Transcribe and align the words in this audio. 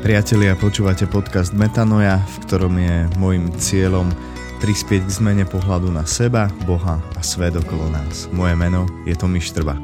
Priatelia, 0.00 0.56
počúvate 0.56 1.04
podcast 1.04 1.52
Metanoja, 1.52 2.24
v 2.24 2.36
ktorom 2.48 2.72
je 2.80 3.04
môjim 3.20 3.52
cieľom 3.60 4.08
prispieť 4.64 5.04
k 5.04 5.12
zmene 5.12 5.44
pohľadu 5.44 5.92
na 5.92 6.08
seba, 6.08 6.48
Boha 6.64 6.96
a 6.96 7.20
svet 7.20 7.52
okolo 7.52 7.92
nás. 7.92 8.24
Moje 8.32 8.56
meno 8.56 8.88
je 9.04 9.12
Tomi 9.12 9.44
Štrba. 9.44 9.76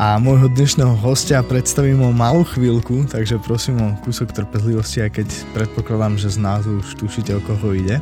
A 0.00 0.16
môjho 0.16 0.48
dnešného 0.48 0.96
hostia 1.04 1.44
predstavím 1.44 2.00
o 2.00 2.16
malú 2.16 2.48
chvíľku, 2.48 3.12
takže 3.12 3.36
prosím 3.44 3.76
o 3.84 3.92
kúsok 4.00 4.32
trpezlivosti, 4.32 5.04
aj 5.04 5.20
keď 5.20 5.28
predpokladám, 5.52 6.16
že 6.16 6.32
z 6.32 6.38
názvu 6.40 6.80
už 6.80 6.88
tušíte, 7.04 7.36
o 7.36 7.44
koho 7.44 7.76
ide. 7.76 8.00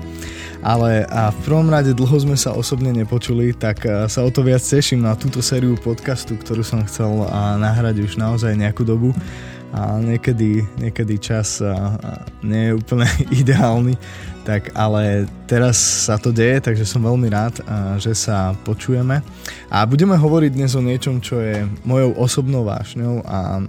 Ale 0.63 1.03
a 1.11 1.35
v 1.35 1.39
prvom 1.51 1.67
rade 1.67 1.99
dlho 1.99 2.15
sme 2.23 2.39
sa 2.39 2.55
osobne 2.55 2.95
nepočuli, 2.95 3.51
tak 3.59 3.83
sa 4.07 4.23
o 4.23 4.31
to 4.31 4.47
viac 4.47 4.63
teším 4.63 5.03
na 5.03 5.19
túto 5.19 5.43
sériu 5.43 5.75
podcastu, 5.75 6.39
ktorú 6.39 6.63
som 6.63 6.87
chcel 6.87 7.11
nahrať 7.59 8.07
už 8.07 8.23
naozaj 8.23 8.55
nejakú 8.55 8.87
dobu 8.87 9.11
a 9.75 9.99
niekedy, 9.99 10.63
niekedy 10.79 11.19
čas 11.19 11.59
a, 11.63 11.99
a 11.99 12.11
nie 12.43 12.71
je 12.71 12.77
úplne 12.79 13.07
ideálny, 13.43 13.95
tak 14.47 14.71
ale 14.79 15.27
teraz 15.51 16.07
sa 16.07 16.19
to 16.19 16.31
deje, 16.31 16.63
takže 16.63 16.87
som 16.87 17.03
veľmi 17.03 17.29
rád, 17.31 17.63
a, 17.67 17.99
že 17.99 18.15
sa 18.15 18.55
počujeme. 18.63 19.23
A 19.71 19.83
budeme 19.87 20.15
hovoriť 20.15 20.51
dnes 20.55 20.73
o 20.79 20.83
niečom, 20.85 21.19
čo 21.19 21.43
je 21.43 21.67
mojou 21.83 22.15
osobnou 22.19 22.63
vášňou 22.63 23.27
a 23.27 23.65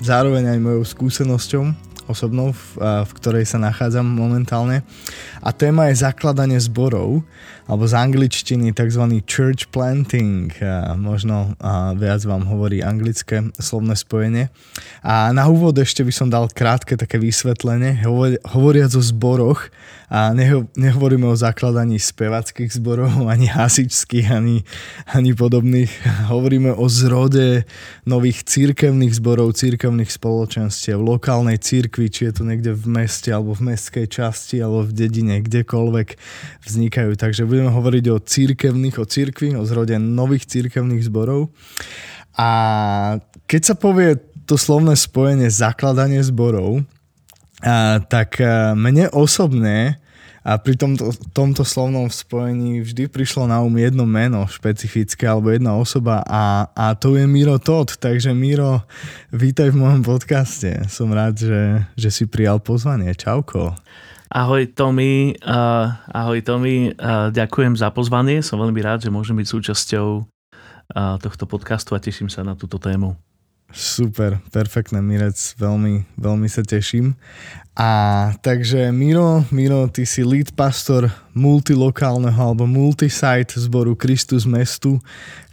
zároveň 0.00 0.56
aj 0.56 0.58
mojou 0.64 0.82
skúsenosťou 0.82 1.89
osobnou, 2.10 2.50
v, 2.50 2.62
v 3.06 3.10
ktorej 3.16 3.46
sa 3.46 3.62
nachádzam 3.62 4.04
momentálne. 4.04 4.82
A 5.40 5.54
téma 5.54 5.88
je 5.88 6.02
zakladanie 6.02 6.58
zborov, 6.58 7.22
alebo 7.70 7.86
z 7.86 7.94
angličtiny 7.94 8.74
tzv. 8.74 9.22
church 9.30 9.70
planting. 9.70 10.50
Možno 10.98 11.54
viac 11.94 12.20
vám 12.26 12.50
hovorí 12.50 12.82
anglické 12.82 13.46
slovné 13.54 13.94
spojenie. 13.94 14.50
A 15.06 15.30
na 15.30 15.46
úvod 15.46 15.78
ešte 15.78 16.02
by 16.02 16.10
som 16.10 16.26
dal 16.26 16.50
krátke 16.50 16.98
také 16.98 17.22
vysvetlenie, 17.22 18.02
hovoriac 18.42 18.90
o 18.90 19.02
zboroch 19.02 19.70
a 20.10 20.34
neho, 20.34 20.66
nehovoríme 20.74 21.22
o 21.30 21.38
zakladaní 21.38 22.02
spevackých 22.02 22.74
zborov, 22.74 23.14
ani 23.32 23.46
hasičských, 23.46 24.26
ani, 24.34 24.66
ani 25.06 25.38
podobných. 25.38 25.90
Hovoríme 26.34 26.74
o 26.74 26.90
zrode 26.90 27.62
nových 28.02 28.42
církevných 28.42 29.14
zborov, 29.14 29.54
církevných 29.54 30.10
spoločenstiev, 30.10 30.98
lokálnej 30.98 31.62
církvy, 31.62 32.10
či 32.10 32.26
je 32.26 32.32
to 32.34 32.42
niekde 32.42 32.74
v 32.74 32.86
meste, 32.90 33.30
alebo 33.30 33.54
v 33.54 33.70
mestskej 33.70 34.10
časti, 34.10 34.58
alebo 34.58 34.90
v 34.90 34.98
dedine, 34.98 35.38
kdekoľvek 35.46 36.08
vznikajú. 36.66 37.14
Takže 37.14 37.46
budeme 37.46 37.70
hovoriť 37.70 38.04
o 38.10 38.18
církevných, 38.18 38.98
o 38.98 39.06
církvi, 39.06 39.54
o 39.54 39.62
zrode 39.62 39.94
nových 40.02 40.50
církevných 40.50 41.06
zborov. 41.06 41.54
A 42.34 42.50
keď 43.46 43.62
sa 43.62 43.74
povie 43.78 44.18
to 44.50 44.58
slovné 44.58 44.98
spojenie 44.98 45.46
zakladanie 45.46 46.18
zborov, 46.26 46.82
a, 47.62 48.00
tak 48.04 48.40
mne 48.74 49.12
osobne 49.12 50.00
a 50.40 50.56
pri 50.56 50.72
tomto, 50.72 51.12
tomto 51.36 51.68
slovnom 51.68 52.08
spojení 52.08 52.80
vždy 52.80 53.12
prišlo 53.12 53.44
na 53.44 53.60
um 53.60 53.76
jedno 53.76 54.08
meno 54.08 54.48
špecifické 54.48 55.28
alebo 55.28 55.52
jedna 55.52 55.76
osoba 55.76 56.24
a, 56.24 56.72
a 56.72 56.96
to 56.96 57.20
je 57.20 57.28
Miro 57.28 57.60
Todd. 57.60 57.92
Takže 58.00 58.32
Miro, 58.32 58.80
vítaj 59.36 59.68
v 59.68 59.84
mojom 59.84 60.00
podcaste. 60.00 60.88
Som 60.88 61.12
rád, 61.12 61.44
že, 61.44 61.84
že 61.92 62.08
si 62.08 62.24
prijal 62.24 62.56
pozvanie. 62.56 63.12
Čauko. 63.12 63.76
Ahoj 64.32 64.70
Tomi, 64.72 65.36
uh, 65.42 65.90
ahoj 66.08 66.40
Tomi, 66.40 66.94
uh, 66.94 67.28
ďakujem 67.34 67.76
za 67.76 67.92
pozvanie. 67.92 68.40
Som 68.40 68.62
veľmi 68.62 68.80
rád, 68.80 69.04
že 69.04 69.12
môžem 69.12 69.36
byť 69.36 69.48
súčasťou 69.50 70.08
uh, 70.22 71.18
tohto 71.20 71.44
podcastu 71.50 71.92
a 71.92 72.00
teším 72.00 72.32
sa 72.32 72.46
na 72.46 72.56
túto 72.56 72.80
tému. 72.80 73.12
Super, 73.70 74.42
perfektné, 74.50 74.98
Mirec, 74.98 75.38
veľmi, 75.54 76.02
veľmi 76.18 76.48
sa 76.50 76.66
teším. 76.66 77.14
A 77.78 77.90
takže 78.42 78.90
Miro, 78.90 79.46
Miro, 79.54 79.86
ty 79.86 80.02
si 80.02 80.26
lead 80.26 80.52
pastor 80.58 81.06
multilokálneho 81.38 82.36
alebo 82.36 82.66
multisite 82.66 83.56
zboru 83.56 83.94
Kristus 83.94 84.42
mestu, 84.42 84.98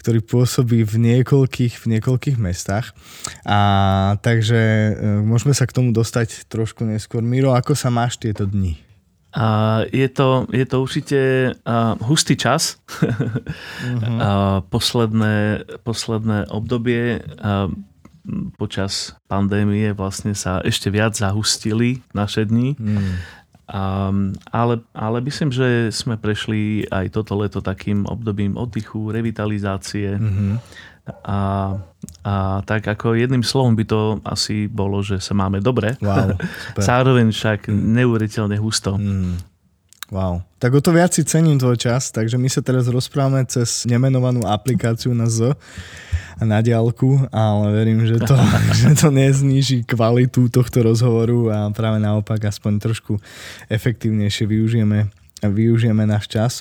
ktorý 0.02 0.26
pôsobí 0.26 0.82
v 0.82 0.96
niekoľkých, 0.98 1.78
v 1.78 1.86
niekoľkých 1.98 2.38
mestách. 2.42 2.92
A 3.46 3.60
takže 4.26 4.60
e, 4.60 4.92
môžeme 5.22 5.54
sa 5.54 5.70
k 5.70 5.78
tomu 5.78 5.94
dostať 5.94 6.50
trošku 6.50 6.84
neskôr. 6.90 7.22
Miro, 7.22 7.54
ako 7.54 7.78
sa 7.78 7.94
máš 7.94 8.18
tieto 8.18 8.50
dni? 8.50 8.82
A 9.38 9.86
je, 9.94 10.10
to, 10.10 10.50
je 10.50 10.66
to 10.66 10.76
určite 10.82 11.20
uh, 11.54 11.94
hustý 12.02 12.34
čas. 12.34 12.82
uh-huh. 12.90 14.02
uh, 14.02 14.58
posledné, 14.66 15.68
posledné 15.86 16.50
obdobie 16.50 17.22
uh, 17.22 17.70
počas 18.60 19.16
pandémie 19.32 19.96
vlastne 19.96 20.36
sa 20.36 20.60
ešte 20.62 20.92
viac 20.92 21.16
zahustili 21.16 22.04
naše 22.12 22.44
dni. 22.44 22.76
Mm. 22.76 23.14
Um, 23.68 24.32
ale, 24.48 24.80
ale 24.96 25.20
myslím, 25.28 25.52
že 25.52 25.92
sme 25.92 26.16
prešli 26.16 26.88
aj 26.88 27.12
toto 27.12 27.36
leto 27.36 27.60
takým 27.60 28.08
obdobím 28.08 28.56
oddychu, 28.56 29.12
revitalizácie. 29.12 30.16
Mm-hmm. 30.16 30.52
A, 31.28 31.40
a 32.24 32.34
tak 32.64 32.88
ako 32.88 33.16
jedným 33.16 33.44
slovom 33.44 33.76
by 33.76 33.84
to 33.88 34.24
asi 34.24 34.72
bolo, 34.72 35.04
že 35.04 35.20
sa 35.20 35.36
máme 35.36 35.60
dobre. 35.60 36.00
Wow, 36.00 36.40
Zároveň 36.80 37.32
však 37.32 37.68
neuveriteľne 37.72 38.56
husto. 38.56 38.96
Mm. 38.96 39.57
Wow. 40.08 40.40
Tak 40.58 40.72
o 40.72 40.80
to 40.80 40.96
viac 40.96 41.12
si 41.12 41.28
cením 41.28 41.60
tvoj 41.60 41.76
čas, 41.76 42.16
takže 42.16 42.40
my 42.40 42.48
sa 42.48 42.64
teraz 42.64 42.88
rozprávame 42.88 43.44
cez 43.44 43.84
nemenovanú 43.84 44.48
aplikáciu 44.48 45.12
na 45.12 45.28
Z 45.28 45.52
na 46.38 46.62
diálku, 46.62 47.28
ale 47.34 47.74
verím, 47.74 48.06
že 48.06 48.22
to, 48.22 48.38
že 48.80 48.96
to 48.96 49.10
nezníži 49.10 49.84
kvalitu 49.84 50.48
tohto 50.48 50.86
rozhovoru 50.86 51.50
a 51.50 51.58
práve 51.74 51.98
naopak 52.00 52.40
aspoň 52.40 52.80
trošku 52.80 53.20
efektívnejšie 53.68 54.46
využijeme 54.46 55.10
využijeme 55.44 56.08
náš 56.10 56.26
čas. 56.32 56.54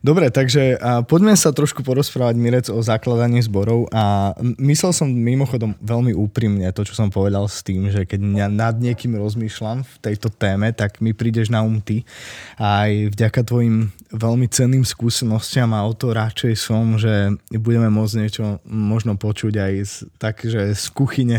Dobre, 0.00 0.32
takže 0.32 0.80
poďme 1.04 1.36
sa 1.36 1.52
trošku 1.52 1.84
porozprávať, 1.84 2.34
Mirec, 2.40 2.66
o 2.72 2.80
zakladaní 2.80 3.44
zborov 3.44 3.92
a 3.92 4.32
myslel 4.56 4.92
som 4.96 5.08
mimochodom 5.10 5.76
veľmi 5.82 6.16
úprimne 6.16 6.68
to, 6.72 6.86
čo 6.86 6.96
som 6.96 7.12
povedal 7.12 7.44
s 7.50 7.60
tým, 7.60 7.92
že 7.92 8.08
keď 8.08 8.20
ja 8.36 8.48
nad 8.48 8.78
niekým 8.80 9.18
rozmýšľam 9.18 9.84
v 9.84 9.94
tejto 10.00 10.32
téme, 10.32 10.72
tak 10.72 11.04
mi 11.04 11.12
prídeš 11.12 11.52
na 11.52 11.60
um 11.60 11.82
ty. 11.82 12.08
Aj 12.56 12.88
vďaka 12.88 13.44
tvojim 13.44 13.92
veľmi 14.12 14.46
cenným 14.48 14.84
skúsenostiam 14.84 15.72
a 15.72 15.84
o 15.88 15.92
to 15.92 16.12
radšej 16.12 16.54
som, 16.56 16.96
že 17.00 17.36
budeme 17.52 17.88
môcť 17.88 18.14
niečo 18.20 18.44
možno 18.68 19.16
počuť 19.16 19.54
aj 19.56 19.72
z, 19.84 19.94
tak, 20.20 20.44
že 20.44 20.72
z 20.76 20.84
kuchyne 20.92 21.38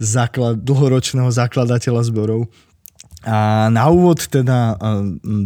základ, 0.00 0.60
dlhoročného 0.64 1.28
zakladateľa 1.28 2.02
zborov 2.08 2.48
a 3.24 3.72
na 3.72 3.88
úvod 3.88 4.20
teda 4.28 4.76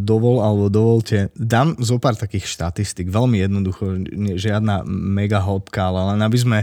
dovol, 0.03 0.43
alebo 0.43 0.67
dovolte, 0.67 1.31
dám 1.39 1.79
zo 1.79 2.03
pár 2.03 2.19
takých 2.19 2.51
štatistik, 2.51 3.07
veľmi 3.07 3.39
jednoducho, 3.39 4.03
žiadna 4.35 4.83
mega 4.87 5.39
hĺbka, 5.39 5.95
ale 5.95 6.15
len 6.15 6.21
aby 6.27 6.39
sme 6.39 6.59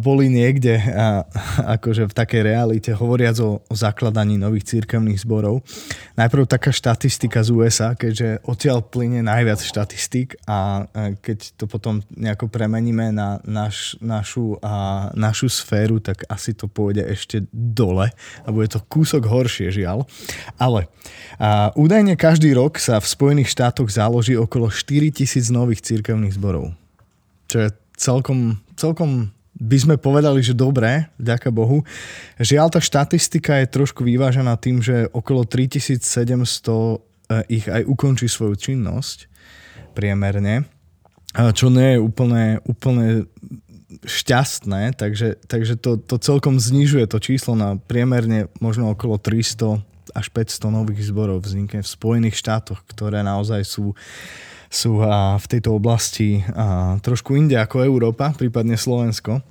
boli 0.00 0.32
niekde 0.32 0.80
akože 1.76 2.08
v 2.08 2.16
takej 2.16 2.42
realite, 2.44 2.90
hovoriac 2.96 3.36
o, 3.44 3.60
o 3.60 3.74
zakladaní 3.76 4.40
nových 4.40 4.72
církevných 4.72 5.20
zborov. 5.20 5.60
Najprv 6.16 6.48
taká 6.48 6.72
štatistika 6.72 7.44
z 7.44 7.48
USA, 7.52 7.92
keďže 7.92 8.40
odtiaľ 8.48 8.80
plyne 8.80 9.20
najviac 9.20 9.60
štatistik 9.60 10.40
a, 10.48 10.88
keď 11.20 11.38
to 11.60 11.64
potom 11.68 12.00
nejako 12.16 12.48
premeníme 12.48 13.12
na 13.12 13.40
naš, 13.44 14.00
našu, 14.00 14.56
a, 14.64 15.08
našu 15.12 15.52
sféru, 15.52 16.00
tak 16.00 16.24
asi 16.28 16.56
to 16.56 16.64
pôjde 16.64 17.04
ešte 17.04 17.44
dole 17.52 18.08
a 18.44 18.48
bude 18.48 18.68
to 18.72 18.80
kúsok 18.88 19.28
horšie, 19.28 19.68
žiaľ. 19.72 20.08
Ale 20.56 20.88
a, 21.36 21.72
údajne 21.76 22.16
každý 22.16 22.56
rok 22.56 22.80
sa 22.80 22.96
v 22.96 23.06
Spojených 23.06 23.52
štátoch 23.52 23.92
založí 23.92 24.36
okolo 24.36 24.72
4000 24.72 25.52
nových 25.52 25.84
církevných 25.84 26.36
zborov. 26.36 26.72
Čo 27.50 27.66
je 27.66 27.68
celkom, 27.98 28.62
celkom 28.78 29.34
by 29.60 29.76
sme 29.76 29.94
povedali, 30.00 30.40
že 30.40 30.56
dobré, 30.56 31.12
ďaká 31.20 31.52
Bohu. 31.52 31.84
Žiaľ, 32.40 32.72
tá 32.72 32.80
štatistika 32.80 33.60
je 33.60 33.68
trošku 33.68 34.02
vyvážená 34.08 34.56
tým, 34.56 34.80
že 34.80 35.12
okolo 35.12 35.44
3700 35.44 36.00
eh, 36.00 37.60
ich 37.60 37.68
aj 37.68 37.84
ukončí 37.84 38.24
svoju 38.24 38.56
činnosť 38.56 39.28
priemerne, 39.92 40.64
čo 41.54 41.70
nie 41.70 41.94
je 41.94 41.98
úplne, 42.02 42.58
úplne 42.66 43.28
šťastné, 44.06 44.94
takže, 44.94 45.38
takže 45.46 45.74
to, 45.78 45.98
to 45.98 46.16
celkom 46.18 46.62
znižuje 46.62 47.10
to 47.10 47.18
číslo 47.18 47.58
na 47.58 47.74
priemerne 47.74 48.46
možno 48.62 48.94
okolo 48.94 49.18
300 49.18 49.82
až 50.14 50.26
500 50.30 50.74
nových 50.74 51.06
zborov 51.06 51.46
vznikne 51.46 51.86
v 51.86 51.88
Spojených 51.90 52.38
štátoch, 52.38 52.82
ktoré 52.86 53.22
naozaj 53.22 53.62
sú 53.62 53.94
sú 54.70 55.02
v 55.02 55.46
tejto 55.50 55.74
oblasti 55.74 56.46
trošku 57.02 57.34
inde 57.34 57.58
ako 57.58 57.82
Európa, 57.82 58.30
prípadne 58.30 58.78
Slovensko. 58.78 59.42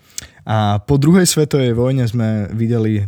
A 0.50 0.82
po 0.82 0.98
druhej 0.98 1.28
svetovej 1.30 1.78
vojne 1.78 2.08
sme 2.08 2.48
videli 2.56 3.06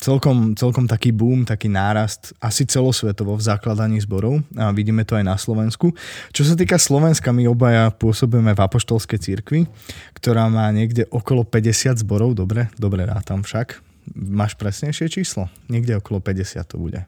celkom, 0.00 0.56
celkom 0.58 0.88
taký 0.88 1.12
boom, 1.14 1.46
taký 1.46 1.68
nárast 1.70 2.34
asi 2.42 2.66
celosvetovo 2.66 3.36
v 3.38 3.44
zakladaní 3.44 4.00
zborov 4.02 4.42
a 4.58 4.72
vidíme 4.74 5.06
to 5.06 5.14
aj 5.14 5.24
na 5.28 5.36
Slovensku. 5.38 5.92
Čo 6.34 6.42
sa 6.42 6.58
týka 6.58 6.80
Slovenska, 6.80 7.30
my 7.30 7.46
obaja 7.46 7.92
pôsobíme 7.94 8.56
v 8.56 8.60
Apoštolskej 8.66 9.20
cirkvi, 9.20 9.68
ktorá 10.16 10.50
má 10.50 10.66
niekde 10.74 11.06
okolo 11.12 11.46
50 11.46 12.02
zborov, 12.02 12.34
dobre, 12.34 12.72
dobre 12.80 13.04
rátam 13.04 13.44
však, 13.44 13.92
Máš 14.16 14.58
presnejšie 14.58 15.06
číslo? 15.06 15.46
Niekde 15.70 16.00
okolo 16.02 16.18
50 16.18 16.66
to 16.66 16.82
bude. 16.82 17.06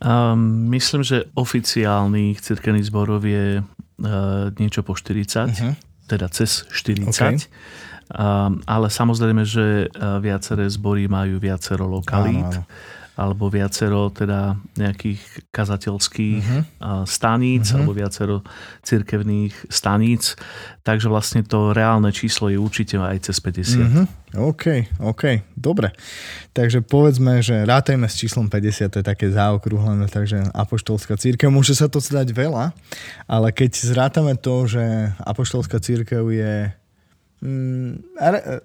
Um, 0.00 0.68
myslím, 0.72 1.04
že 1.04 1.28
oficiálnych 1.36 2.40
cirkevných 2.40 2.88
zborov 2.88 3.24
je 3.24 3.60
uh, 3.60 4.52
niečo 4.56 4.80
po 4.84 4.96
40, 4.96 5.24
uh-huh. 5.24 5.52
Mhm. 5.52 5.72
teda 6.08 6.26
cez 6.32 6.64
40. 6.72 7.08
Okay. 7.12 7.36
Um, 8.06 8.62
ale 8.70 8.86
samozrejme, 8.86 9.42
že 9.42 9.90
uh, 9.90 10.22
viaceré 10.22 10.70
zbory 10.70 11.10
majú 11.10 11.42
viacero 11.42 11.90
lokalít. 11.90 12.46
Áno, 12.54 12.62
áno 12.62 12.94
alebo 13.16 13.48
viacero 13.48 14.12
teda 14.12 14.60
nejakých 14.76 15.48
kazateľských 15.48 16.44
uh-huh. 16.44 17.08
staníc 17.08 17.72
uh-huh. 17.72 17.80
alebo 17.80 17.96
viacero 17.96 18.44
cirkevných 18.84 19.72
staníc. 19.72 20.36
Takže 20.84 21.08
vlastne 21.08 21.40
to 21.42 21.72
reálne 21.72 22.12
číslo 22.12 22.52
je 22.52 22.60
určite 22.60 23.00
aj 23.00 23.32
cez 23.32 23.40
50. 23.40 23.56
Uh-huh. 23.56 23.84
Mhm. 23.88 24.04
OK, 24.36 24.92
OK, 25.00 25.48
dobre. 25.56 25.96
Takže 26.52 26.84
povedzme, 26.84 27.40
že 27.40 27.64
rátajme 27.64 28.04
s 28.04 28.20
číslom 28.20 28.52
50, 28.52 28.92
to 28.92 29.00
je 29.00 29.06
také 29.06 29.32
zaokrúhlené, 29.32 30.12
takže 30.12 30.52
apoštolská 30.52 31.16
církev, 31.16 31.48
môže 31.48 31.72
sa 31.72 31.88
to 31.88 32.04
zdať 32.04 32.36
veľa, 32.36 32.76
ale 33.24 33.48
keď 33.56 33.70
zrátame 33.80 34.36
to, 34.36 34.68
že 34.68 34.84
apoštolská 35.24 35.80
církev 35.80 36.20
je 36.28 36.68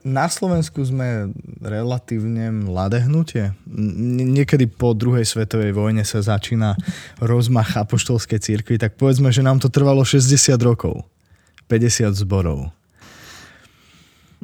na 0.02 0.26
Slovensku 0.32 0.80
sme 0.88 1.30
relatívne 1.60 2.50
mladé 2.56 3.04
hnutie. 3.04 3.52
Niekedy 3.68 4.72
po 4.72 4.96
druhej 4.96 5.28
svetovej 5.28 5.76
vojne 5.76 6.08
sa 6.08 6.24
začína 6.24 6.80
rozmach 7.20 7.76
apoštolskej 7.76 8.40
církvy, 8.40 8.80
tak 8.80 8.96
povedzme, 8.96 9.30
že 9.30 9.44
nám 9.44 9.60
to 9.60 9.68
trvalo 9.68 10.08
60 10.08 10.56
rokov. 10.64 11.04
50 11.68 12.16
zborov. 12.16 12.72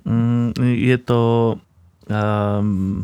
Mm, 0.07 0.55
je 0.59 0.97
to 1.03 1.21
um, 2.07 3.03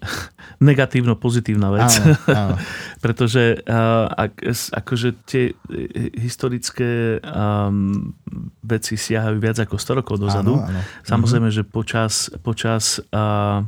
negatívno-pozitívna 0.68 1.68
vec. 1.72 1.92
Áno, 1.96 2.14
áno. 2.28 2.56
Pretože 2.98 3.62
uh, 3.62 4.10
ak, 4.10 4.42
akože 4.74 5.08
tie 5.22 5.54
historické 6.18 7.22
um, 7.22 8.14
veci 8.66 8.98
siahajú 8.98 9.38
viac 9.38 9.62
ako 9.62 9.78
100 9.78 9.98
rokov 10.02 10.16
dozadu. 10.18 10.58
Áno, 10.58 10.66
áno. 10.66 10.80
Samozrejme, 11.06 11.48
mm-hmm. 11.50 11.66
že 11.66 11.72
počas, 11.72 12.14
počas 12.42 12.98
uh, 13.14 13.62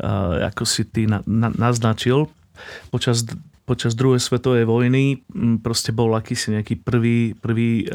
uh, 0.00 0.48
ako 0.48 0.64
si 0.68 0.84
ty 0.88 1.08
na, 1.08 1.24
na, 1.24 1.48
naznačil, 1.54 2.28
počas, 2.92 3.24
počas 3.64 3.96
druhej 3.96 4.20
svetovej 4.20 4.68
vojny 4.68 5.24
proste 5.64 5.90
bol 5.90 6.12
akýsi 6.12 6.52
nejaký 6.54 6.84
prvý, 6.84 7.32
prvý 7.38 7.88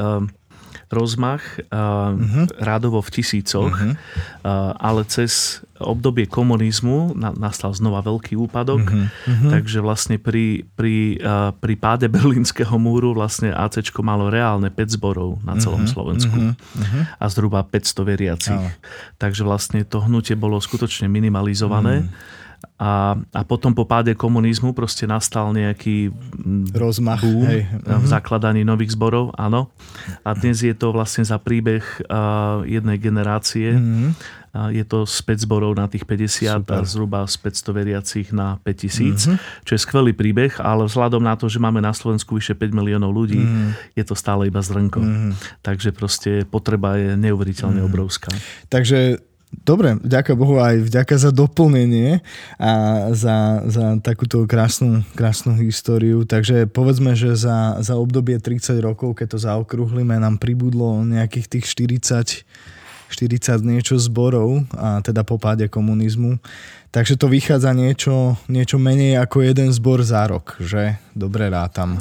rozmach, 0.90 1.42
uh-huh. 1.70 2.50
rádovo 2.58 3.00
v 3.06 3.10
tisícoch, 3.14 3.70
uh-huh. 3.70 3.94
ale 4.76 5.06
cez 5.06 5.62
obdobie 5.78 6.26
komunizmu 6.26 7.16
nastal 7.16 7.72
znova 7.72 8.02
veľký 8.02 8.36
úpadok, 8.36 8.84
uh-huh. 8.84 9.54
takže 9.54 9.80
vlastne 9.80 10.18
pri, 10.18 10.66
pri, 10.74 11.22
pri 11.62 11.74
páde 11.78 12.10
Berlínskeho 12.12 12.76
múru 12.82 13.14
vlastne 13.14 13.54
AC 13.54 13.80
malo 14.02 14.34
reálne 14.34 14.74
5 14.74 14.98
zborov 14.98 15.40
na 15.46 15.56
celom 15.62 15.86
uh-huh. 15.86 15.94
Slovensku 15.94 16.36
uh-huh. 16.36 17.02
a 17.22 17.26
zhruba 17.30 17.62
500 17.62 18.10
veriacich. 18.10 18.58
Uh-huh. 18.58 19.18
Takže 19.22 19.46
vlastne 19.46 19.86
to 19.86 20.02
hnutie 20.04 20.34
bolo 20.34 20.58
skutočne 20.58 21.06
minimalizované. 21.06 22.04
Uh-huh 22.04 22.38
a, 22.80 23.20
a 23.36 23.42
potom 23.44 23.76
po 23.76 23.84
páde 23.84 24.16
komunizmu 24.16 24.72
proste 24.72 25.04
nastal 25.04 25.52
nejaký 25.52 26.16
rozmach 26.72 27.20
boom 27.20 27.44
hej. 27.44 27.68
v 27.68 27.92
mhm. 27.92 28.08
zakladaní 28.08 28.64
nových 28.64 28.96
zborov, 28.96 29.36
áno. 29.36 29.68
A 30.24 30.32
dnes 30.32 30.64
je 30.64 30.72
to 30.72 30.96
vlastne 30.96 31.28
za 31.28 31.36
príbeh 31.36 31.84
uh, 32.08 32.64
jednej 32.64 32.96
generácie. 32.96 33.76
Mm-hmm. 33.76 34.12
Uh, 34.50 34.74
je 34.74 34.82
to 34.82 35.06
z 35.06 35.20
5 35.28 35.46
zborov 35.46 35.78
na 35.78 35.86
tých 35.86 36.10
50 36.10 36.66
Super. 36.66 36.82
a 36.82 36.88
zhruba 36.88 37.22
z 37.30 37.38
500 37.38 37.70
veriacich 37.70 38.28
na 38.34 38.58
5000, 38.66 38.90
mm-hmm. 39.14 39.38
čo 39.62 39.72
je 39.78 39.80
skvelý 39.80 40.18
príbeh, 40.18 40.58
ale 40.58 40.90
vzhľadom 40.90 41.22
na 41.22 41.38
to, 41.38 41.46
že 41.46 41.62
máme 41.62 41.78
na 41.78 41.94
Slovensku 41.94 42.34
vyše 42.34 42.58
5 42.58 42.74
miliónov 42.74 43.14
ľudí, 43.14 43.38
mm-hmm. 43.38 43.94
je 43.94 44.04
to 44.08 44.18
stále 44.18 44.50
iba 44.50 44.58
zrnko. 44.58 45.06
Mm-hmm. 45.06 45.32
Takže 45.62 45.94
proste 45.94 46.32
potreba 46.50 46.98
je 46.98 47.14
neuveriteľne 47.14 47.78
mm-hmm. 47.78 47.94
obrovská. 47.94 48.34
Takže 48.74 49.29
Dobre, 49.50 49.98
vďaka 49.98 50.38
Bohu 50.38 50.62
aj 50.62 50.86
vďaka 50.86 51.16
za 51.18 51.34
doplnenie 51.34 52.22
a 52.62 52.72
za, 53.18 53.66
za 53.66 53.98
takúto 53.98 54.46
krásnu, 54.46 55.01
krásnu 55.18 55.57
históriu. 55.57 56.22
Takže 56.22 56.69
povedzme, 56.69 57.18
že 57.18 57.34
za, 57.34 57.81
za 57.81 57.98
obdobie 57.98 58.38
30 58.38 58.78
rokov, 58.78 59.18
keď 59.18 59.28
to 59.34 59.40
zaokrúhlime, 59.42 60.22
nám 60.22 60.38
pribudlo 60.38 61.01
nejakých 61.01 61.50
tých 61.50 61.66
40 61.66 62.46
40 63.10 63.66
niečo 63.66 63.98
zborov, 63.98 64.69
a 64.78 65.01
teda 65.01 65.25
po 65.25 65.42
páde 65.42 65.66
komunizmu. 65.66 66.38
Takže 66.94 67.18
to 67.18 67.25
vychádza 67.25 67.74
niečo, 67.74 68.38
niečo 68.45 68.78
menej 68.78 69.18
ako 69.18 69.50
jeden 69.50 69.74
zbor 69.74 70.06
za 70.06 70.30
rok, 70.30 70.62
že? 70.62 71.02
Dobre 71.18 71.50
rátam. 71.50 71.98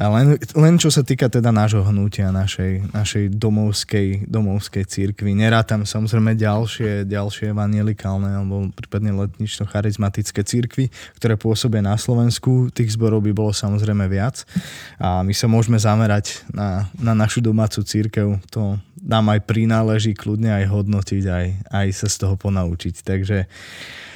Len, 0.00 0.40
len 0.40 0.74
čo 0.80 0.88
sa 0.88 1.04
týka 1.04 1.28
teda 1.28 1.52
nášho 1.52 1.84
hnutia, 1.84 2.32
našej, 2.32 2.96
našej 2.96 3.36
domovskej, 3.36 4.24
domovskej 4.24 4.84
církvy. 4.88 5.36
Nerátam 5.36 5.84
samozrejme 5.84 6.32
ďalšie, 6.32 7.04
ďalšie 7.04 7.52
evangelikálne 7.52 8.40
alebo 8.40 8.72
prípadne 8.72 9.12
letnično-charizmatické 9.12 10.40
církvy, 10.48 10.88
ktoré 11.20 11.36
pôsobia 11.36 11.84
na 11.84 12.00
Slovensku. 12.00 12.72
Tých 12.72 12.96
zborov 12.96 13.20
by 13.20 13.36
bolo 13.36 13.52
samozrejme 13.52 14.08
viac. 14.08 14.48
A 14.96 15.20
my 15.20 15.36
sa 15.36 15.44
môžeme 15.44 15.76
zamerať 15.76 16.40
na, 16.48 16.88
na 16.96 17.12
našu 17.12 17.44
domácu 17.44 17.84
církev. 17.84 18.40
To 18.56 18.80
nám 19.02 19.28
aj 19.28 19.44
prináleží 19.44 20.16
kľudne 20.16 20.56
aj 20.56 20.72
hodnotiť, 20.72 21.24
aj, 21.28 21.46
aj 21.68 21.86
sa 21.92 22.08
z 22.08 22.16
toho 22.16 22.34
ponaučiť. 22.40 23.04
Takže, 23.04 23.44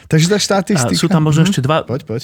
takže 0.09 0.27
tá 0.33 0.39
štatistika... 0.41 0.97
A 0.97 1.03
sú 1.05 1.13
tam 1.13 1.29
možno 1.29 1.45
mhm. 1.45 1.49
ešte 1.53 1.61
dva... 1.61 1.85
Poď, 1.85 2.09
poď. 2.09 2.23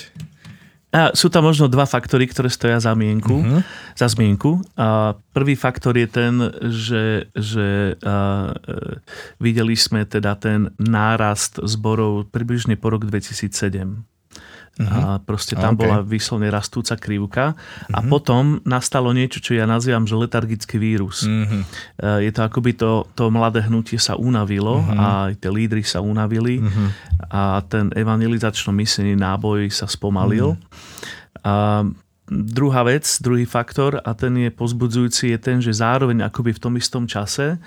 A 0.92 1.16
sú 1.16 1.32
tam 1.32 1.48
možno 1.48 1.72
dva 1.72 1.88
faktory, 1.88 2.28
ktoré 2.28 2.52
stoja 2.52 2.76
za 2.76 2.92
mienku. 2.92 3.40
Uh-huh. 3.40 3.64
Za 3.96 4.12
zmienku. 4.12 4.60
A 4.76 5.16
prvý 5.32 5.56
faktor 5.56 5.96
je 5.96 6.04
ten, 6.04 6.36
že, 6.68 7.32
že 7.32 7.96
a, 8.04 8.52
e, 8.52 9.00
videli 9.40 9.72
sme 9.72 10.04
teda 10.04 10.36
ten 10.36 10.68
nárast 10.76 11.56
zborov 11.64 12.28
približne 12.28 12.76
po 12.76 12.92
rok 12.92 13.08
2007. 13.08 14.11
Uh-huh. 14.80 14.88
A 14.88 15.20
proste 15.20 15.52
tam 15.52 15.76
okay. 15.76 15.84
bola 15.84 16.00
vyslovne 16.00 16.48
rastúca 16.48 16.96
krivka. 16.96 17.52
Uh-huh. 17.52 17.96
A 17.96 17.98
mhm. 18.00 18.08
potom 18.08 18.44
nastalo 18.64 19.12
niečo, 19.12 19.44
čo 19.44 19.52
ja 19.52 19.68
nazývam, 19.68 20.08
že 20.08 20.16
letargický 20.16 20.80
vírus. 20.80 21.28
Uh-huh. 21.28 21.62
Je 22.24 22.30
to 22.32 22.40
akoby 22.40 22.72
to, 22.72 23.04
to 23.12 23.28
mladé 23.28 23.68
hnutie 23.68 24.00
sa 24.00 24.16
unavilo 24.16 24.80
uh-huh. 24.80 24.96
a 24.96 25.06
aj 25.28 25.44
tie 25.44 25.50
lídry 25.52 25.84
sa 25.84 26.00
unavili 26.00 26.64
uh-huh. 26.64 26.88
a 27.28 27.60
ten 27.68 27.92
evangelizačno 27.92 28.72
myslený 28.72 29.12
náboj 29.12 29.68
sa 29.68 29.84
spomalil. 29.84 30.56
Uh-huh. 30.56 31.44
A 31.44 31.84
druhá 32.32 32.80
vec, 32.88 33.04
druhý 33.20 33.44
faktor 33.44 34.00
a 34.00 34.16
ten 34.16 34.32
je 34.40 34.48
pozbudzujúci 34.48 35.36
je 35.36 35.38
ten, 35.38 35.60
že 35.60 35.76
zároveň 35.76 36.24
akoby 36.24 36.56
v 36.56 36.62
tom 36.62 36.74
istom 36.80 37.04
čase 37.04 37.60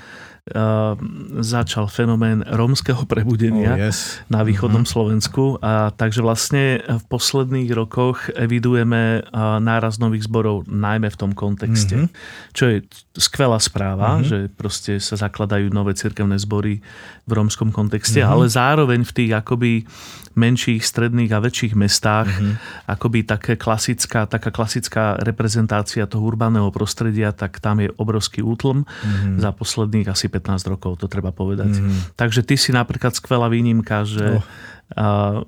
začal 1.42 1.90
fenomén 1.90 2.46
rómskeho 2.46 3.10
prebudenia 3.10 3.74
oh, 3.74 3.82
yes. 3.90 4.22
na 4.30 4.46
východnom 4.46 4.86
uh-huh. 4.86 4.94
Slovensku. 4.94 5.58
A, 5.58 5.90
takže 5.90 6.22
vlastne 6.22 6.86
v 6.86 7.04
posledných 7.10 7.74
rokoch 7.74 8.30
evidujeme 8.38 9.26
náraz 9.66 9.98
nových 9.98 10.30
zborov 10.30 10.70
najmä 10.70 11.10
v 11.10 11.18
tom 11.18 11.34
kontexte. 11.34 12.06
Uh-huh. 12.06 12.14
Čo 12.54 12.64
je 12.70 12.78
skvelá 13.18 13.58
správa, 13.58 14.22
uh-huh. 14.22 14.30
že 14.30 14.38
proste 14.54 15.02
sa 15.02 15.18
zakladajú 15.18 15.74
nové 15.74 15.98
cirkevné 15.98 16.38
zbory 16.38 16.78
v 17.26 17.32
rómskom 17.34 17.74
kontexte, 17.74 18.22
uh-huh. 18.22 18.38
ale 18.38 18.46
zároveň 18.46 19.02
v 19.02 19.16
tých 19.18 19.32
akoby 19.34 19.90
menších, 20.36 20.84
stredných 20.84 21.32
a 21.32 21.40
väčších 21.40 21.74
mestách 21.80 22.28
uh-huh. 22.28 22.60
akoby 22.92 23.24
také 23.24 23.56
klasická, 23.56 24.28
taká 24.28 24.52
klasická 24.52 25.16
reprezentácia 25.24 26.06
toho 26.06 26.28
urbaného 26.28 26.70
prostredia, 26.76 27.32
tak 27.32 27.64
tam 27.64 27.82
je 27.82 27.90
obrovský 27.96 28.44
útlm 28.44 28.84
uh-huh. 28.84 29.40
za 29.42 29.50
posledných 29.56 30.12
asi 30.12 30.28
15 30.36 30.72
rokov, 30.72 31.00
to 31.00 31.08
treba 31.08 31.32
povedať. 31.32 31.80
Uh-huh. 31.80 32.12
Takže 32.20 32.44
ty 32.44 32.60
si 32.60 32.76
napríklad 32.76 33.16
skvelá 33.16 33.48
výnimka, 33.48 34.04
že 34.04 34.40
oh 34.40 34.44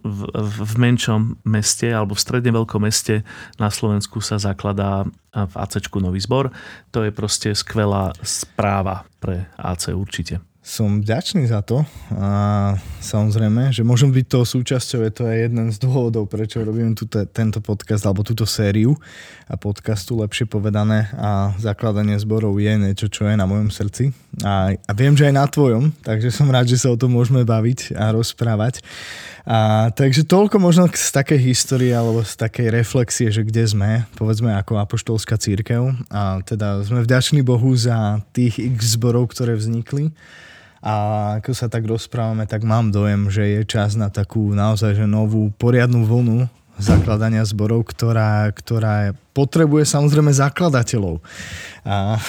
v, 0.01 0.22
v 0.41 0.74
menšom 0.82 1.38
meste 1.46 1.86
alebo 1.94 2.17
v 2.17 2.24
stredne 2.25 2.51
veľkom 2.58 2.82
meste 2.82 3.22
na 3.62 3.70
Slovensku 3.70 4.17
sa 4.17 4.41
zakladá 4.41 5.06
v 5.29 5.53
ACčku 5.53 6.01
nový 6.01 6.17
zbor. 6.17 6.50
To 6.89 7.06
je 7.06 7.13
proste 7.13 7.53
skvelá 7.53 8.17
správa 8.25 9.06
pre 9.22 9.46
AC 9.62 9.94
určite 9.94 10.41
som 10.68 11.00
vďačný 11.00 11.48
za 11.48 11.64
to. 11.64 11.88
A 12.12 12.76
samozrejme, 13.00 13.72
že 13.72 13.88
môžem 13.88 14.12
byť 14.12 14.26
toho 14.28 14.44
súčasťou, 14.44 15.00
je 15.08 15.14
to 15.16 15.24
aj 15.24 15.38
jeden 15.48 15.72
z 15.72 15.78
dôvodov, 15.80 16.28
prečo 16.28 16.60
robím 16.60 16.92
túto, 16.92 17.24
tento 17.24 17.64
podcast 17.64 18.04
alebo 18.04 18.28
túto 18.28 18.44
sériu 18.44 19.00
a 19.48 19.56
podcastu 19.56 20.20
lepšie 20.20 20.44
povedané 20.44 21.08
a 21.16 21.56
zakladanie 21.56 22.20
zborov 22.20 22.60
je 22.60 22.76
niečo, 22.76 23.08
čo 23.08 23.32
je 23.32 23.40
na 23.40 23.48
mojom 23.48 23.72
srdci. 23.72 24.12
A, 24.44 24.76
a 24.76 24.92
viem, 24.92 25.16
že 25.16 25.32
aj 25.32 25.40
na 25.40 25.48
tvojom, 25.48 25.96
takže 26.04 26.36
som 26.36 26.52
rád, 26.52 26.68
že 26.68 26.84
sa 26.84 26.92
o 26.92 27.00
tom 27.00 27.16
môžeme 27.16 27.48
baviť 27.48 27.96
a 27.96 28.12
rozprávať. 28.12 28.84
A, 29.48 29.88
takže 29.96 30.28
toľko 30.28 30.60
možno 30.60 30.92
z 30.92 31.16
takej 31.16 31.40
histórie 31.48 31.96
alebo 31.96 32.28
z 32.28 32.36
takej 32.36 32.68
reflexie, 32.76 33.32
že 33.32 33.48
kde 33.48 33.64
sme, 33.64 33.92
povedzme 34.20 34.52
ako 34.52 34.84
apoštolská 34.84 35.40
církev. 35.40 35.96
A 36.12 36.44
teda 36.44 36.84
sme 36.84 37.08
vďační 37.08 37.40
Bohu 37.40 37.72
za 37.72 38.20
tých 38.36 38.60
x 38.60 39.00
zborov, 39.00 39.32
ktoré 39.32 39.56
vznikli 39.56 40.12
a 40.88 40.94
ako 41.44 41.51
sa 41.51 41.67
tak 41.67 41.84
rozprávame, 41.84 42.48
tak 42.48 42.63
mám 42.63 42.96
dojem, 42.96 43.27
že 43.27 43.44
je 43.44 43.62
čas 43.67 44.00
na 44.00 44.08
takú 44.08 44.56
naozaj 44.56 44.96
že 44.96 45.03
novú 45.03 45.51
poriadnu 45.60 46.08
vlnu 46.08 46.48
zakladania 46.79 47.44
zborov, 47.44 47.91
ktorá, 47.91 48.48
ktorá 48.56 49.12
potrebuje 49.36 49.84
samozrejme 49.84 50.32
zakladateľov. 50.32 51.20
A 51.84 52.22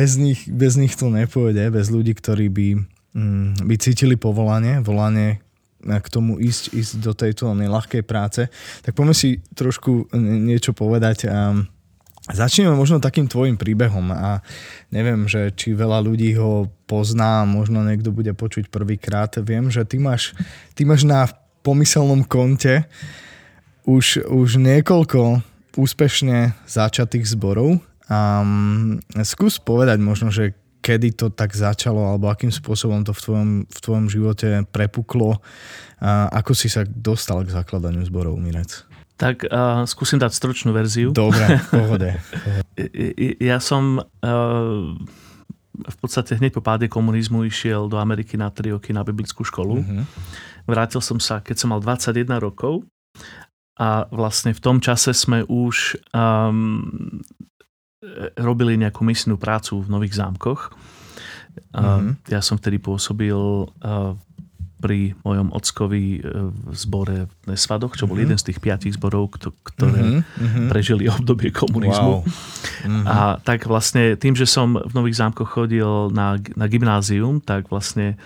bez 0.00 0.16
nich, 0.16 0.48
bez 0.48 0.80
nich 0.80 0.96
to 0.96 1.12
nepôjde, 1.12 1.68
bez 1.68 1.92
ľudí, 1.92 2.16
ktorí 2.16 2.48
by, 2.48 2.68
mm, 3.12 3.68
by 3.68 3.74
cítili 3.76 4.16
povolanie, 4.16 4.80
volanie 4.80 5.44
k 5.86 6.06
tomu 6.08 6.40
ísť, 6.40 6.72
ísť 6.72 6.92
do 6.98 7.12
tejto 7.12 7.52
nelahkej 7.52 8.00
práce. 8.02 8.48
Tak 8.80 8.96
poďme 8.96 9.12
si 9.12 9.44
trošku 9.54 10.08
niečo 10.18 10.72
povedať. 10.72 11.28
Začneme 12.26 12.74
možno 12.74 12.98
takým 12.98 13.30
tvojim 13.30 13.54
príbehom 13.54 14.10
a 14.10 14.42
neviem, 14.90 15.30
že 15.30 15.54
či 15.54 15.78
veľa 15.78 16.02
ľudí 16.02 16.34
ho 16.34 16.66
pozná, 16.90 17.46
možno 17.46 17.86
niekto 17.86 18.10
bude 18.10 18.34
počuť 18.34 18.66
prvýkrát. 18.66 19.30
Viem, 19.38 19.70
že 19.70 19.86
ty 19.86 20.02
máš, 20.02 20.34
ty 20.74 20.82
máš 20.82 21.06
na 21.06 21.30
pomyselnom 21.62 22.26
konte 22.26 22.90
už, 23.86 24.26
už 24.26 24.58
niekoľko 24.58 25.38
úspešne 25.78 26.50
začatých 26.66 27.30
zborov. 27.30 27.78
Um, 28.10 28.98
skús 29.22 29.62
povedať 29.62 30.02
možno, 30.02 30.34
že 30.34 30.58
kedy 30.82 31.18
to 31.18 31.26
tak 31.34 31.50
začalo, 31.50 31.98
alebo 32.10 32.30
akým 32.30 32.54
spôsobom 32.54 33.02
to 33.02 33.10
v 33.10 33.20
tvojom, 33.22 33.50
v 33.66 33.78
tvojom 33.82 34.06
živote 34.06 34.48
prepuklo. 34.70 35.42
Ako 36.04 36.52
si 36.52 36.68
sa 36.68 36.84
dostal 36.84 37.40
k 37.46 37.54
zakladaniu 37.56 38.04
zborov, 38.04 38.36
Mirec? 38.36 38.84
Tak 39.16 39.48
uh, 39.48 39.88
skúsim 39.88 40.20
dať 40.20 40.28
stručnú 40.36 40.76
verziu. 40.76 41.08
Dobre, 41.08 41.56
pohode. 41.72 42.20
ja 43.40 43.56
som 43.64 44.04
uh, 44.04 44.92
v 45.72 45.96
podstate 45.96 46.36
hneď 46.36 46.52
po 46.52 46.60
páde 46.60 46.84
komunizmu 46.88 47.48
išiel 47.48 47.88
do 47.88 47.96
Ameriky 47.96 48.36
na 48.36 48.52
3 48.52 48.76
roky 48.76 48.92
na 48.92 49.00
biblickú 49.00 49.40
školu. 49.40 49.80
Uh-huh. 49.80 50.04
Vrátil 50.68 51.00
som 51.00 51.16
sa, 51.16 51.40
keď 51.40 51.56
som 51.56 51.72
mal 51.72 51.80
21 51.80 52.28
rokov 52.44 52.84
a 53.80 54.04
vlastne 54.08 54.56
v 54.56 54.60
tom 54.60 54.80
čase 54.84 55.16
sme 55.16 55.44
už 55.48 56.00
um, 56.12 57.24
robili 58.36 58.76
nejakú 58.80 59.04
misnú 59.04 59.36
prácu 59.36 59.80
v 59.80 59.88
Nových 59.88 60.16
zámkoch. 60.16 60.72
Mm-hmm. 61.72 62.28
Ja 62.28 62.40
som 62.44 62.60
vtedy 62.60 62.76
pôsobil 62.80 63.36
pri 64.76 65.16
mojom 65.24 65.56
ockovi 65.56 66.20
e, 66.20 66.50
v 66.52 66.74
zbore 66.76 67.26
v 67.26 67.44
Nesvadoch, 67.48 67.96
čo 67.96 68.04
bol 68.04 68.20
mm-hmm. 68.20 68.24
jeden 68.28 68.38
z 68.38 68.46
tých 68.52 68.58
piatich 68.60 68.94
zborov, 69.00 69.32
ktoré 69.40 70.20
mm-hmm. 70.20 70.68
prežili 70.68 71.08
obdobie 71.08 71.48
komunizmu. 71.48 72.20
Wow. 72.20 72.28
Mm-hmm. 72.84 73.04
A 73.08 73.40
tak 73.40 73.64
vlastne 73.64 74.20
tým, 74.20 74.36
že 74.36 74.44
som 74.44 74.76
v 74.76 74.92
Nových 74.92 75.20
zámkoch 75.24 75.48
chodil 75.48 76.12
na, 76.12 76.36
na 76.54 76.66
gymnázium, 76.68 77.40
tak 77.40 77.72
vlastne 77.72 78.20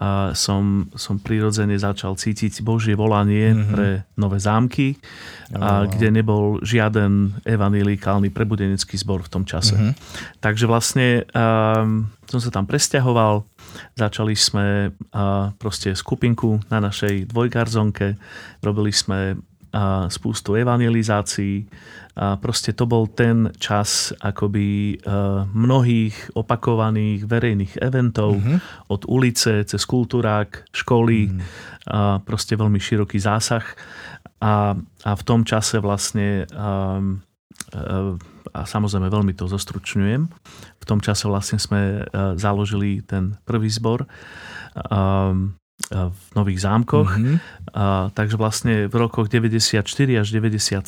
a 0.00 0.32
som, 0.32 0.88
som 0.96 1.20
prirodzene 1.20 1.76
začal 1.76 2.16
cítiť 2.16 2.64
Božie 2.64 2.96
volanie 2.96 3.52
mm-hmm. 3.52 3.72
pre 3.72 3.88
nové 4.16 4.40
zámky, 4.40 4.96
a, 5.52 5.84
kde 5.84 6.08
nebol 6.08 6.64
žiaden 6.64 7.36
evanilikálny 7.44 8.32
prebudenecký 8.32 8.96
zbor 8.96 9.20
v 9.20 9.32
tom 9.32 9.44
čase. 9.44 9.76
Mm-hmm. 9.76 9.92
Takže 10.40 10.64
vlastne 10.64 11.28
um, 11.36 12.08
som 12.24 12.40
sa 12.40 12.48
tam 12.48 12.64
presťahoval, 12.64 13.44
začali 13.94 14.34
sme 14.34 14.92
proste 15.58 15.94
skupinku 15.96 16.60
na 16.70 16.80
našej 16.80 17.30
dvojgarzonke, 17.30 18.16
robili 18.62 18.92
sme 18.92 19.34
uh, 19.36 20.06
spústu 20.08 20.56
evangelizácií, 20.56 21.66
a 22.12 22.36
proste 22.36 22.76
to 22.76 22.84
bol 22.84 23.08
ten 23.08 23.48
čas 23.56 24.12
akoby 24.20 25.00
uh, 25.00 25.48
mnohých 25.48 26.36
opakovaných 26.36 27.24
verejných 27.24 27.80
eventov 27.80 28.36
mm-hmm. 28.36 28.92
od 28.92 29.08
ulice 29.08 29.64
cez 29.64 29.82
kultúrák, 29.88 30.68
školy, 30.76 31.32
mm-hmm. 31.32 31.40
a 31.88 32.20
proste 32.20 32.52
veľmi 32.52 32.76
široký 32.76 33.16
zásah. 33.16 33.64
A, 34.44 34.76
a 34.76 35.10
v 35.16 35.22
tom 35.24 35.48
čase 35.48 35.80
vlastne 35.80 36.44
um, 36.52 37.24
a 38.52 38.68
samozrejme 38.68 39.08
veľmi 39.08 39.32
to 39.32 39.48
zostručňujem. 39.48 40.22
V 40.78 40.84
tom 40.84 41.00
čase 41.00 41.26
vlastne 41.26 41.56
sme 41.56 42.04
uh, 42.04 42.36
založili 42.36 43.00
ten 43.04 43.36
prvý 43.44 43.72
zbor. 43.72 44.04
Um, 44.88 45.56
v 45.90 46.28
Nových 46.38 46.62
zámkoch. 46.62 47.10
Mm-hmm. 47.10 47.36
A, 47.74 48.08
takže 48.14 48.36
vlastne 48.38 48.86
v 48.86 48.94
rokoch 48.94 49.26
94 49.26 49.82
až 50.14 50.26
97 50.30 50.78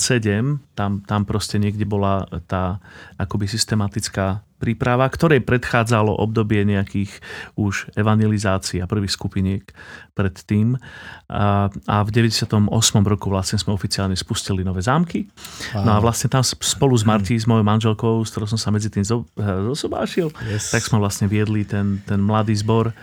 tam, 0.76 1.02
tam 1.02 1.20
proste 1.26 1.58
niekde 1.58 1.82
bola 1.82 2.28
tá 2.46 2.78
akoby 3.18 3.50
systematická 3.50 4.46
príprava, 4.64 5.04
ktorej 5.12 5.44
predchádzalo 5.44 6.16
obdobie 6.16 6.64
nejakých 6.64 7.12
už 7.60 7.92
evangelizácií 7.92 8.80
a 8.80 8.88
prvých 8.88 9.12
skupiniek 9.12 9.68
predtým. 10.16 10.80
A, 11.28 11.68
a 11.68 11.96
v 12.00 12.10
98. 12.10 12.72
roku 13.04 13.28
vlastne 13.28 13.60
sme 13.60 13.76
oficiálne 13.76 14.16
spustili 14.16 14.64
nové 14.64 14.80
zámky. 14.80 15.28
Wow. 15.76 15.84
No 15.84 15.90
a 15.92 15.98
vlastne 16.00 16.32
tam 16.32 16.40
spolu 16.40 16.96
s 16.96 17.04
Martí, 17.04 17.36
s 17.36 17.44
mojou 17.44 17.68
manželkou, 17.68 18.24
s 18.24 18.32
ktorou 18.32 18.48
som 18.48 18.56
sa 18.56 18.72
medzi 18.72 18.88
tým 18.88 19.04
zosobášil, 19.04 20.32
yes. 20.48 20.72
tak 20.72 20.80
sme 20.80 20.96
vlastne 20.96 21.28
viedli 21.28 21.68
ten, 21.68 22.00
ten 22.08 22.24
mladý 22.24 22.56
zbor 22.56 22.96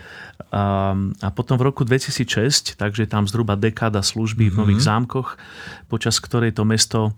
a, 0.50 0.98
a 1.22 1.28
potom 1.30 1.62
v 1.62 1.70
roku 1.70 1.86
2006, 1.86 2.82
takže 2.82 3.06
tam 3.06 3.30
zhruba 3.30 3.54
dekáda 3.54 4.02
služby 4.02 4.50
mm-hmm. 4.50 4.58
v 4.58 4.60
Nových 4.66 4.82
mhm. 4.82 4.88
zámkoch, 4.90 5.30
počas 5.86 6.18
ktorej 6.18 6.58
to 6.58 6.66
mesto 6.66 7.14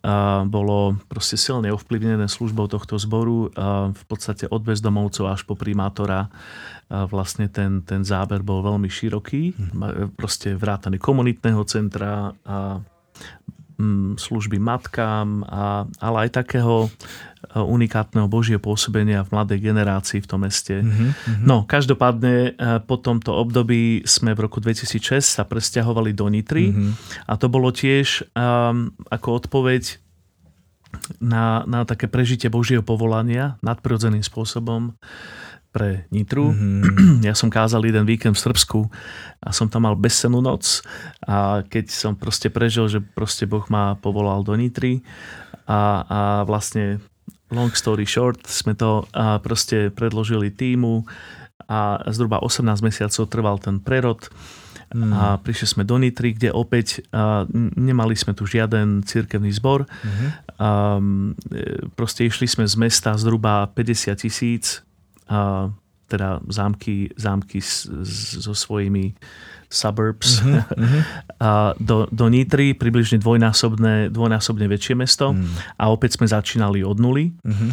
a, 0.00 0.42
bolo 0.48 0.96
proste 1.12 1.36
silne 1.36 1.68
ovplyvnené 1.68 2.24
službou 2.24 2.72
tohto 2.72 2.96
zboru. 2.96 3.52
A 3.52 3.92
v 3.92 4.04
podstate 4.08 4.48
od 4.48 4.64
bezdomovcov 4.64 5.28
až 5.28 5.44
po 5.44 5.52
primátora 5.52 6.32
a 6.92 7.08
vlastne 7.08 7.48
ten, 7.48 7.80
ten 7.84 8.04
záber 8.04 8.44
bol 8.44 8.60
veľmi 8.60 8.88
široký. 8.88 9.56
Mm. 9.56 10.12
Proste 10.12 10.52
vrátane 10.52 11.00
komunitného 11.00 11.64
centra 11.64 12.36
a 12.44 12.84
služby 14.16 14.58
matkám, 14.58 15.46
a, 15.46 15.84
ale 15.98 16.28
aj 16.28 16.30
takého 16.42 16.86
e, 16.86 16.90
unikátneho 17.58 18.26
Božieho 18.30 18.62
pôsobenia 18.62 19.26
v 19.26 19.32
mladej 19.32 19.58
generácii 19.60 20.20
v 20.22 20.28
tom 20.28 20.44
meste. 20.46 20.80
Mm-hmm. 20.80 21.44
No, 21.44 21.66
každopádne 21.66 22.34
e, 22.34 22.50
po 22.84 22.96
tomto 22.98 23.34
období 23.34 24.04
sme 24.06 24.32
v 24.32 24.48
roku 24.48 24.58
2006 24.62 25.22
sa 25.22 25.44
presťahovali 25.44 26.14
do 26.14 26.26
Nitry 26.30 26.70
mm-hmm. 26.70 27.26
a 27.28 27.32
to 27.38 27.46
bolo 27.50 27.70
tiež 27.70 28.26
um, 28.34 28.90
ako 29.10 29.28
odpoveď 29.42 30.02
na, 31.18 31.64
na 31.64 31.88
také 31.88 32.06
prežitie 32.06 32.52
Božieho 32.52 32.84
povolania 32.84 33.56
nadprirodzeným 33.64 34.22
spôsobom 34.22 34.92
pre 35.72 36.04
Nitru. 36.12 36.52
Mm-hmm. 36.52 37.24
Ja 37.28 37.32
som 37.32 37.48
kázal 37.48 37.88
jeden 37.88 38.04
víkend 38.04 38.36
v 38.36 38.44
Srbsku 38.44 38.80
a 39.40 39.48
som 39.50 39.66
tam 39.72 39.88
mal 39.88 39.96
bezsenú 39.96 40.44
noc 40.44 40.84
a 41.24 41.64
keď 41.64 41.88
som 41.88 42.12
proste 42.12 42.52
prežil, 42.52 42.86
že 42.92 43.00
proste 43.00 43.48
Boh 43.48 43.64
ma 43.72 43.96
povolal 43.96 44.44
do 44.44 44.52
Nitry 44.52 45.00
a, 45.64 46.04
a 46.04 46.20
vlastne 46.44 47.00
long 47.48 47.72
story 47.72 48.04
short 48.04 48.44
sme 48.44 48.76
to 48.76 49.08
a 49.16 49.40
proste 49.40 49.88
predložili 49.92 50.52
týmu 50.52 51.08
a 51.68 52.04
zhruba 52.12 52.44
18 52.44 52.64
mesiacov 52.84 53.24
trval 53.32 53.56
ten 53.56 53.80
prerod 53.80 54.28
mm. 54.92 55.12
a 55.12 55.24
prišli 55.40 55.66
sme 55.78 55.82
do 55.88 55.96
Nitry, 55.96 56.36
kde 56.36 56.52
opäť 56.52 57.00
a, 57.12 57.48
nemali 57.76 58.12
sme 58.12 58.36
tu 58.36 58.44
žiaden 58.44 59.06
cirkevný 59.06 59.52
zbor. 59.54 59.88
Mm-hmm. 59.88 60.28
A, 60.58 60.68
proste 61.96 62.28
išli 62.28 62.44
sme 62.44 62.68
z 62.68 62.74
mesta 62.76 63.16
zhruba 63.16 63.70
50 63.72 64.16
tisíc 64.20 64.84
teda 66.12 66.44
zámky, 66.44 67.08
zámky 67.16 67.64
s, 67.64 67.88
so 68.36 68.52
svojimi 68.52 69.16
suburbs 69.72 70.44
uh-huh, 70.44 70.60
a 71.40 71.72
do, 71.80 72.04
do 72.12 72.28
Nitry, 72.28 72.76
približne 72.76 73.16
dvojnásobne, 73.16 74.12
dvojnásobne 74.12 74.68
väčšie 74.68 74.92
mesto 74.92 75.32
uh-huh. 75.32 75.80
a 75.80 75.88
opäť 75.88 76.20
sme 76.20 76.28
začínali 76.28 76.84
od 76.84 77.00
nuly 77.00 77.32
uh-huh. 77.32 77.70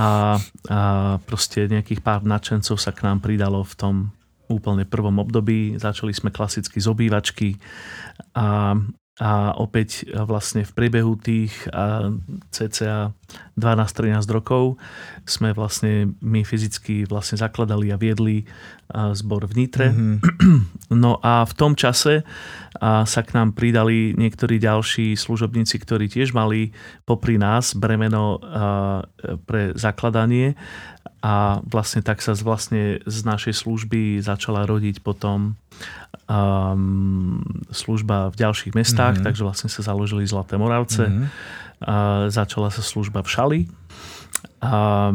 a, 0.00 0.40
a 0.72 0.80
proste 1.28 1.68
nejakých 1.68 2.00
pár 2.00 2.24
nadšencov 2.24 2.80
sa 2.80 2.96
k 2.96 3.04
nám 3.04 3.20
pridalo 3.20 3.60
v 3.60 3.74
tom 3.76 3.94
úplne 4.46 4.86
prvom 4.86 5.20
období. 5.20 5.76
Začali 5.76 6.14
sme 6.16 6.32
klasicky 6.32 6.80
z 6.80 6.86
obývačky 6.88 7.60
a, 8.32 8.72
a 9.16 9.56
opäť 9.56 10.04
vlastne 10.12 10.60
v 10.60 10.72
priebehu 10.76 11.16
tých 11.16 11.56
cca 12.52 13.16
12-13 13.56 14.20
rokov 14.28 14.76
sme 15.24 15.56
vlastne 15.56 16.12
my 16.20 16.44
fyzicky 16.44 17.08
vlastne 17.08 17.40
zakladali 17.40 17.88
a 17.88 17.96
viedli 17.96 18.44
zbor 18.92 19.48
v 19.48 19.52
Nitre. 19.56 19.88
Mm-hmm. 19.92 20.84
No 21.00 21.18
a 21.18 21.42
v 21.42 21.54
tom 21.58 21.74
čase 21.74 22.22
sa 22.78 23.20
k 23.26 23.34
nám 23.34 23.58
pridali 23.58 24.14
niektorí 24.14 24.62
ďalší 24.62 25.18
služobníci, 25.18 25.82
ktorí 25.82 26.06
tiež 26.06 26.30
mali 26.30 26.70
popri 27.02 27.42
nás 27.42 27.74
bremeno 27.74 28.38
pre 29.48 29.74
zakladanie 29.74 30.54
a 31.26 31.58
vlastne 31.66 32.06
tak 32.06 32.22
sa 32.22 32.38
vlastne 32.38 33.02
z 33.02 33.18
našej 33.26 33.66
služby 33.66 34.22
začala 34.22 34.62
rodiť 34.62 35.02
potom 35.02 35.58
um, 36.26 37.42
služba 37.70 38.30
v 38.30 38.36
ďalších 38.36 38.72
mestách, 38.74 39.18
mm-hmm. 39.18 39.26
takže 39.26 39.42
vlastne 39.46 39.70
sa 39.70 39.82
založili 39.82 40.26
Zlaté 40.26 40.58
Moravce. 40.58 41.06
Mm-hmm. 41.06 41.26
A 41.76 41.96
začala 42.32 42.72
sa 42.72 42.80
služba 42.80 43.20
v 43.20 43.28
Šali 43.28 43.60
A 44.64 45.12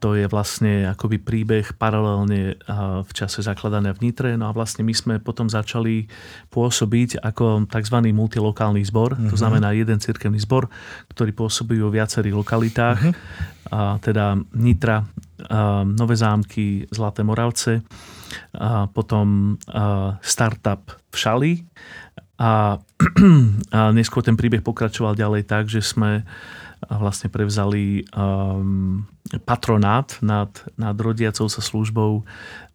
to 0.00 0.16
je 0.16 0.24
vlastne 0.24 0.88
akoby 0.88 1.20
príbeh 1.20 1.76
paralelne 1.76 2.56
v 3.04 3.10
čase 3.12 3.44
zakladania 3.44 3.92
v 3.92 4.08
Nitre. 4.08 4.32
No 4.40 4.48
a 4.48 4.56
vlastne 4.56 4.80
my 4.88 4.94
sme 4.96 5.14
potom 5.20 5.52
začali 5.52 6.08
pôsobiť 6.48 7.20
ako 7.20 7.68
tzv. 7.68 7.96
multilokálny 8.08 8.80
zbor. 8.88 9.14
Uh-huh. 9.14 9.28
To 9.28 9.36
mhm. 9.36 9.40
znamená 9.40 9.68
jeden 9.76 10.00
cirkevný 10.00 10.40
zbor, 10.40 10.72
ktorý 11.12 11.36
pôsobí 11.36 11.76
vo 11.76 11.92
viacerých 11.92 12.34
lokalitách. 12.40 12.98
Uh-huh. 13.04 13.14
A 13.68 14.00
teda 14.00 14.40
Nitra, 14.56 15.04
a 15.52 15.84
Nové 15.84 16.16
zámky, 16.16 16.88
Zlaté 16.88 17.20
Moravce, 17.20 17.84
potom 18.92 19.56
startup 20.20 20.90
v 21.10 21.16
Šali. 21.16 21.52
A, 22.38 22.78
a 23.76 23.80
neskôr 23.90 24.22
ten 24.22 24.38
príbeh 24.38 24.62
pokračoval 24.62 25.18
ďalej 25.18 25.42
tak, 25.48 25.66
že 25.66 25.82
sme 25.82 26.22
vlastne 26.86 27.26
prevzali 27.26 28.06
um, 28.14 29.02
patronát 29.42 30.14
nad, 30.22 30.48
nad 30.78 30.94
rodiacou 30.94 31.50
sa 31.50 31.58
službou 31.58 32.22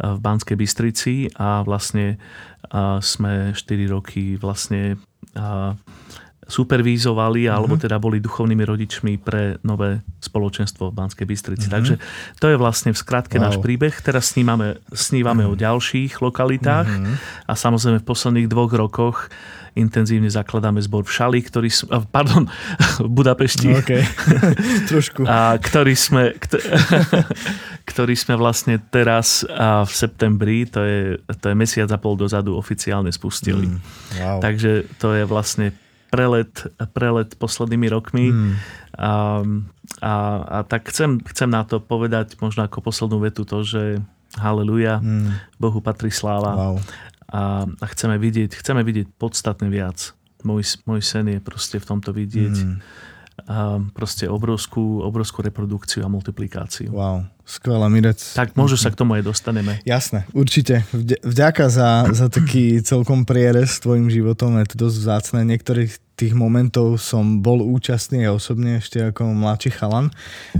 v 0.03 0.19
Banskej 0.19 0.59
Bystrici 0.59 1.31
a 1.39 1.63
vlastne 1.63 2.19
uh, 2.75 2.99
sme 2.99 3.55
4 3.55 3.95
roky 3.95 4.35
vlastne 4.35 4.99
uh, 5.39 5.73
supervízovali 6.47 7.47
alebo 7.47 7.79
teda 7.79 7.97
boli 7.99 8.19
duchovnými 8.19 8.63
rodičmi 8.63 9.13
pre 9.19 9.57
nové 9.63 10.03
spoločenstvo 10.19 10.91
v 10.91 10.95
Banskej 10.95 11.25
Bystrici. 11.27 11.67
Mm-hmm. 11.67 11.75
Takže 11.75 11.93
to 12.39 12.45
je 12.51 12.57
vlastne 12.59 12.91
v 12.91 12.99
skratke 12.99 13.39
wow. 13.39 13.49
náš 13.49 13.59
príbeh. 13.63 13.93
Teraz 14.03 14.35
snívame, 14.35 14.79
snívame 14.91 15.47
mm-hmm. 15.47 15.57
o 15.57 15.61
ďalších 15.61 16.11
lokalitách 16.19 16.87
mm-hmm. 16.89 17.15
a 17.47 17.53
samozrejme 17.53 18.03
v 18.03 18.07
posledných 18.07 18.47
dvoch 18.51 18.71
rokoch 18.73 19.31
intenzívne 19.73 20.29
zakladáme 20.29 20.77
zbor 20.85 21.01
v 21.05 21.11
Šali, 21.13 21.39
ktorý, 21.41 21.69
pardon, 22.13 22.45
v 23.05 23.09
Budapešti. 23.09 23.73
Okay. 23.81 24.05
Trošku. 24.91 25.25
A 25.25 25.57
ktorý 25.57 25.97
sme, 25.97 26.37
ktorý 27.91 28.13
sme 28.13 28.37
vlastne 28.37 28.77
teraz 28.93 29.41
v 29.49 29.91
septembri, 29.91 30.69
to 30.69 30.81
je, 30.85 30.99
to 31.41 31.45
je 31.51 31.55
mesiac 31.57 31.89
a 31.89 31.97
pol 31.97 32.13
dozadu 32.13 32.53
oficiálne 32.53 33.09
spustili. 33.09 33.69
Mm, 33.69 33.79
wow. 34.21 34.37
Takže 34.41 34.85
to 35.01 35.17
je 35.17 35.23
vlastne 35.25 35.73
prelet, 36.13 36.53
prelet 36.93 37.33
poslednými 37.33 37.89
rokmi. 37.89 38.29
Mm. 38.29 38.53
A, 39.01 39.41
a, 40.05 40.13
a 40.45 40.57
tak 40.61 40.93
chcem, 40.93 41.17
chcem 41.33 41.49
na 41.49 41.65
to 41.65 41.81
povedať 41.81 42.37
možno 42.37 42.69
ako 42.69 42.85
poslednú 42.85 43.17
vetu 43.25 43.41
to, 43.41 43.65
že 43.65 43.97
haleluja, 44.37 45.01
mm. 45.01 45.57
Bohu 45.57 45.81
patrí 45.81 46.13
sláva. 46.13 46.53
Wow 46.53 46.77
a, 47.33 47.65
a 47.65 47.85
chceme, 47.89 48.21
vidieť, 48.21 48.53
chceme 48.53 48.85
vidieť 48.85 49.09
podstatne 49.17 49.67
viac. 49.73 50.13
Môj, 50.45 50.77
môj 50.85 51.01
sen 51.01 51.25
je 51.33 51.39
proste 51.41 51.81
v 51.81 51.85
tomto 51.89 52.13
vidieť 52.13 52.53
mm. 52.53 52.75
A 53.43 53.81
proste 53.91 54.29
obrovskú, 54.29 55.01
obrovskú 55.03 55.41
reprodukciu 55.41 56.05
a 56.05 56.09
multiplikáciu. 56.09 56.93
Wow, 56.93 57.27
skvelá 57.43 57.89
Mirec. 57.89 58.21
Tak 58.37 58.53
možno 58.53 58.77
sa 58.77 58.93
k 58.93 58.99
tomu 58.99 59.17
aj 59.17 59.25
dostaneme. 59.25 59.81
Jasné, 59.83 60.29
určite. 60.31 60.85
Vďaka 61.25 61.67
za, 61.67 62.07
za 62.13 62.27
taký 62.29 62.79
celkom 62.85 63.25
prierez 63.25 63.75
s 63.75 63.83
tvojim 63.83 64.07
životom, 64.07 64.61
je 64.61 64.67
to 64.69 64.87
dosť 64.87 64.97
vzácne. 65.01 65.39
Niektorých 65.49 65.91
tých 66.13 66.33
momentov 66.37 67.01
som 67.01 67.41
bol 67.41 67.65
účastný 67.65 68.29
aj 68.29 68.37
osobne 68.37 68.77
ešte 68.79 69.01
ako 69.11 69.33
mladší 69.33 69.75
chalan. 69.75 70.13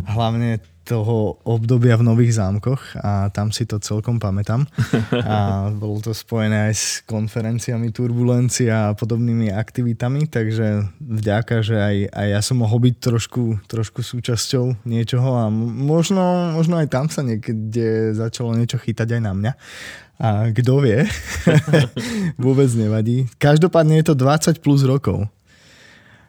Hlavne 0.09 0.59
toho 0.83 1.39
obdobia 1.47 1.95
v 1.95 2.07
Nových 2.11 2.35
zámkoch 2.35 2.99
a 2.99 3.31
tam 3.31 3.55
si 3.55 3.63
to 3.63 3.79
celkom 3.79 4.19
pamätám. 4.19 4.67
A 5.23 5.71
bolo 5.71 6.03
to 6.03 6.11
spojené 6.11 6.69
aj 6.69 6.75
s 6.75 6.87
konferenciami 7.07 7.95
Turbulencia 7.95 8.91
a 8.91 8.95
podobnými 8.95 9.49
aktivitami, 9.49 10.27
takže 10.27 10.91
vďaka, 10.99 11.63
že 11.63 11.75
aj, 11.79 11.95
aj 12.11 12.27
ja 12.27 12.41
som 12.43 12.59
mohol 12.59 12.91
byť 12.91 12.95
trošku, 12.99 13.43
trošku 13.65 14.03
súčasťou 14.03 14.83
niečoho 14.83 15.29
a 15.39 15.47
možno, 15.53 16.51
možno 16.53 16.77
aj 16.77 16.91
tam 16.91 17.07
sa 17.07 17.23
niekde 17.23 18.11
začalo 18.11 18.51
niečo 18.53 18.75
chytať 18.77 19.19
aj 19.19 19.21
na 19.23 19.31
mňa. 19.31 19.51
A 20.19 20.53
kto 20.53 20.83
vie, 20.83 21.07
vôbec 22.43 22.69
nevadí. 22.75 23.25
Každopádne 23.39 24.03
je 24.03 24.05
to 24.11 24.15
20 24.19 24.59
plus 24.59 24.83
rokov 24.83 25.31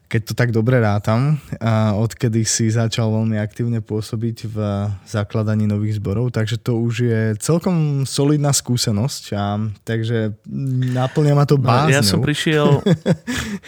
keď 0.09 0.21
to 0.31 0.35
tak 0.37 0.51
dobre 0.55 0.79
rátam, 0.79 1.41
a 1.59 1.97
odkedy 1.97 2.45
si 2.45 2.69
začal 2.71 3.11
veľmi 3.11 3.41
aktívne 3.41 3.81
pôsobiť 3.81 4.37
v 4.47 4.57
zakladaní 5.09 5.65
nových 5.67 5.99
zborov, 5.99 6.31
takže 6.31 6.61
to 6.61 6.79
už 6.79 6.95
je 7.09 7.21
celkom 7.41 8.07
solidná 8.07 8.53
skúsenosť 8.53 9.23
a 9.35 9.59
takže 9.83 10.37
naplňa 10.95 11.35
ma 11.35 11.45
to 11.49 11.57
bázňou. 11.57 11.91
No, 11.91 11.97
ja 11.97 12.03
som 12.05 12.21
prišiel 12.21 12.69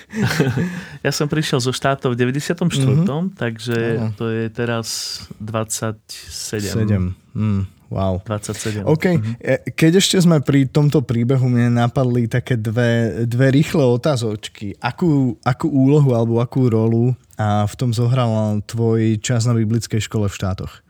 ja 1.07 1.13
som 1.13 1.27
prišiel 1.27 1.59
zo 1.59 1.73
štátov 1.73 2.15
v 2.15 2.31
94. 2.31 2.63
Mm-hmm. 2.63 3.37
takže 3.37 3.79
no. 3.99 4.13
to 4.15 4.31
je 4.31 4.47
teraz 4.53 5.21
27. 5.41 6.17
7. 6.63 7.37
Mm. 7.37 7.76
Wow. 7.87 8.19
27. 8.27 8.83
OK. 8.83 9.05
Mm-hmm. 9.15 9.35
Keď 9.79 9.93
ešte 10.03 10.19
sme 10.19 10.43
pri 10.43 10.67
tomto 10.67 11.07
príbehu, 11.07 11.47
mne 11.47 11.79
napadli 11.79 12.27
také 12.27 12.59
dve, 12.59 13.23
dve 13.31 13.47
rýchle 13.55 13.87
otázočky. 13.87 14.75
Akú, 14.83 15.39
akú 15.47 15.71
úlohu 15.71 16.11
alebo 16.11 16.43
akú 16.43 16.67
rolu 16.67 17.15
a 17.39 17.63
v 17.63 17.75
tom 17.79 17.95
zohral 17.95 18.59
tvoj 18.67 19.23
čas 19.23 19.47
na 19.47 19.55
biblickej 19.55 20.03
škole 20.03 20.27
v 20.27 20.35
štátoch? 20.35 20.83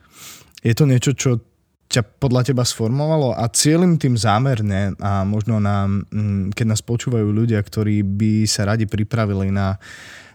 Je 0.64 0.72
to 0.72 0.88
niečo, 0.88 1.12
čo 1.12 1.30
ťa 1.87 2.02
podľa 2.18 2.50
teba 2.50 2.66
sformovalo 2.66 3.30
a 3.38 3.46
cieľim 3.46 3.94
tým 3.94 4.18
zámerne 4.18 4.98
a 4.98 5.22
možno 5.22 5.62
na, 5.62 5.87
mm, 5.87 6.50
keď 6.50 6.66
nás 6.74 6.82
počúvajú 6.82 7.30
ľudia, 7.30 7.62
ktorí 7.62 8.02
by 8.02 8.32
sa 8.50 8.66
radi 8.66 8.90
pripravili 8.90 9.54
na 9.54 9.78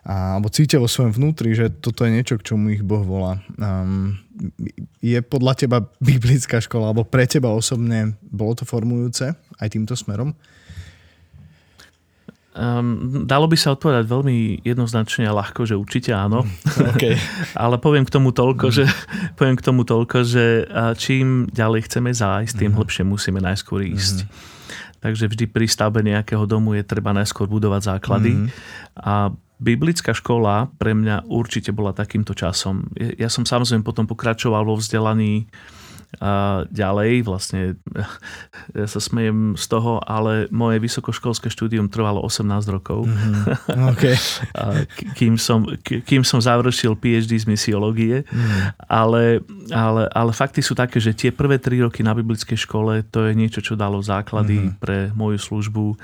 a, 0.02 0.38
alebo 0.38 0.50
cítia 0.50 0.82
vo 0.82 0.90
svojom 0.90 1.14
vnútri, 1.14 1.54
že 1.54 1.70
toto 1.70 2.02
je 2.02 2.12
niečo, 2.14 2.42
k 2.42 2.54
čomu 2.54 2.74
ich 2.74 2.82
Boh 2.82 3.06
volá. 3.06 3.38
Um, 3.62 4.18
je 4.98 5.22
podľa 5.22 5.54
teba 5.62 5.78
biblická 6.02 6.58
škola, 6.58 6.90
alebo 6.90 7.06
pre 7.06 7.30
teba 7.30 7.54
osobne 7.54 8.18
bolo 8.26 8.58
to 8.58 8.66
formujúce 8.66 9.38
aj 9.62 9.68
týmto 9.70 9.94
smerom? 9.94 10.34
Um, 12.52 13.24
dalo 13.30 13.48
by 13.48 13.56
sa 13.56 13.72
odpovedať 13.72 14.12
veľmi 14.12 14.60
jednoznačne 14.68 15.24
a 15.24 15.38
ľahko, 15.38 15.64
že 15.64 15.80
určite 15.80 16.12
áno. 16.12 16.44
Okay. 16.98 17.16
Ale 17.64 17.78
poviem 17.78 18.04
k 18.04 18.12
tomu 18.12 18.34
toľko, 18.34 18.68
mm. 18.68 18.74
že, 18.74 18.84
poviem 19.40 19.56
k 19.56 19.64
tomu 19.64 19.86
toľko, 19.86 20.18
že 20.26 20.66
čím 20.98 21.46
ďalej 21.54 21.88
chceme 21.88 22.10
zájsť, 22.10 22.58
tým 22.58 22.74
mm. 22.74 22.78
hlbšie 22.82 23.04
musíme 23.06 23.38
najskôr 23.38 23.86
ísť. 23.86 24.26
Mm. 24.26 24.30
Takže 25.02 25.26
vždy 25.30 25.46
pri 25.50 25.66
stavbe 25.66 26.02
nejakého 26.06 26.46
domu 26.46 26.74
je 26.78 26.84
treba 26.86 27.14
najskôr 27.14 27.46
budovať 27.46 27.96
základy. 27.98 28.34
Mm. 28.38 28.48
A 28.98 29.34
biblická 29.62 30.18
škola 30.18 30.74
pre 30.82 30.98
mňa 30.98 31.30
určite 31.30 31.70
bola 31.70 31.94
takýmto 31.94 32.34
časom. 32.34 32.90
Ja 32.98 33.30
som 33.30 33.46
samozrejme 33.46 33.86
potom 33.86 34.10
pokračoval 34.10 34.66
vo 34.66 34.74
vzdelaní 34.74 35.46
a 36.20 36.68
ďalej, 36.68 37.24
vlastne 37.24 37.80
ja 38.80 38.88
sa 38.90 39.00
smejem 39.00 39.56
z 39.56 39.66
toho, 39.72 40.04
ale 40.04 40.52
moje 40.52 40.84
vysokoškolské 40.84 41.48
štúdium 41.48 41.88
trvalo 41.88 42.20
18 42.20 42.52
rokov. 42.68 43.08
Mm-hmm. 43.08 43.88
Okay. 43.96 44.20
a 44.60 44.84
kým, 45.16 45.40
som, 45.40 45.64
kým 45.80 46.28
som 46.28 46.44
završil 46.44 47.00
PhD 47.00 47.40
z 47.40 47.48
misiológie, 47.48 48.28
mm. 48.28 48.76
ale, 48.92 49.40
ale, 49.72 50.12
ale 50.12 50.32
fakty 50.36 50.60
sú 50.60 50.76
také, 50.76 51.00
že 51.00 51.16
tie 51.16 51.32
prvé 51.32 51.64
tri 51.64 51.80
roky 51.80 52.04
na 52.04 52.12
biblickej 52.12 52.60
škole 52.60 53.08
to 53.08 53.32
je 53.32 53.32
niečo, 53.32 53.64
čo 53.64 53.80
dalo 53.80 54.04
základy 54.04 54.68
mm-hmm. 54.68 54.80
pre 54.84 55.16
moju 55.16 55.40
službu, 55.40 55.96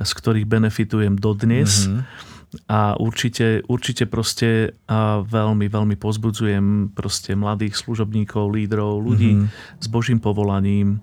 z 0.00 0.12
ktorých 0.16 0.48
benefitujem 0.48 1.20
dodnes. 1.20 1.92
Mm-hmm 1.92 2.31
a 2.68 3.00
určite, 3.00 3.64
určite 3.64 4.04
proste 4.04 4.76
a 4.84 5.24
veľmi, 5.24 5.72
veľmi 5.72 5.96
pozbudzujem 5.96 6.92
proste 6.92 7.32
mladých 7.32 7.80
služobníkov, 7.80 8.52
lídrov, 8.52 9.00
ľudí 9.00 9.32
mm-hmm. 9.40 9.80
s 9.80 9.86
Božím 9.88 10.20
povolaním, 10.20 11.00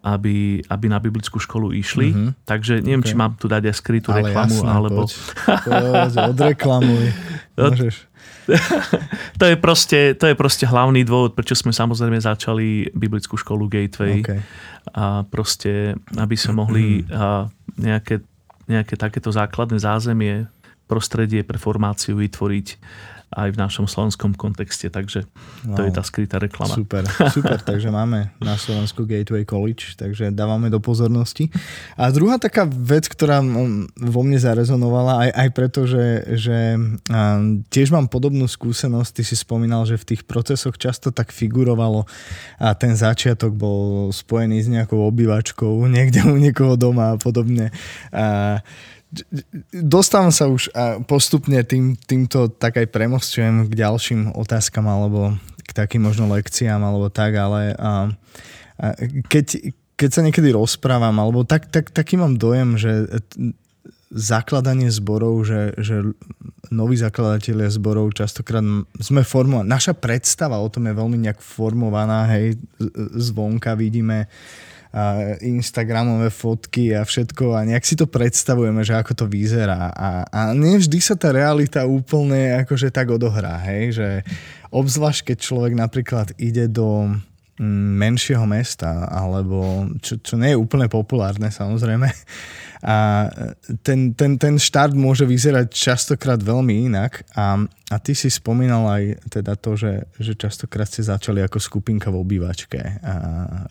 aby, 0.00 0.64
aby 0.64 0.86
na 0.88 0.96
biblickú 0.96 1.36
školu 1.36 1.76
išli. 1.76 2.16
Mm-hmm. 2.16 2.30
Takže 2.48 2.80
neviem, 2.80 3.04
okay. 3.04 3.12
či 3.12 3.20
mám 3.20 3.36
tu 3.36 3.52
dať 3.52 3.68
aj 3.68 3.74
skrytú 3.76 4.16
Ale 4.16 4.32
reklamu, 4.32 4.56
jasné, 4.56 4.70
alebo... 4.72 5.00
Poď. 5.04 5.10
Poď, 5.44 6.12
odreklamuj. 6.32 7.06
Môžeš. 7.60 7.96
to, 9.40 9.44
je 9.44 9.56
proste, 9.60 10.16
to 10.16 10.24
je 10.24 10.34
proste 10.34 10.64
hlavný 10.64 11.04
dôvod, 11.04 11.36
prečo 11.36 11.52
sme 11.52 11.68
samozrejme 11.68 12.16
začali 12.16 12.96
biblickú 12.96 13.36
školu 13.36 13.68
Gateway. 13.68 14.24
Okay. 14.24 14.40
A 14.96 15.28
proste, 15.28 16.00
aby 16.16 16.32
sme 16.32 16.56
mohli 16.64 17.04
a 17.12 17.52
nejaké, 17.76 18.24
nejaké 18.64 18.96
takéto 18.96 19.28
základné 19.28 19.76
zázemie 19.84 20.48
prostredie 20.88 21.44
pre 21.44 21.60
formáciu 21.60 22.16
vytvoriť 22.16 22.66
aj 23.28 23.48
v 23.52 23.60
našom 23.60 23.84
slovenskom 23.84 24.32
kontexte, 24.32 24.88
takže 24.88 25.28
to 25.60 25.80
no, 25.80 25.84
je 25.84 25.92
tá 25.92 26.00
skrytá 26.00 26.40
reklama. 26.40 26.72
Super, 26.72 27.04
super, 27.36 27.60
takže 27.60 27.92
máme 27.92 28.32
na 28.40 28.56
Slovensku 28.56 29.04
Gateway 29.04 29.44
College, 29.44 30.00
takže 30.00 30.32
dávame 30.32 30.72
do 30.72 30.80
pozornosti. 30.80 31.52
A 32.00 32.08
druhá 32.08 32.40
taká 32.40 32.64
vec, 32.64 33.04
ktorá 33.04 33.44
vo 34.00 34.20
mne 34.24 34.40
zarezonovala, 34.40 35.28
aj, 35.28 35.30
aj 35.44 35.48
preto, 35.52 35.84
že, 35.84 36.24
že 36.40 36.80
tiež 37.68 37.92
mám 37.92 38.08
podobnú 38.08 38.48
skúsenosť, 38.48 39.20
ty 39.20 39.22
si 39.28 39.36
spomínal, 39.36 39.84
že 39.84 40.00
v 40.00 40.16
tých 40.16 40.22
procesoch 40.24 40.80
často 40.80 41.12
tak 41.12 41.28
figurovalo 41.28 42.08
a 42.56 42.72
ten 42.72 42.96
začiatok 42.96 43.52
bol 43.52 44.08
spojený 44.08 44.64
s 44.64 44.68
nejakou 44.72 45.04
obývačkou 45.04 45.84
niekde 45.84 46.24
u 46.24 46.40
niekoho 46.40 46.80
doma 46.80 47.12
a 47.12 47.20
podobne. 47.20 47.76
A, 48.08 48.64
dostávam 49.72 50.32
sa 50.32 50.48
už 50.48 50.68
postupne 51.08 51.60
tým, 51.64 51.96
týmto 51.96 52.52
tak 52.52 52.76
aj 52.76 52.92
premostujem 52.92 53.68
k 53.68 53.72
ďalším 53.72 54.36
otázkam 54.36 54.84
alebo 54.84 55.36
k 55.64 55.70
takým 55.72 56.04
možno 56.04 56.28
lekciám 56.28 56.80
alebo 56.80 57.08
tak, 57.08 57.36
ale 57.36 57.72
a, 57.76 58.12
a 58.80 58.86
keď, 59.28 59.72
keď 59.96 60.10
sa 60.12 60.24
niekedy 60.24 60.52
rozprávam, 60.52 61.16
alebo 61.20 61.44
tak, 61.44 61.68
tak, 61.68 61.92
taký 61.92 62.16
mám 62.20 62.36
dojem, 62.36 62.80
že 62.80 63.08
zakladanie 64.08 64.88
zborov, 64.88 65.44
že, 65.44 65.76
že 65.76 66.00
noví 66.72 66.96
zakladatelia 66.96 67.68
zborov 67.68 68.16
častokrát 68.16 68.64
sme 68.96 69.20
formovaní. 69.20 69.68
Naša 69.68 69.92
predstava 69.92 70.56
o 70.56 70.68
tom 70.72 70.88
je 70.88 70.96
veľmi 70.96 71.18
nejak 71.28 71.44
formovaná, 71.44 72.24
hej, 72.32 72.56
zvonka 73.20 73.76
vidíme 73.76 74.24
a 74.88 75.36
Instagramové 75.44 76.32
fotky 76.32 76.96
a 76.96 77.04
všetko 77.04 77.52
a 77.52 77.64
nejak 77.68 77.84
si 77.84 77.92
to 77.92 78.08
predstavujeme, 78.08 78.80
že 78.80 78.96
ako 78.96 79.12
to 79.12 79.26
vyzerá. 79.28 79.92
A, 79.92 80.24
a 80.24 80.40
nevždy 80.56 80.98
sa 80.98 81.12
tá 81.12 81.28
realita 81.28 81.84
úplne 81.84 82.56
akože 82.64 82.88
tak 82.88 83.12
odohrá, 83.12 83.60
hej, 83.68 84.00
že 84.00 84.08
obzvlášť 84.72 85.32
keď 85.32 85.38
človek 85.44 85.72
napríklad 85.76 86.32
ide 86.40 86.68
do 86.72 87.12
menšieho 87.62 88.46
mesta, 88.46 89.06
alebo 89.10 89.90
čo, 89.98 90.18
čo 90.22 90.34
nie 90.38 90.54
je 90.54 90.60
úplne 90.60 90.86
populárne 90.86 91.50
samozrejme, 91.50 92.06
a 92.78 93.26
ten, 93.82 94.14
ten, 94.14 94.38
ten 94.38 94.54
štart 94.54 94.94
môže 94.94 95.26
vyzerať 95.26 95.66
častokrát 95.74 96.38
veľmi 96.38 96.86
inak 96.86 97.26
a, 97.34 97.58
a 97.90 97.96
ty 97.98 98.14
si 98.14 98.30
spomínal 98.30 98.86
aj 98.86 99.02
teda 99.34 99.58
to, 99.58 99.74
že, 99.74 100.06
že 100.22 100.38
častokrát 100.38 100.86
ste 100.86 101.02
začali 101.02 101.42
ako 101.42 101.58
skupinka 101.58 102.06
v 102.06 102.22
obývačke. 102.22 102.78
A 103.02 103.14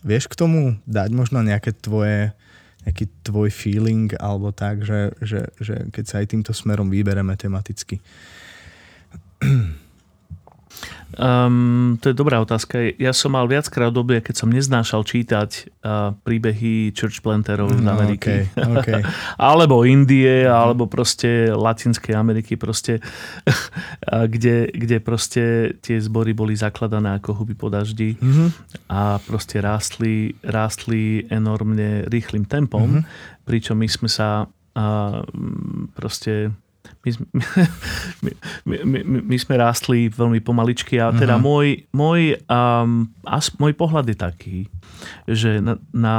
vieš 0.04 0.28
k 0.28 0.36
tomu 0.36 0.76
dať 0.84 1.10
možno 1.16 1.40
nejaké 1.40 1.72
tvoje 1.72 2.36
nejaký 2.88 3.04
tvoj 3.20 3.52
feeling 3.52 4.16
alebo 4.16 4.56
tak, 4.56 4.80
že, 4.88 5.12
že, 5.20 5.52
že 5.60 5.92
keď 5.92 6.04
sa 6.08 6.24
aj 6.24 6.28
týmto 6.32 6.56
smerom 6.56 6.88
vybereme 6.88 7.36
tematicky. 7.36 8.00
Um, 11.18 11.98
to 11.98 12.14
je 12.14 12.16
dobrá 12.16 12.38
otázka. 12.38 12.94
Ja 13.02 13.10
som 13.10 13.34
mal 13.34 13.50
viackrát 13.50 13.90
obdobie, 13.90 14.22
keď 14.22 14.46
som 14.46 14.54
neznášal 14.54 15.02
čítať 15.02 15.50
uh, 15.82 16.14
príbehy 16.22 16.94
church 16.94 17.26
planterov 17.26 17.74
z 17.74 17.82
no, 17.82 17.98
Ameriky. 17.98 18.46
Okay, 18.54 18.70
okay. 18.78 19.02
alebo 19.50 19.82
Indie, 19.82 20.46
mm. 20.46 20.54
alebo 20.54 20.86
proste 20.86 21.50
Latinskej 21.50 22.14
Ameriky, 22.14 22.54
proste, 22.54 23.02
kde, 24.34 24.70
kde 24.70 24.98
proste 25.02 25.74
tie 25.82 25.98
zbory 25.98 26.38
boli 26.38 26.54
zakladané 26.54 27.18
ako 27.18 27.42
huby 27.42 27.58
po 27.58 27.74
daždi 27.74 28.14
mm-hmm. 28.14 28.48
a 28.94 29.18
proste 29.26 29.58
rástli, 29.58 30.38
rástli 30.46 31.26
enormne 31.34 32.06
rýchlým 32.14 32.46
tempom, 32.46 33.02
mm-hmm. 33.02 33.44
pričom 33.50 33.74
my 33.74 33.90
sme 33.90 34.06
sa 34.06 34.46
uh, 34.46 35.20
proste 35.98 36.54
my, 38.24 38.32
my, 38.66 38.78
my, 38.84 39.20
my, 39.24 39.38
sme 39.38 39.56
rástli 39.56 40.12
veľmi 40.12 40.44
pomaličky 40.44 41.00
a 41.00 41.14
teda 41.14 41.38
uh-huh. 41.38 41.48
môj, 41.48 41.68
môj, 41.96 42.22
um, 42.50 43.08
as, 43.24 43.52
môj 43.56 43.74
pohľad 43.78 44.10
je 44.12 44.18
taký, 44.18 44.58
že 45.30 45.64
na, 45.64 45.80
na, 45.96 46.18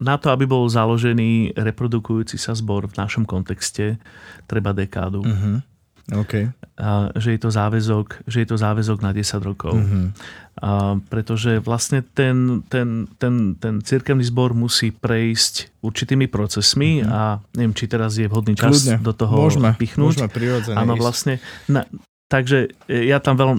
na 0.00 0.14
to, 0.16 0.32
aby 0.32 0.48
bol 0.48 0.64
založený 0.68 1.56
reprodukujúci 1.56 2.40
sa 2.40 2.56
zbor 2.56 2.88
v 2.88 2.96
našom 2.96 3.24
kontexte, 3.28 4.00
treba 4.48 4.72
dekádu. 4.72 5.24
Uh-huh. 5.24 5.60
Okay. 6.06 6.54
A, 6.78 7.10
že 7.18 7.34
je 7.34 7.40
to 7.42 7.50
záväzok, 7.50 8.28
že 8.30 8.46
je 8.46 8.48
to 8.48 8.56
záväzok 8.60 9.02
na 9.02 9.10
10 9.10 9.42
rokov. 9.42 9.74
Uh-huh. 9.74 10.14
A, 10.62 11.00
pretože 11.10 11.58
vlastne 11.58 12.06
ten, 12.14 12.62
ten, 12.70 13.10
ten, 13.18 13.58
ten 13.58 13.82
cirkevný 13.82 14.22
zbor 14.22 14.54
musí 14.54 14.94
prejsť 14.94 15.82
určitými 15.82 16.30
procesmi 16.30 17.02
uh-huh. 17.02 17.10
a 17.10 17.20
neviem, 17.58 17.74
či 17.74 17.90
teraz 17.90 18.14
je 18.14 18.30
vhodný 18.30 18.54
čas 18.54 18.86
Kľudne. 18.86 19.02
do 19.02 19.12
toho 19.18 19.34
môžeme, 19.34 19.70
pichnúť. 19.74 20.22
Môžeme 20.22 20.30
Áno, 20.78 20.94
vlastne. 20.94 21.42
Na, 21.66 21.82
takže 22.30 22.70
ja 22.86 23.18
tam 23.18 23.34
veľ, 23.34 23.50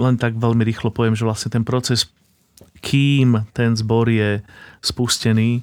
len 0.00 0.16
tak 0.16 0.40
veľmi 0.40 0.64
rýchlo 0.64 0.88
poviem, 0.88 1.12
že 1.12 1.28
vlastne 1.28 1.52
ten 1.52 1.64
proces, 1.66 2.08
kým 2.80 3.44
ten 3.52 3.76
zbor 3.76 4.08
je 4.08 4.40
spustený, 4.80 5.60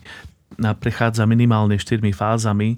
prechádza 0.75 1.23
minimálne 1.23 1.79
štyrmi 1.79 2.11
fázami. 2.11 2.75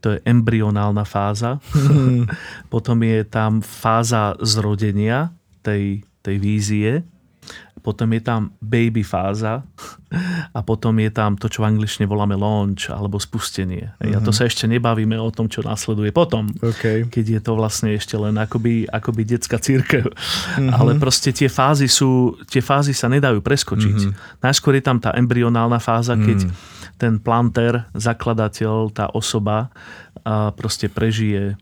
To 0.00 0.14
je 0.14 0.18
embryonálna 0.22 1.02
fáza. 1.02 1.58
Mm. 1.74 2.30
Potom 2.72 3.02
je 3.02 3.26
tam 3.26 3.60
fáza 3.60 4.38
zrodenia 4.40 5.34
tej, 5.64 6.04
tej 6.22 6.36
vízie. 6.38 6.90
Potom 7.84 8.08
je 8.16 8.24
tam 8.24 8.56
baby 8.64 9.04
fáza 9.04 9.60
a 10.56 10.64
potom 10.64 10.96
je 11.04 11.10
tam 11.12 11.36
to, 11.36 11.52
čo 11.52 11.60
v 11.60 11.68
angličtine 11.68 12.08
voláme 12.08 12.32
launch 12.32 12.88
alebo 12.88 13.20
spustenie. 13.20 13.92
Mm-hmm. 14.00 14.16
A 14.16 14.18
to 14.24 14.32
mhm. 14.32 14.36
sa 14.40 14.42
ešte 14.48 14.64
nebavíme 14.64 15.20
o 15.20 15.28
tom, 15.28 15.52
čo 15.52 15.60
nasleduje 15.60 16.08
potom, 16.08 16.48
okay. 16.64 17.04
keď 17.04 17.24
je 17.36 17.40
to 17.44 17.52
vlastne 17.52 17.92
ešte 17.92 18.16
len 18.16 18.40
akoby, 18.40 18.88
akoby 18.88 19.28
detská 19.28 19.60
církev. 19.60 20.08
Mm-hmm. 20.08 20.72
Ale 20.72 20.96
proste 20.96 21.28
tie 21.36 21.52
fázy 21.52 21.84
sú, 21.84 22.40
tie 22.48 22.64
fázy 22.64 22.96
sa 22.96 23.12
nedajú 23.12 23.44
preskočiť. 23.44 23.98
Mm-hmm. 24.00 24.40
Najskôr 24.40 24.80
je 24.80 24.84
tam 24.84 24.96
tá 24.96 25.12
embryonálna 25.12 25.76
fáza, 25.76 26.16
keď 26.16 26.48
mm 26.48 26.72
ten 26.98 27.18
planter, 27.18 27.86
zakladateľ, 27.94 28.90
tá 28.94 29.10
osoba 29.10 29.70
proste 30.54 30.88
prežije 30.88 31.58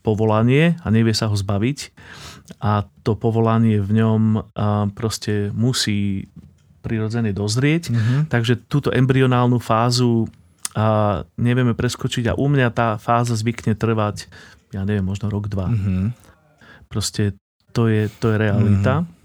povolanie 0.00 0.80
a 0.80 0.86
nevie 0.88 1.12
sa 1.12 1.28
ho 1.28 1.36
zbaviť 1.36 1.78
a 2.64 2.88
to 3.04 3.12
povolanie 3.12 3.76
v 3.82 3.90
ňom 4.00 4.22
proste 4.96 5.52
musí 5.52 6.32
prirodzene 6.80 7.36
dozrieť. 7.36 7.92
Mm-hmm. 7.92 8.20
Takže 8.32 8.64
túto 8.70 8.88
embryonálnu 8.88 9.60
fázu 9.60 10.30
a 10.72 11.20
nevieme 11.36 11.74
preskočiť 11.74 12.32
a 12.32 12.38
u 12.38 12.46
mňa 12.48 12.68
tá 12.72 12.88
fáza 12.96 13.34
zvykne 13.36 13.74
trvať, 13.74 14.30
ja 14.72 14.86
neviem, 14.86 15.04
možno 15.04 15.28
rok, 15.28 15.50
dva. 15.50 15.68
Mm-hmm. 15.68 16.04
Proste 16.88 17.36
to 17.76 17.90
je, 17.90 18.08
to 18.22 18.32
je 18.32 18.36
realita. 18.40 19.04
Mm-hmm. 19.04 19.17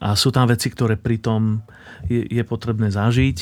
A 0.00 0.12
sú 0.12 0.28
tam 0.28 0.50
veci, 0.50 0.68
ktoré 0.68 1.00
pritom 1.00 1.64
je, 2.08 2.24
je 2.28 2.42
potrebné 2.44 2.92
zažiť. 2.92 3.38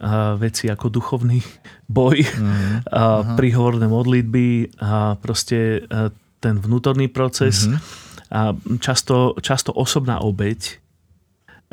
A 0.00 0.38
veci 0.38 0.70
ako 0.70 0.86
duchovný 0.88 1.42
boj, 1.90 2.22
mm-hmm. 2.22 2.90
a 2.90 3.34
príhovorné 3.34 3.90
modlitby 3.90 4.78
a 4.78 5.18
proste 5.18 5.84
ten 6.40 6.56
vnútorný 6.56 7.10
proces 7.12 7.66
mm-hmm. 7.66 7.80
a 8.32 8.40
často, 8.80 9.36
často 9.42 9.74
osobná 9.74 10.22
obeď 10.24 10.80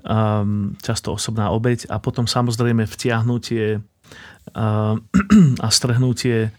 um, 0.04 0.76
často 0.82 1.14
osobná 1.14 1.50
obeď 1.50 1.90
a 1.90 1.98
potom 1.98 2.30
samozrejme 2.30 2.86
vtiahnutie 2.86 3.82
a, 4.54 4.96
a 5.66 5.68
strhnutie 5.72 6.54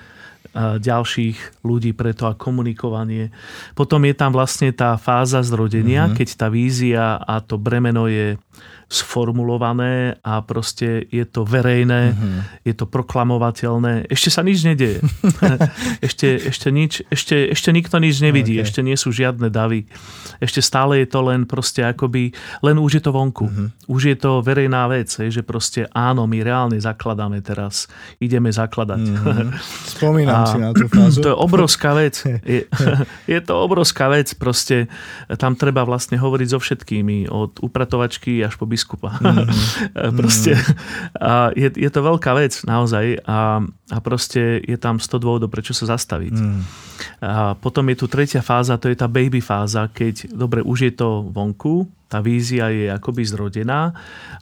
ďalších 0.58 1.62
ľudí 1.62 1.94
preto 1.94 2.26
a 2.26 2.34
komunikovanie. 2.34 3.30
Potom 3.78 4.02
je 4.02 4.14
tam 4.14 4.34
vlastne 4.34 4.74
tá 4.74 4.98
fáza 4.98 5.38
zrodenia, 5.46 6.06
mm-hmm. 6.08 6.18
keď 6.18 6.28
tá 6.34 6.46
vízia 6.50 7.20
a 7.22 7.38
to 7.38 7.60
bremeno 7.60 8.10
je 8.10 8.34
sformulované 8.88 10.16
a 10.24 10.40
proste 10.40 11.04
je 11.12 11.20
to 11.28 11.44
verejné, 11.44 12.16
mm-hmm. 12.16 12.64
je 12.64 12.72
to 12.72 12.88
proklamovateľné. 12.88 14.08
Ešte 14.08 14.32
sa 14.32 14.40
nič 14.40 14.64
nedieje. 14.64 15.04
ešte, 16.08 16.48
ešte, 16.48 16.68
nič, 16.72 17.04
ešte, 17.12 17.52
ešte 17.52 17.68
nikto 17.68 18.00
nič 18.00 18.24
nevidí, 18.24 18.56
okay. 18.56 18.64
ešte 18.64 18.80
nie 18.80 18.96
sú 18.96 19.12
žiadne 19.12 19.52
davy. 19.52 19.84
Ešte 20.40 20.64
stále 20.64 21.04
je 21.04 21.08
to 21.12 21.20
len 21.20 21.44
proste 21.44 21.84
akoby, 21.84 22.32
len 22.64 22.80
už 22.80 22.96
je 22.96 23.02
to 23.04 23.12
vonku. 23.12 23.52
Mm-hmm. 23.52 23.92
Už 23.92 24.00
je 24.08 24.16
to 24.16 24.40
verejná 24.40 24.88
vec, 24.88 25.12
že 25.12 25.44
proste 25.44 25.84
áno, 25.92 26.24
my 26.24 26.40
reálne 26.40 26.80
zakladáme 26.80 27.44
teraz, 27.44 27.92
ideme 28.24 28.48
zakladať. 28.48 29.04
Mm-hmm. 29.04 29.48
Spomínam 30.00 30.32
a 30.47 30.47
si 30.54 30.58
na 30.60 30.70
tú 30.72 30.86
fázu. 30.88 31.20
To 31.26 31.34
je 31.34 31.36
obrovská 31.36 31.92
vec. 31.98 32.14
Je, 32.48 32.64
je 33.34 33.40
to 33.44 33.54
obrovská 33.60 34.08
vec, 34.08 34.32
proste 34.38 34.88
tam 35.36 35.58
treba 35.58 35.84
vlastne 35.84 36.16
hovoriť 36.16 36.48
so 36.48 36.58
všetkými, 36.62 37.28
od 37.28 37.60
upratovačky 37.60 38.40
až 38.40 38.56
po 38.56 38.64
biskupa. 38.64 39.18
Mm-hmm. 39.18 40.14
proste 40.20 40.56
a 41.18 41.50
je, 41.52 41.68
je 41.74 41.90
to 41.90 42.00
veľká 42.00 42.32
vec 42.38 42.56
naozaj 42.64 43.20
a, 43.26 43.62
a 43.88 43.98
proste 44.04 44.60
je 44.60 44.76
tam 44.76 45.00
100 45.00 45.16
dôvodov, 45.16 45.48
prečo 45.48 45.72
sa 45.72 45.96
zastaviť. 45.96 46.36
Mm. 46.36 46.60
A 47.24 47.56
potom 47.56 47.88
je 47.88 47.96
tu 47.96 48.06
tretia 48.06 48.44
fáza, 48.44 48.76
to 48.76 48.92
je 48.92 48.96
tá 48.96 49.08
baby 49.08 49.40
fáza, 49.40 49.88
keď 49.88 50.28
dobre, 50.28 50.60
už 50.60 50.78
je 50.88 50.92
to 50.92 51.24
vonku, 51.32 51.88
tá 52.08 52.24
vízia 52.24 52.72
je 52.72 52.88
akoby 52.88 53.24
zrodená 53.24 53.92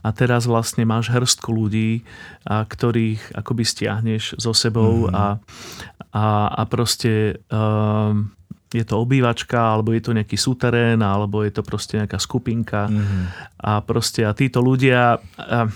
a 0.02 0.08
teraz 0.14 0.46
vlastne 0.46 0.86
máš 0.86 1.10
hrstku 1.10 1.50
ľudí, 1.50 2.06
a 2.46 2.62
ktorých 2.62 3.34
akoby 3.38 3.62
stiahneš 3.66 4.38
so 4.38 4.54
sebou 4.54 5.10
mm. 5.10 5.14
a, 5.14 5.26
a, 6.14 6.26
a 6.58 6.62
proste 6.66 7.42
um, 7.50 8.30
je 8.74 8.82
to 8.82 8.98
obývačka, 8.98 9.78
alebo 9.78 9.94
je 9.94 10.02
to 10.02 10.10
nejaký 10.10 10.34
súterén, 10.34 10.98
alebo 10.98 11.46
je 11.46 11.54
to 11.54 11.62
proste 11.62 12.02
nejaká 12.02 12.18
skupinka. 12.18 12.90
Mm-hmm. 12.90 13.22
A 13.62 13.78
proste 13.80 14.26
a 14.26 14.34
títo 14.34 14.58
ľudia... 14.58 15.22
A, 15.38 15.70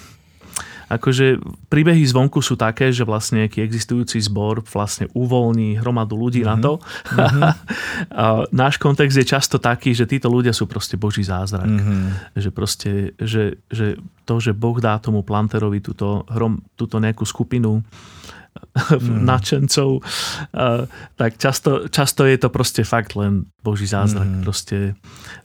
akože 0.91 1.39
príbehy 1.71 2.03
zvonku 2.03 2.43
sú 2.43 2.59
také, 2.59 2.91
že 2.91 3.07
vlastne 3.07 3.47
nejaký 3.47 3.63
existujúci 3.63 4.19
zbor 4.19 4.67
vlastne 4.67 5.07
uvoľní 5.15 5.79
hromadu 5.79 6.19
ľudí 6.19 6.43
mm-hmm. 6.43 6.59
na 6.59 6.65
to. 6.67 6.73
Mm-hmm. 6.83 7.43
a 8.23 8.25
náš 8.51 8.83
kontext 8.83 9.15
je 9.15 9.23
často 9.23 9.63
taký, 9.63 9.95
že 9.95 10.11
títo 10.11 10.27
ľudia 10.27 10.51
sú 10.51 10.67
proste 10.67 10.99
boží 10.99 11.23
zázrak. 11.23 11.71
Mm-hmm. 11.71 12.03
Že 12.35 12.51
proste, 12.51 12.91
že, 13.23 13.63
že 13.71 14.03
to, 14.27 14.43
že 14.43 14.51
Boh 14.51 14.83
dá 14.83 14.99
tomu 14.99 15.23
planterovi 15.23 15.79
túto, 15.79 16.27
hrom, 16.27 16.59
túto 16.75 16.99
nejakú 16.99 17.23
skupinu 17.23 17.87
mm. 18.77 19.25
nadšencov, 19.31 19.91
tak 21.17 21.31
často, 21.39 21.87
často 21.91 22.23
je 22.27 22.37
to 22.39 22.49
proste 22.51 22.83
fakt 22.87 23.15
len 23.19 23.47
Boží 23.61 23.87
zázrak. 23.87 24.27
Mm. 24.27 24.43
Proste, 24.43 24.77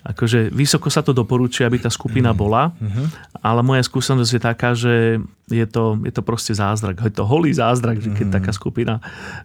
akože 0.05 0.49
vysoko 0.53 0.87
sa 0.89 1.01
to 1.03 1.11
doporučuje, 1.11 1.65
aby 1.65 1.77
tá 1.81 1.91
skupina 1.91 2.31
mm. 2.31 2.37
bola, 2.37 2.71
mm-hmm. 2.71 3.05
ale 3.43 3.61
moja 3.61 3.83
skúsenosť 3.83 4.31
je 4.31 4.41
taká, 4.41 4.69
že 4.73 5.19
je 5.51 5.65
to, 5.69 6.01
je 6.01 6.13
to 6.13 6.21
proste 6.25 6.57
zázrak. 6.57 7.01
Je 7.05 7.13
to 7.13 7.27
holý 7.27 7.53
zázrak, 7.53 8.01
mm. 8.01 8.15
keď 8.17 8.27
taká 8.41 8.51
skupina 8.55 8.97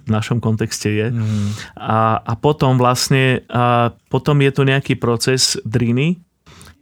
v 0.06 0.10
našom 0.12 0.40
kontexte 0.40 0.88
je. 0.88 1.08
Mm. 1.12 1.50
A, 1.76 2.20
a 2.20 2.32
potom 2.38 2.80
vlastne 2.80 3.44
a 3.52 3.92
potom 4.08 4.40
je 4.40 4.52
to 4.52 4.62
nejaký 4.64 4.96
proces 4.96 5.60
driny, 5.68 6.20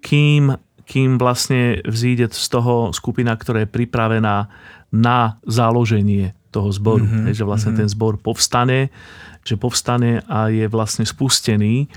kým, 0.05 0.55
kým 0.87 1.19
vlastne 1.19 1.83
vzíde 1.83 2.31
z 2.31 2.47
toho 2.49 2.95
skupina, 2.95 3.35
ktorá 3.35 3.67
je 3.67 3.71
pripravená 3.71 4.47
na 4.89 5.37
založenie 5.45 6.38
toho 6.51 6.69
zboru. 6.73 7.05
Mm-hmm. 7.05 7.35
Že 7.35 7.45
vlastne 7.45 7.73
mm-hmm. 7.75 7.89
ten 7.89 7.89
zbor 7.93 8.15
povstane, 8.21 8.89
že 9.45 9.55
povstane 9.57 10.25
a 10.27 10.49
je 10.49 10.67
vlastne 10.69 11.05
spustený. 11.05 11.89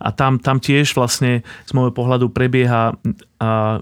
A 0.00 0.16
tam, 0.16 0.40
tam 0.40 0.58
tiež 0.62 0.96
vlastne 0.96 1.44
z 1.68 1.70
môjho 1.76 1.92
pohľadu 1.92 2.32
prebieha 2.32 2.96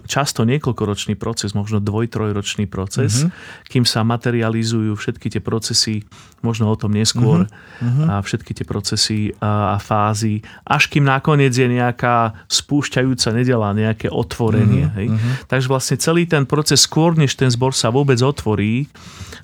často 0.07 0.47
niekoľkoročný 0.47 1.19
proces, 1.19 1.51
možno 1.51 1.83
dvoj, 1.83 2.07
trojročný 2.07 2.63
proces, 2.63 3.27
mm-hmm. 3.27 3.67
kým 3.67 3.83
sa 3.83 4.07
materializujú 4.07 4.95
všetky 4.95 5.27
tie 5.27 5.43
procesy, 5.43 6.07
možno 6.39 6.71
o 6.71 6.79
tom 6.79 6.95
neskôr, 6.95 7.43
mm-hmm. 7.43 8.07
a 8.07 8.23
všetky 8.23 8.55
tie 8.55 8.63
procesy 8.63 9.35
a, 9.43 9.75
a 9.75 9.77
fázy, 9.83 10.39
až 10.63 10.87
kým 10.87 11.03
nakoniec 11.03 11.51
je 11.51 11.67
nejaká 11.67 12.39
spúšťajúca 12.47 13.29
nedela, 13.35 13.75
nejaké 13.75 14.07
otvorenie. 14.07 14.87
Mm-hmm. 14.87 14.95
Hej? 14.95 15.07
Mm-hmm. 15.11 15.33
Takže 15.51 15.67
vlastne 15.67 15.95
celý 15.99 16.23
ten 16.23 16.47
proces, 16.47 16.79
skôr 16.79 17.19
než 17.19 17.35
ten 17.35 17.51
zbor 17.51 17.75
sa 17.75 17.91
vôbec 17.91 18.23
otvorí, 18.23 18.87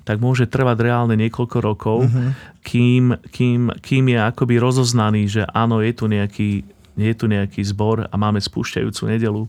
tak 0.08 0.16
môže 0.16 0.48
trvať 0.48 0.80
reálne 0.80 1.12
niekoľko 1.20 1.56
rokov, 1.60 2.08
mm-hmm 2.08 2.56
kým, 2.66 3.14
kým, 3.30 3.70
kým 3.78 4.04
je 4.10 4.18
akoby 4.18 4.58
rozoznaný, 4.58 5.30
že 5.30 5.46
áno, 5.54 5.78
je 5.78 5.92
tu 5.94 6.10
nejaký, 6.10 6.66
je 6.96 7.12
tu 7.12 7.28
nejaký 7.28 7.60
zbor 7.60 8.08
a 8.08 8.14
máme 8.16 8.40
spúšťajúcu 8.40 9.02
nedelu. 9.06 9.42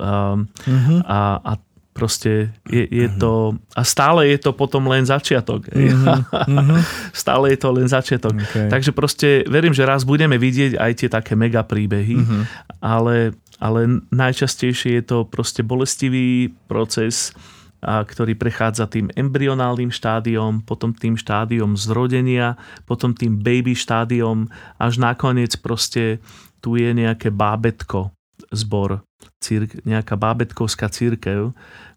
Um, 0.00 0.48
uh-huh. 0.48 1.04
a, 1.04 1.20
a 1.44 1.52
proste 1.92 2.54
je, 2.70 2.86
je 2.88 3.06
uh-huh. 3.10 3.20
to... 3.20 3.32
A 3.74 3.82
stále 3.82 4.30
je 4.30 4.38
to 4.38 4.54
potom 4.54 4.86
len 4.88 5.04
začiatok. 5.04 5.68
Uh-huh. 5.68 6.80
stále 7.12 7.52
je 7.52 7.58
to 7.58 7.68
len 7.74 7.90
začiatok. 7.90 8.38
Okay. 8.38 8.70
Takže 8.70 8.94
proste 8.94 9.42
verím, 9.50 9.74
že 9.74 9.82
raz 9.82 10.06
budeme 10.06 10.38
vidieť 10.38 10.78
aj 10.78 10.92
tie 10.94 11.08
také 11.10 11.34
mega 11.34 11.66
príbehy, 11.66 12.16
uh-huh. 12.22 12.42
ale, 12.78 13.36
ale 13.58 14.00
najčastejšie 14.14 15.02
je 15.02 15.04
to 15.04 15.18
proste 15.26 15.66
bolestivý 15.66 16.54
proces, 16.70 17.34
a 17.78 18.02
ktorý 18.02 18.34
prechádza 18.34 18.90
tým 18.90 19.06
embryonálnym 19.14 19.94
štádiom, 19.94 20.66
potom 20.66 20.90
tým 20.90 21.14
štádiom 21.14 21.78
zrodenia, 21.78 22.58
potom 22.90 23.14
tým 23.14 23.38
baby 23.38 23.78
štádiom, 23.78 24.50
až 24.82 24.98
nakoniec 24.98 25.54
proste 25.62 26.18
tu 26.58 26.78
je 26.78 26.90
nejaké 26.90 27.30
bábetko 27.30 28.10
zbor, 28.54 29.02
círk, 29.42 29.82
nejaká 29.82 30.14
bábetkovská 30.14 30.88
církev, 30.88 31.52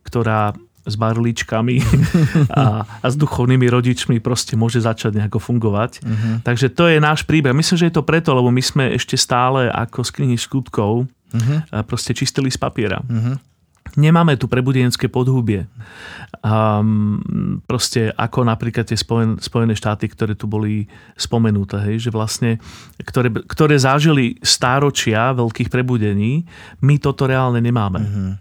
ktorá 0.05 0.53
s 0.81 0.97
barličkami 0.97 1.77
a, 2.57 2.81
a 2.85 3.05
s 3.05 3.13
duchovnými 3.13 3.69
rodičmi 3.69 4.17
proste 4.17 4.57
môže 4.57 4.81
začať 4.81 5.21
nejako 5.21 5.37
fungovať. 5.37 6.01
Uh-huh. 6.01 6.41
Takže 6.41 6.73
to 6.73 6.89
je 6.89 6.97
náš 6.97 7.21
príbeh. 7.21 7.53
Myslím, 7.53 7.77
že 7.77 7.87
je 7.93 7.95
to 8.01 8.07
preto, 8.07 8.33
lebo 8.33 8.49
my 8.49 8.63
sme 8.65 8.97
ešte 8.97 9.13
stále 9.13 9.69
ako 9.69 10.01
z 10.01 10.09
knihy 10.17 10.37
skutkov 10.41 11.05
uh-huh. 11.05 11.85
proste 11.85 12.17
čistili 12.17 12.49
z 12.49 12.57
papiera. 12.57 12.97
Uh-huh. 13.05 13.37
Nemáme 13.99 14.39
tu 14.39 14.47
prebudenecké 14.47 15.11
podhubie. 15.11 15.67
Um, 16.41 17.61
proste 17.67 18.09
ako 18.15 18.47
napríklad 18.47 18.87
tie 18.87 18.95
Spojen, 18.95 19.37
Spojené 19.43 19.75
štáty, 19.75 20.07
ktoré 20.07 20.33
tu 20.33 20.47
boli 20.47 20.87
spomenuté, 21.19 21.77
hej, 21.91 22.07
že 22.07 22.11
vlastne, 22.13 22.57
ktoré, 23.03 23.29
ktoré 23.29 23.75
zažili 23.75 24.39
stáročia 24.39 25.35
veľkých 25.35 25.67
prebudení, 25.67 26.47
my 26.81 26.95
toto 27.03 27.27
reálne 27.27 27.59
nemáme. 27.59 28.01
Mm-hmm. 28.01 28.31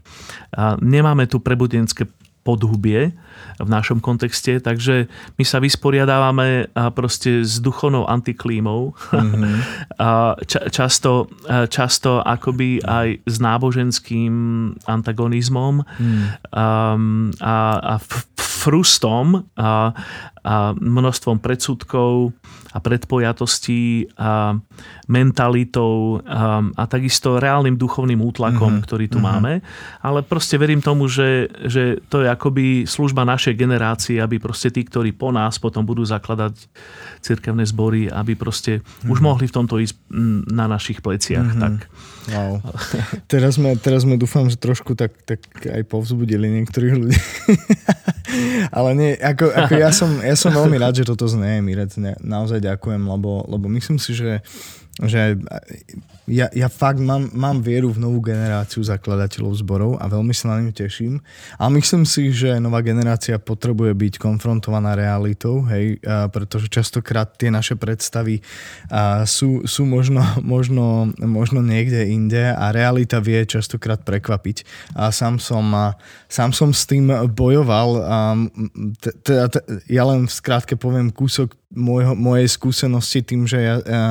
A 0.55 0.79
nemáme 0.79 1.27
tu 1.27 1.43
prebudenské 1.43 2.07
podhubie 2.41 3.13
v 3.61 3.69
našom 3.69 4.01
kontexte, 4.01 4.61
takže 4.65 5.07
my 5.37 5.45
sa 5.45 5.61
vysporiadávame 5.61 6.73
proste 6.97 7.45
s 7.45 7.61
duchovnou 7.61 8.09
antiklímou 8.09 8.97
mm-hmm. 9.13 9.57
a 10.01 10.35
ča, 10.49 10.73
často, 10.73 11.29
často 11.69 12.25
akoby 12.25 12.81
aj 12.81 13.21
s 13.29 13.37
náboženským 13.37 14.33
antagonizmom 14.89 15.85
mm. 15.85 16.23
a, 16.57 16.97
a, 17.45 17.57
a 17.77 17.95
frustom 18.41 19.45
a, 19.57 19.93
a 20.41 20.73
množstvom 20.73 21.37
predsudkov 21.39 22.33
a 22.71 22.79
predpojatostí 22.79 24.15
a 24.15 24.55
mentalitou 25.11 26.23
a, 26.23 26.63
a 26.63 26.83
takisto 26.87 27.43
reálnym 27.43 27.75
duchovným 27.75 28.23
útlakom, 28.23 28.79
mm-hmm. 28.79 28.87
ktorý 28.87 29.07
tu 29.11 29.19
mm-hmm. 29.19 29.37
máme. 29.43 29.53
Ale 30.01 30.23
proste 30.23 30.55
verím 30.55 30.79
tomu, 30.79 31.11
že, 31.11 31.51
že 31.67 31.99
to 32.07 32.23
je 32.23 32.29
akoby 32.31 32.87
služba 32.87 33.27
našej 33.27 33.59
generácie, 33.59 34.23
aby 34.23 34.39
proste 34.39 34.71
tí, 34.71 34.87
ktorí 34.87 35.13
po 35.13 35.35
nás 35.35 35.59
potom 35.59 35.83
budú 35.83 36.07
zakladať 36.07 36.57
cirkevné 37.21 37.67
zbory, 37.67 38.07
aby 38.07 38.39
proste 38.39 38.81
mm-hmm. 38.81 39.11
už 39.11 39.19
mhm. 39.19 39.27
mohli 39.27 39.45
v 39.51 39.55
tomto 39.57 39.77
ísť 39.83 39.97
na 40.49 40.71
našich 40.71 41.03
pleciach. 41.03 41.53
Mm-hmm. 41.53 41.63
Tak. 41.63 41.75
Wow. 42.31 42.63
Teraz 43.33 43.57
sme, 43.59 43.75
teraz 43.81 44.05
sme 44.07 44.15
dúfam, 44.21 44.47
že 44.47 44.61
trošku 44.61 44.95
tak, 44.95 45.17
tak 45.27 45.41
aj 45.67 45.83
povzbudili 45.89 46.47
niektorých 46.63 46.95
ľudí. 46.95 47.19
Ale 48.77 48.91
nie, 48.95 49.11
ako, 49.19 49.51
ako 49.51 49.75
ja, 49.75 49.91
som, 49.91 50.23
ja 50.31 50.39
som 50.39 50.55
veľmi 50.55 50.79
rád, 50.79 51.03
že 51.03 51.09
toto 51.11 51.27
znie, 51.27 51.59
Mirec. 51.59 51.99
Naozaj 52.23 52.63
ďakujem, 52.63 53.03
lebo, 53.03 53.43
lebo 53.51 53.67
myslím 53.67 53.99
si, 53.99 54.15
že 54.15 54.41
že 55.01 55.39
ja, 56.29 56.53
ja 56.53 56.69
fakt 56.69 57.01
mám, 57.01 57.33
mám 57.33 57.65
vieru 57.65 57.93
v 57.93 58.03
novú 58.03 58.21
generáciu 58.21 58.85
zakladateľov 58.85 59.53
zborov 59.61 59.93
a 59.97 60.05
veľmi 60.09 60.35
sa 60.37 60.53
na 60.53 60.61
ňu 60.61 60.73
teším. 60.73 61.23
A 61.57 61.73
myslím 61.73 62.05
si, 62.05 62.35
že 62.35 62.61
nová 62.61 62.85
generácia 62.85 63.41
potrebuje 63.41 63.97
byť 63.97 64.15
konfrontovaná 64.21 64.93
realitou, 64.99 65.65
hej, 65.69 65.97
a 66.05 66.29
pretože 66.29 66.69
častokrát 66.69 67.35
tie 67.41 67.49
naše 67.49 67.75
predstavy 67.75 68.45
a 68.93 69.25
sú, 69.25 69.65
sú 69.65 69.89
možno, 69.89 70.21
možno, 70.45 71.11
možno 71.19 71.65
niekde 71.65 72.05
inde 72.11 72.53
a 72.53 72.69
realita 72.71 73.19
vie 73.19 73.43
častokrát 73.49 74.05
prekvapiť. 74.05 74.65
A 74.97 75.09
sám 75.11 75.41
som, 75.41 75.65
a 75.73 75.97
sám 76.29 76.53
som 76.53 76.71
s 76.77 76.85
tým 76.85 77.09
bojoval. 77.33 77.89
A 78.05 78.19
t- 79.01 79.15
t- 79.25 79.49
t- 79.49 79.65
ja 79.89 80.05
len 80.05 80.29
v 80.29 80.33
skrátke 80.33 80.77
poviem 80.77 81.09
kúsok 81.11 81.57
môjho, 81.71 82.19
mojej 82.19 82.51
skúsenosti 82.51 83.23
tým, 83.23 83.47
že 83.47 83.59
ja, 83.63 83.77
ja, 83.87 84.05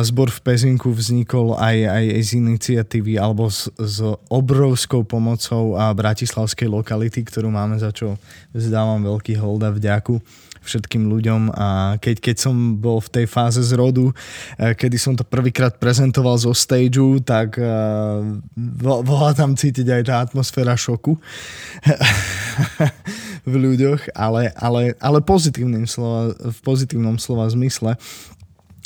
zbor 0.00 0.32
v 0.32 0.40
Pezinku 0.40 0.88
vznikol 0.88 1.29
aj, 1.56 1.76
aj 1.86 2.04
z 2.26 2.30
iniciatívy 2.42 3.14
alebo 3.16 3.46
s, 3.46 3.70
s 3.78 4.02
obrovskou 4.26 5.06
pomocou 5.06 5.78
a 5.78 5.94
bratislavskej 5.94 6.66
lokality, 6.66 7.22
ktorú 7.22 7.48
máme, 7.48 7.78
za 7.78 7.94
čo 7.94 8.18
vzdávam 8.50 9.06
veľký 9.06 9.38
hold 9.38 9.62
a 9.62 9.70
vďaku 9.70 10.18
všetkým 10.60 11.08
ľuďom 11.08 11.56
a 11.56 11.96
keď, 11.96 12.20
keď 12.20 12.36
som 12.36 12.76
bol 12.76 13.00
v 13.00 13.08
tej 13.08 13.26
fáze 13.26 13.64
zrodu, 13.64 14.12
e, 14.60 14.76
kedy 14.76 14.96
som 15.00 15.16
to 15.16 15.24
prvýkrát 15.24 15.80
prezentoval 15.80 16.36
zo 16.36 16.52
stageu, 16.52 17.16
tak 17.16 17.56
uh, 17.56 18.20
bola 19.00 19.32
tam 19.32 19.56
cítiť 19.56 19.88
aj 19.88 20.02
tá 20.04 20.20
atmosféra 20.20 20.76
šoku. 20.76 21.16
v 23.40 23.54
ľuďoch, 23.56 24.12
ale, 24.12 24.52
ale, 24.52 24.92
ale 25.00 25.18
pozitívnym 25.24 25.88
slova, 25.88 26.36
v 26.36 26.58
pozitívnom 26.60 27.16
slova 27.16 27.48
zmysle. 27.48 27.96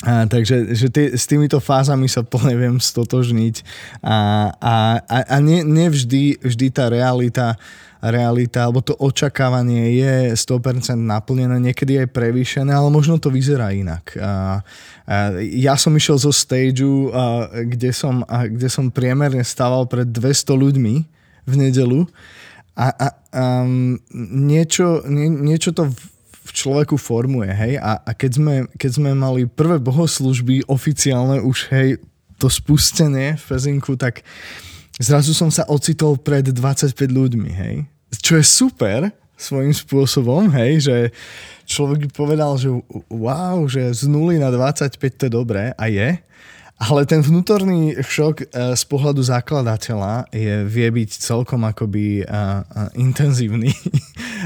A, 0.05 0.29
takže 0.29 0.77
že 0.77 0.93
tý, 0.93 1.17
s 1.17 1.25
týmito 1.25 1.57
fázami 1.57 2.05
sa 2.05 2.21
plne 2.21 2.53
viem 2.53 2.77
stotožniť 2.77 3.65
a, 4.05 4.17
a, 4.53 4.75
a, 5.01 5.17
a 5.33 5.37
ne, 5.41 5.65
nevždy 5.65 6.45
vždy 6.45 6.67
tá 6.69 6.93
realita 6.93 7.57
realita, 8.05 8.61
alebo 8.61 8.85
to 8.85 8.93
očakávanie 9.01 9.97
je 9.97 10.37
100% 10.37 10.93
naplnené, 10.93 11.57
niekedy 11.57 12.05
aj 12.05 12.13
prevýšené, 12.13 12.69
ale 12.69 12.93
možno 12.93 13.17
to 13.17 13.33
vyzerá 13.33 13.73
inak. 13.73 14.13
A, 14.21 14.61
a 15.09 15.15
ja 15.41 15.73
som 15.73 15.89
išiel 15.97 16.21
zo 16.21 16.29
stageu, 16.29 17.09
a, 17.09 17.49
kde, 17.65 17.89
som, 17.89 18.21
a, 18.29 18.45
kde 18.45 18.69
som 18.69 18.93
priemerne 18.93 19.41
stával 19.41 19.89
pred 19.89 20.05
200 20.05 20.53
ľuďmi 20.53 20.95
v 21.45 21.53
nedelu 21.57 22.05
a, 22.75 22.91
a 22.91 23.07
um, 23.63 23.95
niečo, 24.43 25.01
nie, 25.07 25.31
niečo 25.31 25.71
to 25.71 25.87
v 26.45 26.51
človeku 26.53 27.01
formuje, 27.01 27.49
hej, 27.49 27.81
a, 27.81 27.97
a 28.05 28.11
keď, 28.13 28.31
sme, 28.37 28.55
keď 28.77 28.91
sme 29.01 29.11
mali 29.17 29.49
prvé 29.49 29.81
bohoslužby 29.81 30.69
oficiálne 30.69 31.41
už, 31.41 31.73
hej, 31.73 31.97
to 32.37 32.45
spustenie 32.45 33.33
v 33.33 33.43
Pezinku, 33.43 33.97
tak 33.97 34.21
zrazu 35.01 35.33
som 35.33 35.49
sa 35.49 35.65
ocitol 35.65 36.21
pred 36.21 36.45
25 36.45 36.93
ľuďmi, 36.93 37.49
hej, 37.49 37.75
čo 38.21 38.37
je 38.37 38.45
super 38.45 39.09
svojím 39.35 39.73
spôsobom, 39.73 40.47
hej, 40.53 40.85
že 40.85 40.97
človek 41.67 42.13
povedal, 42.13 42.55
že 42.55 42.71
wow, 43.11 43.65
že 43.65 43.91
z 43.91 44.07
0 44.07 44.37
na 44.39 44.53
25 44.53 44.95
to 45.17 45.23
je 45.27 45.31
dobré 45.33 45.73
a 45.75 45.85
je, 45.89 46.15
Ale 46.75 47.07
ten 47.07 47.23
vnútorný 47.23 47.95
šok 48.03 48.35
e, 48.43 48.45
z 48.75 48.83
pohľadu 48.91 49.23
zakladateľa 49.23 50.27
je, 50.27 50.67
vie 50.67 50.87
byť 50.91 51.09
celkom 51.23 51.63
akoby 51.63 52.27
a, 52.27 52.67
a, 52.67 52.81
intenzívny. 52.99 53.71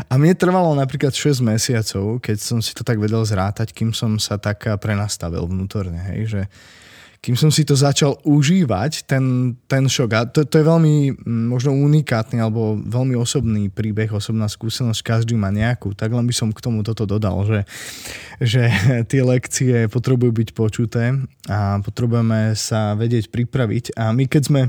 A 0.10 0.15
mne 0.15 0.32
trvalo 0.38 0.72
napríklad 0.78 1.12
6 1.12 1.44
mesiacov, 1.44 2.24
keď 2.24 2.38
som 2.39 2.63
si 2.63 2.72
to 2.72 2.88
tak 2.88 3.02
vedel 3.02 3.20
zrátať, 3.26 3.76
kým 3.76 3.92
som 3.92 4.15
sa 4.15 4.39
tak 4.39 4.63
prenastavil 4.80 5.44
vnútorne, 5.44 6.00
hej, 6.13 6.22
že 6.30 6.42
kým 7.20 7.36
som 7.36 7.52
si 7.52 7.68
to 7.68 7.76
začal 7.76 8.16
užívať, 8.24 9.04
ten, 9.04 9.52
ten 9.68 9.84
šok. 9.92 10.10
A 10.16 10.24
to, 10.24 10.48
to 10.48 10.56
je 10.56 10.64
veľmi 10.64 11.20
možno 11.28 11.76
unikátny 11.76 12.40
alebo 12.40 12.80
veľmi 12.80 13.12
osobný 13.20 13.68
príbeh, 13.68 14.08
osobná 14.16 14.48
skúsenosť, 14.48 15.04
každý 15.04 15.36
má 15.36 15.52
nejakú. 15.52 15.92
Tak 15.92 16.16
len 16.16 16.24
by 16.24 16.32
som 16.32 16.56
k 16.56 16.64
tomu 16.64 16.80
toto 16.80 17.04
dodal, 17.04 17.44
že, 17.44 17.60
že 18.40 18.72
tie 19.12 19.20
lekcie 19.20 19.92
potrebujú 19.92 20.32
byť 20.32 20.50
počuté 20.56 21.12
a 21.52 21.84
potrebujeme 21.84 22.56
sa 22.56 22.96
vedieť 22.96 23.28
pripraviť. 23.28 24.00
A 24.00 24.16
my 24.16 24.24
keď 24.24 24.44
sme 24.48 24.62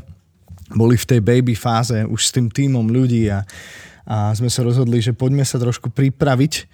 boli 0.74 0.98
v 0.98 1.06
tej 1.06 1.20
baby 1.22 1.54
fáze 1.54 2.02
už 2.02 2.18
s 2.18 2.34
tým 2.34 2.50
týmom 2.50 2.90
ľudí 2.90 3.30
a, 3.30 3.46
a 4.10 4.34
sme 4.34 4.50
sa 4.50 4.66
rozhodli, 4.66 4.98
že 4.98 5.14
poďme 5.14 5.46
sa 5.46 5.62
trošku 5.62 5.94
pripraviť 5.94 6.66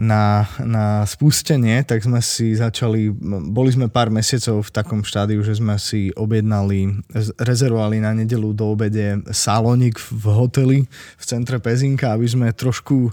na, 0.00 0.48
na 0.64 1.04
spustenie, 1.04 1.84
tak 1.84 2.00
sme 2.00 2.18
si 2.24 2.56
začali, 2.56 3.12
boli 3.52 3.70
sme 3.70 3.92
pár 3.92 4.08
mesiacov 4.08 4.66
v 4.66 4.74
takom 4.74 5.00
štádiu, 5.04 5.44
že 5.44 5.60
sme 5.60 5.76
si 5.76 6.08
objednali, 6.16 7.04
rezervovali 7.36 8.00
na 8.00 8.16
nedelu 8.16 8.56
do 8.56 8.72
obede 8.72 9.20
salónik 9.30 10.00
v 10.00 10.24
hoteli 10.32 10.78
v 11.20 11.24
centre 11.24 11.60
Pezinka, 11.60 12.16
aby 12.16 12.26
sme 12.26 12.56
trošku 12.56 13.12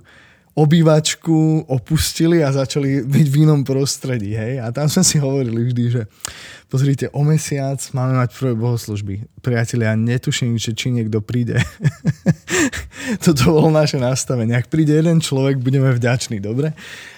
obývačku 0.58 1.70
opustili 1.70 2.42
a 2.42 2.50
začali 2.50 3.06
byť 3.06 3.28
v 3.30 3.36
inom 3.46 3.62
prostredí. 3.62 4.34
Hej? 4.34 4.58
A 4.66 4.74
tam 4.74 4.90
sme 4.90 5.06
si 5.06 5.22
hovorili 5.22 5.70
vždy, 5.70 5.84
že 5.94 6.02
pozrite, 6.66 7.14
o 7.14 7.22
mesiac 7.22 7.78
máme 7.94 8.18
mať 8.18 8.34
prvé 8.34 8.58
bohoslužby. 8.58 9.30
Priatelia, 9.46 9.94
netuším, 9.94 10.58
že 10.58 10.74
či 10.74 10.90
niekto 10.90 11.22
príde. 11.22 11.62
Toto 13.24 13.54
bolo 13.54 13.70
naše 13.70 14.02
nastavenie. 14.02 14.58
Ak 14.58 14.74
príde 14.74 14.98
jeden 14.98 15.22
človek, 15.22 15.62
budeme 15.62 15.94
vďační, 15.94 16.42
dobre? 16.42 16.74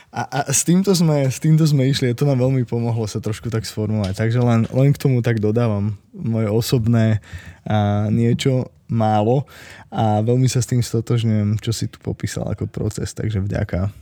A, 0.10 0.26
a 0.26 0.40
s, 0.50 0.66
týmto 0.66 0.90
sme, 0.98 1.30
s 1.30 1.38
týmto 1.38 1.70
sme 1.70 1.86
išli 1.86 2.10
a 2.10 2.18
to 2.18 2.26
nám 2.26 2.42
veľmi 2.42 2.66
pomohlo 2.66 3.06
sa 3.06 3.22
trošku 3.22 3.54
tak 3.54 3.70
sformovať. 3.70 4.18
Takže 4.18 4.40
len, 4.42 4.66
len 4.74 4.90
k 4.90 5.02
tomu 5.02 5.22
tak 5.22 5.38
dodávam 5.38 6.02
moje 6.18 6.50
osobné 6.50 7.22
a 7.62 8.10
niečo 8.10 8.74
málo 8.90 9.46
a 9.94 10.26
veľmi 10.26 10.50
sa 10.50 10.66
s 10.66 10.70
tým 10.74 10.82
stotožňujem, 10.82 11.62
čo 11.62 11.70
si 11.70 11.86
tu 11.86 12.02
popísal 12.02 12.50
ako 12.50 12.66
proces, 12.66 13.14
takže 13.14 13.38
vďaka. 13.38 13.94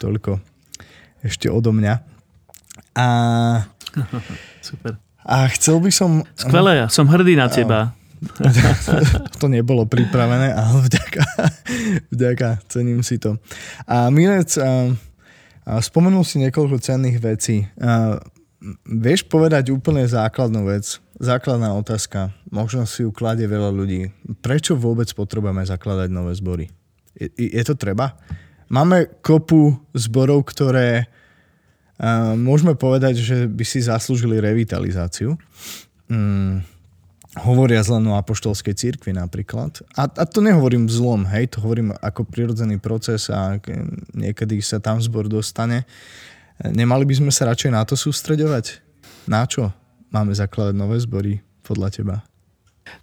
Toľko 0.00 0.40
ešte 1.20 1.52
odo 1.52 1.76
mňa. 1.76 2.00
A... 2.96 3.06
Super. 4.64 4.96
A 5.20 5.44
chcel 5.52 5.84
by 5.84 5.92
som... 5.92 6.24
Skvelé, 6.32 6.80
ja 6.80 6.86
som 6.88 7.04
hrdý 7.04 7.36
na 7.36 7.52
teba. 7.52 7.92
to 9.40 9.48
nebolo 9.48 9.84
pripravené, 9.88 10.52
ale 10.52 10.88
vďaka, 10.88 11.24
vďaka, 12.12 12.48
cením 12.68 13.00
si 13.00 13.16
to. 13.16 13.40
A 13.88 14.12
Mirec, 14.12 14.56
spomenul 15.66 16.24
si 16.24 16.40
niekoľko 16.40 16.80
cenných 16.80 17.18
vecí. 17.20 17.64
Vieš 18.84 19.24
povedať 19.28 19.72
úplne 19.72 20.04
základnú 20.04 20.68
vec, 20.68 21.00
základná 21.16 21.72
otázka, 21.76 22.32
možno 22.52 22.84
si 22.84 23.04
ju 23.04 23.10
kladie 23.12 23.48
veľa 23.48 23.72
ľudí. 23.72 24.12
Prečo 24.44 24.76
vôbec 24.76 25.08
potrebujeme 25.16 25.64
zakladať 25.64 26.08
nové 26.12 26.36
zbory? 26.36 26.68
Je, 27.16 27.28
je 27.36 27.62
to 27.64 27.76
treba? 27.76 28.16
Máme 28.70 29.08
kopu 29.24 29.80
zborov, 29.96 30.46
ktoré 30.48 31.08
môžeme 32.36 32.72
povedať, 32.72 33.20
že 33.20 33.44
by 33.44 33.64
si 33.64 33.84
zaslúžili 33.84 34.40
revitalizáciu. 34.40 35.36
Mm, 36.08 36.64
hovoria 37.38 37.78
len 37.86 38.10
o 38.10 38.18
apoštolskej 38.18 38.74
cirkvi 38.74 39.14
napríklad. 39.14 39.86
A, 39.94 40.10
a 40.10 40.24
to 40.26 40.42
nehovorím 40.42 40.90
zlom, 40.90 41.28
hej, 41.30 41.54
to 41.54 41.62
hovorím 41.62 41.94
ako 42.02 42.26
prirodzený 42.26 42.82
proces 42.82 43.30
a 43.30 43.58
niekedy 44.14 44.58
sa 44.58 44.82
tam 44.82 44.98
zbor 44.98 45.30
dostane. 45.30 45.86
Nemali 46.60 47.06
by 47.06 47.14
sme 47.22 47.30
sa 47.30 47.46
radšej 47.46 47.70
na 47.70 47.86
to 47.86 47.94
sústreďovať? 47.94 48.82
Na 49.30 49.46
čo? 49.46 49.70
máme 50.10 50.34
zakladať 50.34 50.74
nové 50.74 50.98
zbory 50.98 51.32
podľa 51.62 51.88
teba? 51.94 52.16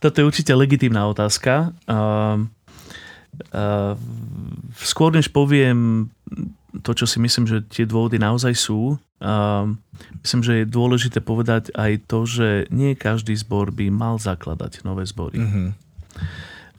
Toto 0.03 0.19
je 0.19 0.27
určite 0.27 0.51
legitímna 0.51 1.07
otázka. 1.07 1.71
Uh, 1.87 2.43
uh, 3.55 3.95
skôr 4.75 5.15
než 5.15 5.31
poviem 5.31 6.11
to, 6.83 6.91
čo 6.91 7.05
si 7.07 7.17
myslím, 7.23 7.45
že 7.47 7.63
tie 7.67 7.87
dôvody 7.87 8.19
naozaj 8.19 8.53
sú, 8.53 8.99
myslím, 10.21 10.41
že 10.43 10.53
je 10.61 10.65
dôležité 10.67 11.19
povedať 11.23 11.71
aj 11.73 12.05
to, 12.05 12.27
že 12.27 12.47
nie 12.69 12.93
každý 12.93 13.33
zbor 13.33 13.71
by 13.73 13.89
mal 13.89 14.19
zakladať 14.21 14.83
nové 14.83 15.07
zbory. 15.07 15.41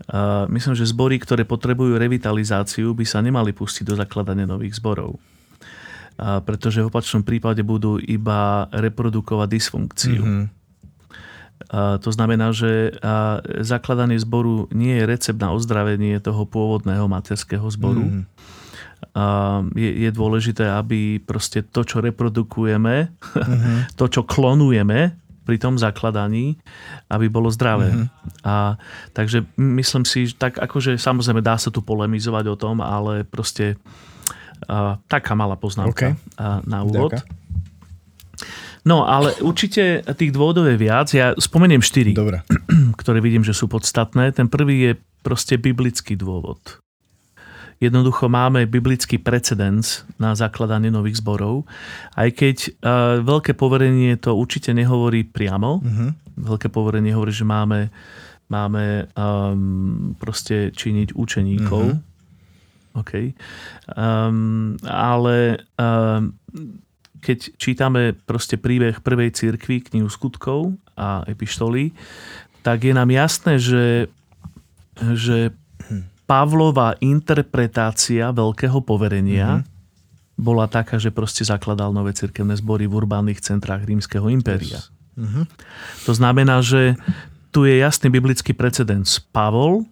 Uh, 0.08 0.46
myslím, 0.54 0.78
že 0.78 0.88
zbory, 0.88 1.18
ktoré 1.18 1.42
potrebujú 1.42 1.98
revitalizáciu, 1.98 2.94
by 2.94 3.04
sa 3.04 3.18
nemali 3.20 3.50
pustiť 3.50 3.84
do 3.84 3.98
zakladania 3.98 4.46
nových 4.46 4.78
zborov 4.78 5.18
pretože 6.18 6.82
v 6.82 6.90
opačnom 6.90 7.22
prípade 7.22 7.62
budú 7.62 7.94
iba 8.02 8.66
reprodukovať 8.74 9.48
dysfunkciu. 9.54 10.22
Mm-hmm. 10.22 10.44
To 12.02 12.10
znamená, 12.10 12.50
že 12.50 12.96
zakladanie 13.62 14.18
zboru 14.18 14.66
nie 14.74 14.98
je 14.98 15.04
recept 15.04 15.38
na 15.38 15.54
ozdravenie 15.54 16.18
toho 16.18 16.42
pôvodného 16.42 17.06
materského 17.06 17.66
zboru. 17.70 18.02
Mm. 18.02 18.22
A 19.14 19.60
je, 19.74 20.06
je 20.06 20.10
dôležité, 20.14 20.66
aby 20.66 21.18
proste 21.18 21.66
to, 21.66 21.82
čo 21.82 21.98
reprodukujeme, 21.98 23.10
mm-hmm. 23.10 23.76
to, 23.98 24.04
čo 24.06 24.22
klonujeme 24.22 25.18
pri 25.48 25.56
tom 25.56 25.80
zakladaní, 25.80 26.60
aby 27.08 27.26
bolo 27.32 27.48
zdravé. 27.48 27.88
Mm-hmm. 27.88 28.44
A, 28.44 28.76
takže 29.16 29.48
myslím 29.56 30.04
si, 30.04 30.28
tak 30.36 30.60
akože 30.60 31.00
samozrejme 31.00 31.40
dá 31.40 31.56
sa 31.56 31.72
tu 31.72 31.80
polemizovať 31.80 32.44
o 32.52 32.56
tom, 32.58 32.84
ale 32.84 33.24
proste 33.24 33.80
Uh, 34.58 34.98
taká 35.06 35.38
malá 35.38 35.54
poznámka 35.54 36.18
okay. 36.18 36.34
uh, 36.34 36.58
na 36.66 36.82
úvod. 36.82 37.14
No, 38.82 39.06
ale 39.06 39.38
určite 39.38 40.02
tých 40.18 40.34
dôvodov 40.34 40.66
je 40.66 40.74
viac. 40.74 41.14
Ja 41.14 41.30
spomeniem 41.38 41.78
štyri, 41.78 42.10
Dobre. 42.10 42.42
ktoré 43.00 43.22
vidím, 43.22 43.46
že 43.46 43.54
sú 43.54 43.70
podstatné. 43.70 44.34
Ten 44.34 44.50
prvý 44.50 44.76
je 44.82 44.92
proste 45.22 45.60
biblický 45.60 46.16
dôvod. 46.16 46.80
Jednoducho 47.78 48.26
máme 48.26 48.66
biblický 48.66 49.22
precedens 49.22 50.02
na 50.18 50.34
zakladanie 50.34 50.90
nových 50.90 51.22
zborov. 51.22 51.62
Aj 52.18 52.26
keď 52.30 52.56
uh, 52.82 53.22
veľké 53.22 53.54
poverenie 53.54 54.18
to 54.18 54.34
určite 54.34 54.74
nehovorí 54.74 55.22
priamo. 55.22 55.78
Uh-huh. 55.78 56.10
Veľké 56.34 56.74
poverenie 56.74 57.14
hovorí, 57.14 57.30
že 57.30 57.46
máme, 57.46 57.94
máme 58.50 59.06
um, 59.14 60.18
proste 60.18 60.74
činiť 60.74 61.14
učeníkov. 61.14 61.84
Uh-huh 61.94 62.06
OK. 62.98 63.12
Um, 63.94 64.74
ale 64.82 65.62
um, 65.78 66.34
keď 67.22 67.38
čítame 67.58 68.14
proste 68.14 68.58
príbeh 68.58 68.98
prvej 69.02 69.30
cirkvi, 69.34 69.82
knihu 69.86 70.10
skutkov 70.10 70.74
a 70.98 71.22
epištoly, 71.30 71.94
tak 72.66 72.84
je 72.84 72.92
nám 72.94 73.10
jasné, 73.14 73.62
že, 73.62 74.10
že 74.98 75.54
Pavlova 76.28 76.92
interpretácia 77.00 78.28
veľkého 78.36 78.84
poverenia 78.84 79.64
mm-hmm. 79.64 80.36
bola 80.36 80.68
taká, 80.68 81.00
že 81.00 81.08
proste 81.08 81.40
zakladal 81.40 81.96
nové 81.96 82.12
cirkevné 82.12 82.52
zbory 82.60 82.84
v 82.84 83.00
urbánnych 83.00 83.40
centrách 83.40 83.88
rímskeho 83.88 84.28
impéria. 84.28 84.84
Yes. 84.84 84.92
Mm-hmm. 85.16 85.44
To 86.04 86.12
znamená, 86.12 86.60
že 86.60 87.00
tu 87.48 87.64
je 87.64 87.80
jasný 87.80 88.12
biblický 88.12 88.52
precedens. 88.52 89.24
Pavol 89.32 89.88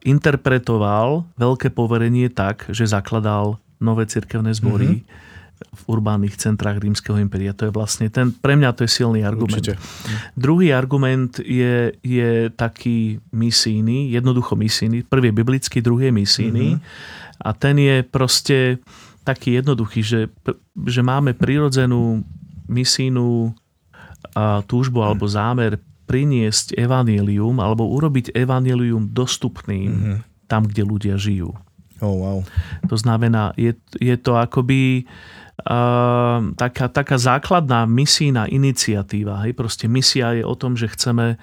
interpretoval 0.00 1.28
veľké 1.36 1.68
poverenie 1.68 2.32
tak, 2.32 2.72
že 2.72 2.88
zakladal 2.88 3.60
nové 3.84 4.08
cirkevné 4.08 4.56
zbory 4.56 5.04
mm-hmm. 5.04 5.27
V 5.58 5.82
urbánnych 5.90 6.38
centrách 6.38 6.78
rímskeho 6.78 7.18
impéria. 7.18 7.54
To 7.54 7.68
je 7.68 7.72
vlastne 7.74 8.06
ten, 8.08 8.30
pre 8.30 8.54
mňa 8.54 8.70
to 8.78 8.86
je 8.86 8.90
silný 8.90 9.26
argument. 9.26 9.58
Určite. 9.58 9.74
Druhý 10.38 10.70
argument 10.70 11.42
je, 11.42 11.92
je 12.02 12.30
taký 12.54 13.18
misijný, 13.34 14.14
jednoducho 14.14 14.54
misijný. 14.54 15.02
Prvý 15.06 15.30
je 15.30 15.38
biblický, 15.38 15.78
druhý 15.82 16.10
je 16.10 16.14
misijný. 16.14 16.68
Mm-hmm. 16.78 17.42
A 17.42 17.50
ten 17.54 17.76
je 17.78 17.96
proste 18.06 18.78
taký 19.26 19.58
jednoduchý, 19.60 20.00
že, 20.02 20.20
že 20.86 21.02
máme 21.02 21.34
prirodzenú 21.34 22.22
misijnú 22.70 23.54
túžbu 24.66 25.04
alebo 25.04 25.28
zámer 25.28 25.78
priniesť 26.08 26.74
evanílium 26.74 27.60
alebo 27.60 27.84
urobiť 27.86 28.32
evanílium 28.32 29.12
dostupným 29.12 29.90
mm-hmm. 29.90 30.16
tam, 30.48 30.64
kde 30.64 30.82
ľudia 30.82 31.14
žijú. 31.20 31.52
Oh, 31.98 32.14
wow. 32.14 32.38
To 32.86 32.94
znamená, 32.94 33.50
je, 33.58 33.74
je 33.98 34.14
to 34.14 34.38
akoby 34.38 35.02
uh, 35.02 35.37
taká, 36.54 36.86
taká 36.86 37.16
základná 37.18 37.82
misijná 37.86 38.46
iniciatíva. 38.46 39.42
Hej? 39.46 39.58
Proste 39.58 39.90
misia 39.90 40.38
je 40.38 40.44
o 40.46 40.54
tom, 40.54 40.78
že 40.78 40.86
chceme 40.86 41.34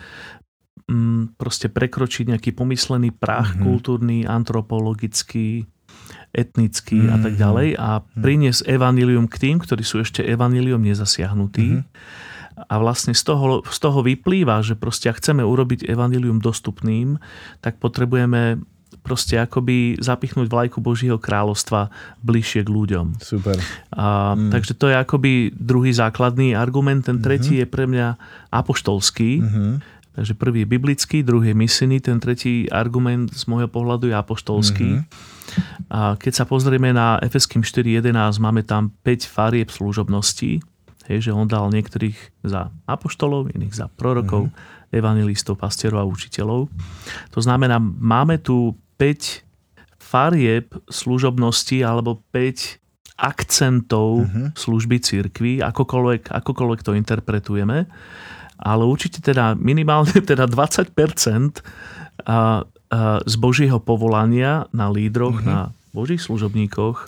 um, 0.88 1.28
proste 1.36 1.68
prekročiť 1.68 2.32
nejaký 2.32 2.55
pomyslený 2.55 3.11
prach 3.11 3.53
mm-hmm. 3.53 3.66
kultúrny, 3.66 4.18
antropologický, 4.24 5.68
etnický 6.32 6.99
mm-hmm. 6.99 7.16
a 7.16 7.18
tak 7.20 7.34
ďalej 7.39 7.68
a 7.80 7.89
mhm. 7.99 8.22
priniesť 8.24 8.61
evanilium 8.68 9.28
k 9.32 9.36
tým, 9.39 9.55
ktorí 9.59 9.84
sú 9.84 10.03
ešte 10.03 10.24
evanilium 10.24 10.84
nezasiahnutí. 10.84 11.70
Mm-hmm. 11.82 12.34
A 12.55 12.80
vlastne 12.80 13.11
z 13.11 13.20
toho, 13.20 13.68
z 13.68 13.78
toho 13.84 13.99
vyplýva, 13.99 14.63
že 14.63 14.80
proste 14.80 15.11
ak 15.11 15.20
chceme 15.20 15.43
urobiť 15.43 15.91
evanilium 15.91 16.39
dostupným, 16.39 17.20
tak 17.59 17.84
potrebujeme 17.84 18.63
proste 19.06 19.38
akoby 19.38 20.01
zapichnúť 20.01 20.49
vlajku 20.49 20.82
Božího 20.82 21.22
kráľovstva 21.22 21.93
bližšie 22.26 22.66
k 22.66 22.70
ľuďom. 22.74 23.22
Super. 23.22 23.62
A, 23.93 24.34
mm. 24.34 24.49
Takže 24.49 24.74
to 24.74 24.89
je 24.89 24.95
akoby 24.97 25.32
druhý 25.53 25.93
základný 25.93 26.58
argument. 26.58 27.06
Ten 27.06 27.22
tretí 27.22 27.62
mm-hmm. 27.62 27.70
je 27.70 27.74
pre 27.74 27.86
mňa 27.86 28.08
apoštolský. 28.49 29.45
Mm-hmm. 29.45 29.72
Takže 30.16 30.34
prvý 30.39 30.64
je 30.64 30.72
biblický, 30.72 31.18
druhý 31.28 31.51
je 31.51 31.60
misijný, 31.60 31.99
ten 31.99 32.24
tretí 32.24 32.72
argument 32.72 33.36
z 33.36 33.43
môjho 33.51 33.68
pohľadu 33.68 34.08
je 34.08 34.16
apoštolský. 34.16 34.89
Mm-hmm. 35.03 35.91
A 35.91 36.16
keď 36.16 36.34
sa 36.41 36.45
pozrieme 36.47 36.95
na 36.95 37.20
Efeským 37.20 37.68
4.11, 37.68 38.16
máme 38.39 38.64
tam 38.64 38.95
5 39.03 39.28
farieb 39.28 39.70
služobností. 39.70 40.64
Hej, 41.06 41.30
že 41.30 41.32
on 41.36 41.45
dal 41.45 41.70
niektorých 41.70 42.18
za 42.41 42.74
apoštolov, 42.89 43.53
iných 43.53 43.76
za 43.78 43.86
prorokov, 43.93 44.49
mm-hmm. 44.49 44.95
evangelistov, 44.95 45.60
pastierov 45.60 46.01
a 46.01 46.10
učiteľov. 46.10 46.66
To 47.36 47.39
znamená, 47.43 47.78
máme 47.84 48.41
tu 48.41 48.74
5 48.97 49.45
farieb 49.99 50.71
služobnosti 50.87 51.81
alebo 51.81 52.21
5 52.31 52.79
akcentov 53.15 54.27
uh-huh. 54.27 54.51
služby 54.53 54.99
cirkvi, 54.99 55.63
akokoľvek, 55.63 56.35
akokoľvek 56.35 56.79
to 56.83 56.91
interpretujeme, 56.99 57.87
ale 58.59 58.83
určite 58.83 59.23
teda 59.23 59.55
minimálne 59.55 60.19
teda 60.31 60.47
20% 60.47 60.91
a, 60.91 60.95
a 62.27 62.39
z 63.23 63.35
Božieho 63.39 63.79
povolania 63.79 64.67
na 64.75 64.91
lídroch, 64.91 65.39
uh-huh. 65.39 65.47
na 65.47 65.59
Božích 65.95 66.19
služobníkoch 66.23 67.07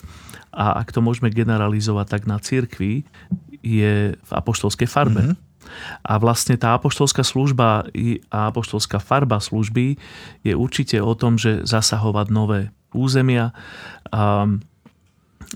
a 0.58 0.80
ak 0.80 0.90
to 0.90 1.04
môžeme 1.04 1.28
generalizovať, 1.28 2.06
tak 2.08 2.22
na 2.24 2.40
cirkvi 2.40 3.04
je 3.60 4.16
v 4.16 4.30
apoštolskej 4.32 4.88
farbe. 4.88 5.22
Uh-huh. 5.22 5.47
A 6.02 6.16
vlastne 6.20 6.56
tá 6.56 6.76
apoštolská 6.76 7.22
služba 7.22 7.88
a 8.32 8.38
apoštolská 8.50 8.98
farba 8.98 9.38
služby 9.42 9.96
je 10.42 10.54
určite 10.54 10.98
o 11.00 11.12
tom, 11.14 11.36
že 11.36 11.64
zasahovať 11.64 12.26
nové 12.32 12.60
územia 12.92 13.52
a, 14.08 14.48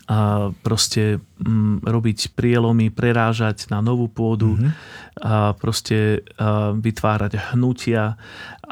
a 0.09 0.19
proste 0.61 1.21
m, 1.41 1.81
mm, 1.81 1.89
robiť 1.89 2.19
prielomy, 2.37 2.93
prerážať 2.93 3.73
na 3.73 3.81
novú 3.81 4.09
pôdu 4.09 4.57
mm-hmm. 4.57 4.73
a 5.25 5.57
proste 5.57 6.25
a 6.37 6.77
vytvárať 6.77 7.53
hnutia 7.53 8.21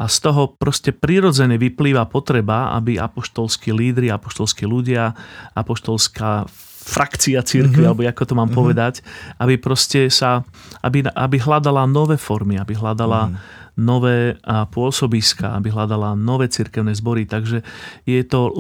a 0.00 0.04
z 0.08 0.16
toho 0.24 0.56
proste 0.56 0.96
prirodzene 0.96 1.60
vyplýva 1.60 2.08
potreba, 2.08 2.72
aby 2.72 2.96
apoštolskí 2.96 3.68
lídry, 3.68 4.08
apoštolskí 4.08 4.64
ľudia, 4.64 5.12
apoštolská 5.52 6.48
frakcia 6.80 7.44
církvy, 7.44 7.84
mm-hmm. 7.84 7.88
alebo 7.92 8.02
ako 8.08 8.24
to 8.24 8.34
mám 8.34 8.48
mm-hmm. 8.48 8.56
povedať, 8.56 8.94
aby 9.36 9.60
proste 9.60 10.08
sa, 10.08 10.42
aby, 10.80 11.04
aby 11.04 11.36
hľadala 11.36 11.84
nové 11.84 12.16
formy, 12.16 12.56
aby 12.56 12.72
hľadala 12.72 13.28
mm-hmm 13.28 13.58
nové 13.80 14.36
pôsobiska, 14.44 15.56
aby 15.56 15.72
hľadala 15.72 16.12
nové 16.12 16.52
cirkevné 16.52 16.92
zbory. 16.92 17.24
Takže 17.24 17.64
je 18.04 18.22
to 18.28 18.52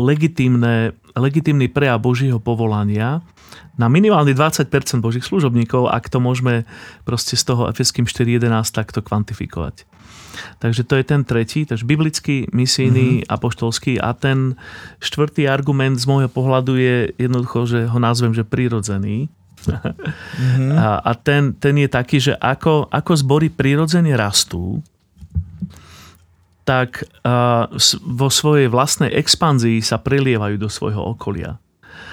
legitímny 1.12 1.66
prejav 1.68 2.00
Božieho 2.00 2.40
povolania 2.40 3.20
na 3.76 3.88
minimálne 3.88 4.36
20% 4.36 4.68
Božích 5.00 5.24
služobníkov, 5.24 5.88
ak 5.88 6.12
to 6.12 6.20
môžeme 6.20 6.68
proste 7.08 7.36
z 7.36 7.48
toho 7.48 7.68
Efeským 7.72 8.04
4.11 8.04 8.52
takto 8.72 9.00
kvantifikovať. 9.00 9.88
Takže 10.62 10.86
to 10.86 10.94
je 10.96 11.04
ten 11.04 11.26
tretí, 11.26 11.66
takže 11.66 11.84
biblický, 11.84 12.48
misijný, 12.54 13.24
mm-hmm. 13.24 13.32
apoštolský 13.32 13.98
a 13.98 14.14
ten 14.14 14.54
štvrtý 15.02 15.50
argument 15.50 15.98
z 15.98 16.06
môjho 16.06 16.30
pohľadu 16.30 16.78
je 16.78 16.96
jednoducho, 17.18 17.66
že 17.66 17.78
ho 17.90 17.98
nazvem, 17.98 18.32
že 18.32 18.46
prirodzený. 18.46 19.28
Mm-hmm. 19.60 20.72
A, 20.80 21.04
a 21.04 21.12
ten, 21.12 21.52
ten 21.52 21.76
je 21.76 21.84
taký, 21.84 22.16
že 22.16 22.32
ako, 22.32 22.88
ako 22.88 23.12
zbory 23.12 23.52
prirodzene 23.52 24.16
rastú, 24.16 24.80
tak 26.64 27.02
uh, 27.24 27.66
vo 28.04 28.28
svojej 28.28 28.68
vlastnej 28.70 29.10
expanzii 29.10 29.80
sa 29.80 29.98
prelievajú 29.98 30.56
do 30.60 30.68
svojho 30.68 31.02
okolia. 31.02 31.56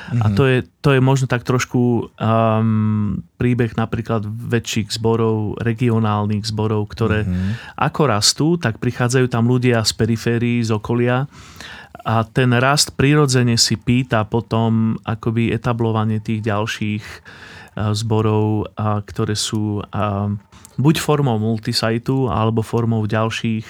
Mm-hmm. 0.08 0.24
A 0.24 0.26
mhm. 0.32 0.36
to 0.40 0.44
je, 0.48 0.58
to 0.80 0.90
je 0.96 1.02
možno 1.04 1.28
tak 1.28 1.44
trošku 1.44 2.08
um, 2.16 3.24
príbeh 3.36 3.76
napríklad 3.76 4.24
väčších 4.24 4.96
zborov, 4.96 5.60
regionálnych 5.60 6.48
zborov, 6.48 6.88
ktoré 6.96 7.28
mm-hmm. 7.28 7.76
ako 7.76 8.02
rastú, 8.08 8.48
tak 8.56 8.80
prichádzajú 8.80 9.28
tam 9.28 9.52
ľudia 9.52 9.84
z 9.84 9.92
periférií, 10.00 10.64
z 10.64 10.72
okolia 10.72 11.28
a 12.08 12.24
ten 12.24 12.56
rast 12.56 12.96
prirodzene 12.96 13.60
si 13.60 13.76
pýta 13.76 14.24
potom 14.24 14.96
akoby 15.04 15.52
etablovanie 15.52 16.24
tých 16.24 16.40
ďalších 16.40 17.04
uh, 17.04 17.92
zborov, 17.92 18.72
uh, 18.72 19.04
ktoré 19.04 19.36
sú 19.36 19.84
uh, 19.84 20.32
buď 20.80 20.96
formou 21.04 21.36
multisajtu 21.36 22.32
alebo 22.32 22.64
formou 22.64 23.04
ďalších 23.04 23.68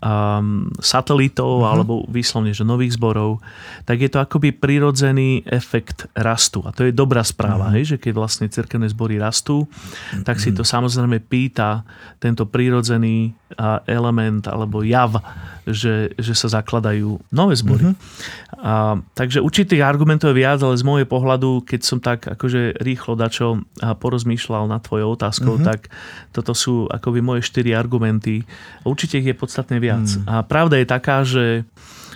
um, 0.00 0.68
satelitov 0.78 1.62
uh-huh. 1.62 1.72
alebo 1.72 1.92
výslovne, 2.08 2.52
že 2.52 2.66
nových 2.66 2.96
zborov, 2.96 3.40
tak 3.88 4.02
je 4.02 4.10
to 4.10 4.18
akoby 4.20 4.52
prirodzený 4.52 5.44
efekt 5.46 6.08
rastu. 6.16 6.62
A 6.64 6.72
to 6.72 6.86
je 6.86 6.92
dobrá 6.92 7.24
správa, 7.24 7.70
uh-huh. 7.70 7.76
hej, 7.80 7.94
že 7.94 8.00
keď 8.00 8.12
vlastne 8.16 8.46
cirkevné 8.48 8.90
zbory 8.90 9.16
rastú, 9.16 9.68
tak 10.24 10.38
si 10.42 10.52
to 10.52 10.62
samozrejme 10.66 11.22
pýta 11.24 11.84
tento 12.20 12.46
prirodzený 12.46 13.34
uh, 13.54 13.78
element 13.86 14.42
alebo 14.50 14.82
jav, 14.82 15.22
že, 15.66 16.14
že 16.14 16.34
sa 16.34 16.46
zakladajú 16.50 17.18
nové 17.34 17.54
zbory. 17.58 17.90
Uh-huh. 17.90 17.98
A, 18.62 19.02
takže 19.18 19.42
určitých 19.42 19.82
argumentov 19.82 20.30
je 20.30 20.42
viac, 20.46 20.62
ale 20.62 20.78
z 20.78 20.86
môjho 20.86 21.10
pohľadu, 21.10 21.66
keď 21.66 21.80
som 21.82 21.98
tak 21.98 22.26
akože 22.26 22.78
rýchlo 22.78 23.18
dačo 23.18 23.66
porozmýšľal 23.82 24.70
nad 24.70 24.86
tvojou 24.86 25.18
otázkou, 25.18 25.58
uh-huh. 25.58 25.66
tak 25.66 25.90
toto 26.30 26.54
sú 26.54 26.86
akoby 26.86 27.18
moje 27.18 27.42
štyri 27.42 27.74
argumenty. 27.74 28.46
Určite 28.86 29.18
ich 29.18 29.26
je 29.26 29.34
podstatne 29.34 29.82
viac. 29.82 30.06
Uh-huh. 30.06 30.26
A 30.30 30.46
pravda 30.46 30.78
je 30.78 30.86
taká, 30.86 31.26
že, 31.26 31.66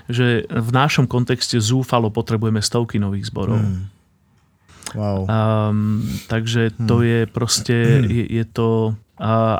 že 0.06 0.46
v 0.46 0.70
našom 0.70 1.10
kontexte 1.10 1.58
zúfalo 1.58 2.06
potrebujeme 2.06 2.62
stovky 2.62 3.02
nových 3.02 3.34
zborov. 3.34 3.58
Uh-huh. 3.58 3.98
Wow. 4.90 5.22
Um, 5.30 6.02
takže 6.26 6.74
to 6.82 7.06
je 7.06 7.22
proste, 7.30 8.02
je, 8.10 8.26
je 8.26 8.42
to 8.42 8.98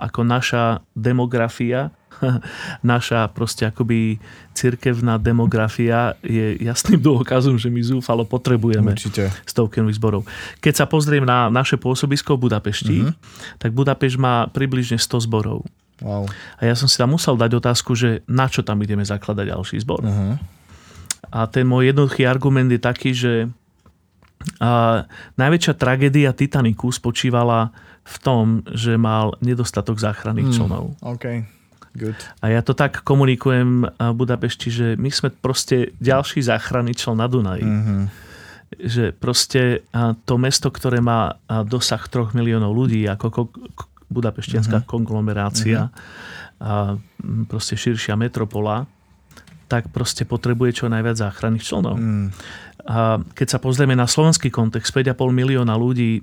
ako 0.00 0.24
naša 0.24 0.80
demografia 0.96 1.92
naša 2.84 3.28
proste 3.32 3.68
akoby 3.68 4.20
cirkevná 4.52 5.16
demografia 5.16 6.14
je 6.20 6.61
jasným 6.61 7.00
dôkazom, 7.08 7.56
že 7.56 7.72
my 7.72 7.80
zúfalo 7.80 8.28
potrebujeme 8.28 8.92
Určite. 8.92 9.32
stovky 9.48 9.80
nových 9.80 9.98
zborov. 9.98 10.22
Keď 10.61 10.84
sa 10.84 10.86
pozriem 10.86 11.24
na 11.24 11.48
naše 11.48 11.80
pôsobisko 11.80 12.36
v 12.36 12.50
Budapešti, 12.50 12.98
uh-huh. 13.04 13.14
tak 13.61 13.72
Budapešť 13.72 14.16
má 14.20 14.48
približne 14.50 15.00
100 15.00 15.26
zborov. 15.28 15.64
Wow. 16.00 16.24
A 16.56 16.64
ja 16.64 16.72
som 16.72 16.88
si 16.88 16.96
tam 16.96 17.12
musel 17.12 17.36
dať 17.36 17.61
otázku, 17.61 17.92
že 17.92 18.24
na 18.24 18.48
čo 18.48 18.64
tam 18.64 18.80
ideme 18.80 19.04
zakladať 19.04 19.52
ďalší 19.52 19.76
zbor. 19.84 20.00
Uh-huh. 20.00 20.40
A 21.30 21.44
ten 21.46 21.68
môj 21.68 21.92
jednoduchý 21.92 22.24
argument 22.24 22.72
je 22.72 22.80
taký, 22.80 23.12
že 23.12 23.52
a 24.56 25.04
najväčšia 25.36 25.76
tragédia 25.76 26.32
Titaniku 26.32 26.88
spočívala 26.88 27.76
v 28.11 28.16
tom, 28.18 28.66
že 28.74 28.98
mal 28.98 29.38
nedostatok 29.38 30.02
záchranných 30.02 30.50
mm, 30.50 30.54
člnov. 30.58 30.98
Okay. 30.98 31.46
Good. 31.94 32.18
A 32.42 32.54
ja 32.54 32.62
to 32.62 32.74
tak 32.74 33.02
komunikujem 33.02 33.82
v 33.86 34.14
Budapešti, 34.14 34.70
že 34.70 34.86
my 34.94 35.11
sme 35.11 35.30
proste 35.34 35.94
ďalší 35.98 36.42
záchranný 36.42 36.94
člen 36.94 37.18
na 37.18 37.26
Dunaji. 37.26 37.66
Mm-hmm. 37.66 38.02
Že 38.78 39.04
proste 39.18 39.82
to 40.26 40.34
mesto, 40.38 40.70
ktoré 40.70 41.02
má 41.02 41.34
dosah 41.66 41.98
3 41.98 42.30
miliónov 42.38 42.70
ľudí, 42.70 43.02
ako 43.11 43.50
budapeštianská 44.06 44.82
mm-hmm. 44.82 44.90
konglomerácia, 44.90 45.90
mm-hmm. 45.90 46.62
a 46.62 46.94
proste 47.50 47.74
širšia 47.74 48.14
metropola, 48.14 48.86
tak 49.66 49.90
proste 49.90 50.22
potrebuje 50.22 50.82
čo 50.82 50.90
najviac 50.90 51.18
záchranných 51.18 51.66
členov. 51.66 51.98
Mm. 51.98 52.30
A 52.86 53.18
keď 53.34 53.46
sa 53.54 53.58
pozrieme 53.58 53.98
na 53.98 54.06
slovenský 54.06 54.50
kontext, 54.50 54.94
5,5 54.94 55.14
milióna 55.30 55.74
ľudí 55.74 56.22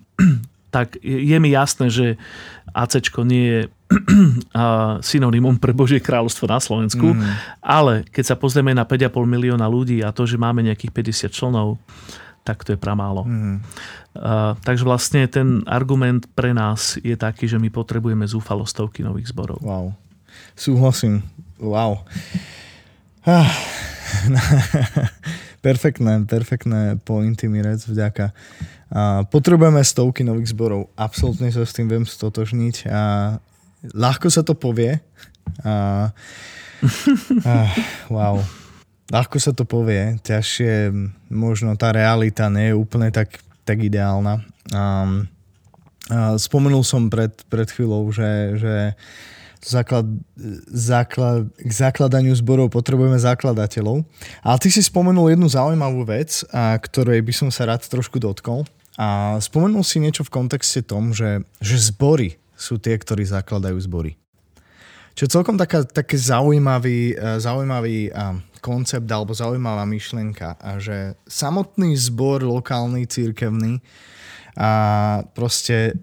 tak 0.78 1.02
je 1.02 1.38
mi 1.42 1.50
jasné, 1.50 1.90
že 1.90 2.22
AC 2.70 3.02
nie 3.26 3.46
je 3.50 3.60
synonymum 5.10 5.58
pre 5.58 5.74
Božie 5.74 5.98
kráľovstvo 5.98 6.46
na 6.46 6.62
Slovensku, 6.62 7.18
mm. 7.18 7.58
ale 7.66 8.06
keď 8.14 8.24
sa 8.30 8.36
pozrieme 8.38 8.78
na 8.78 8.86
5,5 8.86 9.10
milióna 9.26 9.66
ľudí 9.66 10.06
a 10.06 10.14
to, 10.14 10.30
že 10.30 10.38
máme 10.38 10.62
nejakých 10.62 10.94
50 11.34 11.34
členov, 11.34 11.82
tak 12.46 12.62
to 12.62 12.78
je 12.78 12.80
pramálo. 12.80 13.26
Mm. 13.26 13.58
Uh, 14.14 14.54
takže 14.62 14.86
vlastne 14.86 15.26
ten 15.26 15.66
argument 15.66 16.30
pre 16.38 16.54
nás 16.54 17.02
je 17.02 17.18
taký, 17.18 17.50
že 17.50 17.58
my 17.58 17.74
potrebujeme 17.74 18.30
zúfalo 18.30 18.70
stovky 18.70 19.02
nových 19.02 19.34
zborov. 19.34 19.58
Wow. 19.66 19.98
Súhlasím. 20.54 21.26
Wow. 21.58 22.06
Ah. 23.26 23.50
perfektné, 25.62 26.24
perfektné 26.26 27.02
pointy, 27.02 27.50
Mirec, 27.52 27.84
vďaka. 27.84 28.32
A 28.88 29.28
potrebujeme 29.28 29.84
stovky 29.84 30.24
nových 30.24 30.56
zborov. 30.56 30.88
Absolútne 30.96 31.52
sa 31.52 31.68
s 31.68 31.76
tým 31.76 31.92
viem 31.92 32.06
stotožniť. 32.08 32.88
A 32.88 33.36
ľahko 33.92 34.32
sa 34.32 34.42
to 34.42 34.56
povie. 34.56 35.00
A, 35.64 36.10
a, 37.44 37.54
wow. 38.08 38.40
ľahko 39.12 39.38
sa 39.40 39.56
to 39.56 39.64
povie, 39.64 40.20
ťažšie, 40.24 40.92
možno 41.32 41.76
tá 41.80 41.96
realita 41.96 42.52
nie 42.52 42.72
je 42.72 42.80
úplne 42.80 43.12
tak, 43.12 43.40
tak 43.64 43.80
ideálna. 43.80 44.44
Um, 44.72 45.28
spomenul 46.36 46.84
som 46.84 47.08
pred, 47.12 47.32
pred 47.48 47.68
chvíľou, 47.68 48.08
že, 48.12 48.60
že 48.60 48.76
základ, 49.64 50.06
základ, 50.70 51.50
k 51.58 51.72
zakladaniu 51.72 52.34
zborov 52.38 52.74
potrebujeme 52.74 53.18
zakladateľov. 53.18 54.06
Ale 54.44 54.58
ty 54.62 54.70
si 54.70 54.82
spomenul 54.84 55.34
jednu 55.34 55.48
zaujímavú 55.50 56.06
vec, 56.06 56.46
a 56.54 56.78
ktorej 56.78 57.24
by 57.24 57.34
som 57.34 57.50
sa 57.50 57.66
rád 57.66 57.86
trošku 57.86 58.22
dotkol. 58.22 58.68
A 58.98 59.38
spomenul 59.38 59.86
si 59.86 60.02
niečo 60.02 60.26
v 60.26 60.34
kontexte 60.34 60.82
tom, 60.82 61.14
že, 61.14 61.46
že 61.62 61.78
zbory 61.78 62.42
sú 62.58 62.82
tie, 62.82 62.98
ktorí 62.98 63.22
zakladajú 63.26 63.78
zbory. 63.86 64.18
Čo 65.18 65.26
je 65.26 65.34
celkom 65.34 65.58
taká, 65.58 65.82
taký 65.86 66.18
zaujímavý, 66.18 67.14
e, 67.14 67.42
zaujímavý 67.42 68.14
koncept 68.62 69.06
alebo 69.10 69.34
zaujímavá 69.34 69.86
myšlienka, 69.86 70.58
a 70.58 70.82
že 70.82 71.18
samotný 71.30 71.94
zbor 71.98 72.42
lokálny, 72.46 73.06
církevný 73.06 73.82
a 74.58 74.72
proste 75.38 75.94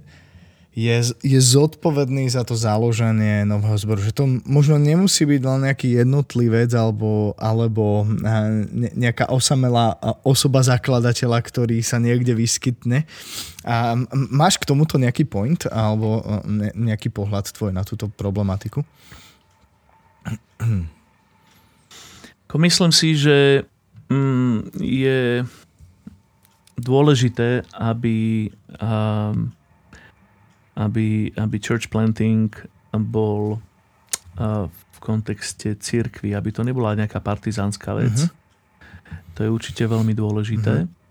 je, 0.75 1.15
je 1.23 1.39
zodpovedný 1.39 2.27
za 2.27 2.43
to 2.43 2.59
založenie 2.59 3.47
nového 3.47 3.79
zboru. 3.79 4.03
Že 4.03 4.13
to 4.13 4.25
možno 4.43 4.75
nemusí 4.75 5.23
byť 5.23 5.43
len 5.47 5.71
nejaký 5.71 6.03
jednotlivec 6.03 6.75
alebo, 6.75 7.39
alebo 7.39 8.03
eh, 8.03 8.67
nejaká 8.91 9.31
osamelá 9.31 9.95
eh, 9.95 10.11
osoba 10.27 10.67
zakladateľa, 10.67 11.39
ktorý 11.47 11.79
sa 11.79 12.03
niekde 12.03 12.35
vyskytne. 12.35 13.07
A 13.63 13.95
máš 14.13 14.59
k 14.59 14.67
tomuto 14.67 14.99
nejaký 14.99 15.23
point 15.31 15.63
alebo 15.71 16.27
eh, 16.27 16.75
nejaký 16.75 17.15
pohľad 17.15 17.55
tvoj 17.55 17.71
na 17.71 17.87
túto 17.87 18.11
problematiku? 18.11 18.83
Myslím 22.55 22.95
si, 22.95 23.19
že 23.19 23.67
mm, 24.11 24.79
je 24.79 25.43
dôležité, 26.79 27.67
aby 27.75 28.47
um, 28.79 29.51
aby, 30.75 31.31
aby 31.35 31.57
church 31.63 31.91
planting 31.91 32.51
bol 32.95 33.59
uh, 34.39 34.67
v 34.71 34.99
kontexte 34.99 35.75
církvy, 35.79 36.35
aby 36.35 36.51
to 36.55 36.63
nebola 36.63 36.95
nejaká 36.99 37.19
partizánska 37.19 37.95
vec. 37.95 38.17
Uh-huh. 38.27 39.35
To 39.35 39.41
je 39.43 39.51
určite 39.51 39.83
veľmi 39.87 40.15
dôležité. 40.15 40.87
Uh-huh. 40.87 41.03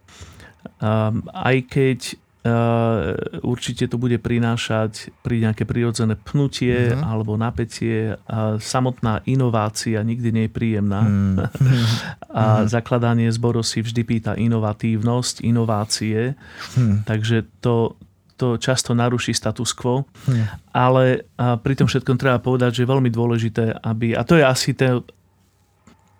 Um, 0.79 1.27
aj 1.35 1.57
keď 1.67 1.99
uh, 2.43 3.15
určite 3.43 3.87
to 3.87 3.99
bude 3.99 4.19
prinášať 4.19 5.11
pri 5.23 5.43
nejaké 5.43 5.63
prirodzené 5.63 6.15
pnutie 6.19 6.95
uh-huh. 6.95 7.03
alebo 7.03 7.39
napätie. 7.39 8.19
Uh, 8.27 8.59
samotná 8.59 9.23
inovácia 9.27 10.03
nikdy 10.03 10.29
nie 10.31 10.45
je 10.47 10.55
príjemná. 10.55 11.01
Uh-huh. 11.03 11.47
a 12.39 12.67
zakladanie 12.67 13.31
zboru 13.31 13.63
si 13.63 13.83
vždy 13.83 14.01
pýta 14.03 14.33
inovatívnosť, 14.35 15.43
inovácie. 15.43 16.35
Uh-huh. 16.35 17.03
Takže 17.07 17.47
to, 17.63 17.95
to 18.37 18.57
často 18.57 18.97
naruší 18.97 19.33
status 19.33 19.73
quo, 19.73 20.09
hmm. 20.25 20.73
ale 20.73 21.29
a 21.37 21.57
pri 21.57 21.73
tom 21.77 21.87
všetkom 21.87 22.17
treba 22.17 22.41
povedať, 22.41 22.81
že 22.81 22.81
je 22.83 22.91
veľmi 22.91 23.09
dôležité, 23.13 23.77
aby, 23.85 24.17
a 24.17 24.25
to 24.25 24.37
je 24.37 24.43
asi, 24.43 24.71
te, 24.73 24.89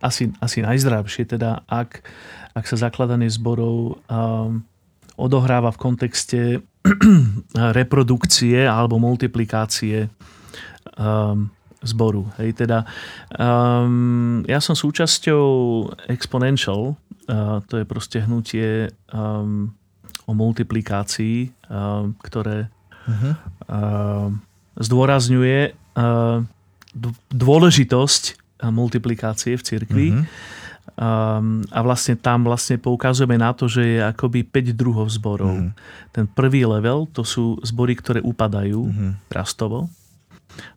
asi, 0.01 0.29
asi 0.37 0.61
najzdravšie, 0.61 1.25
teda 1.33 1.65
ak, 1.65 2.05
ak 2.53 2.65
sa 2.69 2.77
zakladanie 2.77 3.29
zborov 3.33 3.97
um, 4.07 4.61
odohráva 5.17 5.73
v 5.73 5.81
kontexte 5.81 6.41
reprodukcie 7.77 8.65
alebo 8.65 9.01
multiplikácie 9.01 10.09
um, 10.97 11.49
zboru. 11.83 12.31
Hej, 12.39 12.63
teda, 12.63 12.87
um, 13.35 14.41
ja 14.47 14.63
som 14.63 14.73
súčasťou 14.73 15.45
Exponential, 16.07 16.95
uh, 17.27 17.59
to 17.67 17.83
je 17.83 17.85
proste 17.85 18.23
hnutie 18.23 18.91
um, 19.11 19.75
o 20.23 20.31
multiplikácii, 20.31 21.51
ktoré 22.23 22.71
uh-huh. 23.07 23.33
zdôrazňuje 24.79 25.59
dôležitosť 27.33 28.23
multiplikácie 28.63 29.59
v 29.59 29.63
cirkvi. 29.63 30.07
Uh-huh. 30.15 30.25
A 31.73 31.79
vlastne 31.83 32.19
tam 32.19 32.43
vlastne 32.47 32.75
poukazujeme 32.79 33.39
na 33.39 33.55
to, 33.55 33.71
že 33.71 33.83
je 33.83 33.99
akoby 34.03 34.43
5 34.47 34.75
druhov 34.75 35.07
zborov. 35.11 35.55
Uh-huh. 35.55 35.71
Ten 36.11 36.27
prvý 36.27 36.63
level 36.67 37.07
to 37.11 37.23
sú 37.27 37.59
zbory, 37.63 37.95
ktoré 37.95 38.19
upadajú 38.23 38.81
uh-huh. 38.87 39.11
rastovo. 39.31 39.91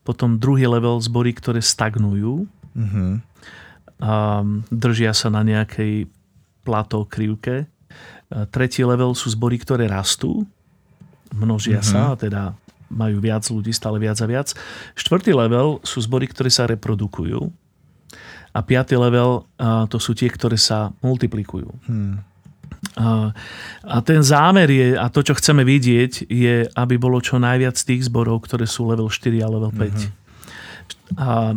Potom 0.07 0.41
druhý 0.41 0.65
level 0.67 0.99
zbory, 1.03 1.37
ktoré 1.37 1.61
stagnujú. 1.61 2.47
Uh-huh. 2.75 3.21
A 4.01 4.43
držia 4.73 5.13
sa 5.13 5.29
na 5.29 5.45
nejakej 5.45 6.09
plato 6.67 7.05
krivke. 7.07 7.71
Tretí 8.51 8.83
level 8.83 9.15
sú 9.15 9.31
zbory, 9.31 9.57
ktoré 9.61 9.87
rastú, 9.87 10.43
množia 11.35 11.79
mm-hmm. 11.81 11.93
sa, 11.93 12.19
teda 12.19 12.43
majú 12.91 13.19
viac 13.19 13.43
ľudí, 13.51 13.75
stále 13.75 13.99
viac 13.99 14.19
a 14.23 14.27
viac. 14.27 14.55
Štvrtý 14.95 15.35
level 15.35 15.83
sú 15.83 15.99
zbory, 16.03 16.31
ktoré 16.31 16.51
sa 16.51 16.71
reprodukujú. 16.71 17.51
A 18.57 18.59
piatý 18.65 18.97
level 18.97 19.45
to 19.91 19.99
sú 20.01 20.17
tie, 20.17 20.31
ktoré 20.33 20.57
sa 20.57 20.95
multiplikujú. 21.05 21.69
Hmm. 21.85 22.25
A, 22.97 23.35
a 23.85 23.97
ten 24.01 24.25
zámer 24.25 24.69
je, 24.73 24.97
a 24.97 25.13
to, 25.13 25.21
čo 25.21 25.37
chceme 25.37 25.61
vidieť, 25.67 26.25
je, 26.25 26.65
aby 26.73 26.95
bolo 26.97 27.21
čo 27.21 27.37
najviac 27.37 27.77
tých 27.77 28.09
zborov, 28.09 28.49
ktoré 28.49 28.65
sú 28.65 28.89
level 28.89 29.13
4 29.13 29.45
a 29.45 29.49
level 29.51 29.73
5. 29.75 29.77
Mm-hmm. 29.77 30.11
A 31.21 31.53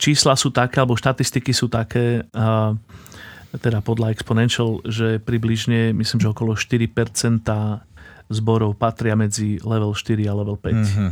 čísla 0.00 0.34
sú 0.34 0.50
také, 0.50 0.82
alebo 0.82 0.98
štatistiky 0.98 1.54
sú 1.54 1.70
také, 1.70 2.26
a, 2.34 2.74
teda 3.58 3.82
podľa 3.82 4.14
Exponential, 4.14 4.78
že 4.86 5.18
približne, 5.18 5.90
myslím, 5.90 6.18
že 6.22 6.30
okolo 6.30 6.54
4% 6.54 7.42
zborov 8.30 8.78
patria 8.78 9.18
medzi 9.18 9.58
level 9.66 9.90
4 9.90 10.30
a 10.30 10.32
level 10.38 10.54
5. 10.54 10.70
Mm-hmm. 10.70 11.10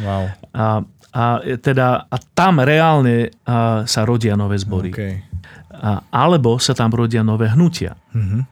Wow. 0.00 0.24
A, 0.56 0.64
a, 1.12 1.24
teda, 1.60 2.08
a 2.08 2.16
tam 2.32 2.64
reálne 2.64 3.28
a, 3.44 3.84
sa 3.84 4.00
rodia 4.08 4.32
nové 4.32 4.56
zbory. 4.56 4.90
Okay. 4.90 5.20
A, 5.76 6.00
alebo 6.08 6.56
sa 6.56 6.72
tam 6.72 6.88
rodia 6.96 7.20
nové 7.20 7.52
hnutia. 7.52 7.92
Mm-hmm. 8.16 8.42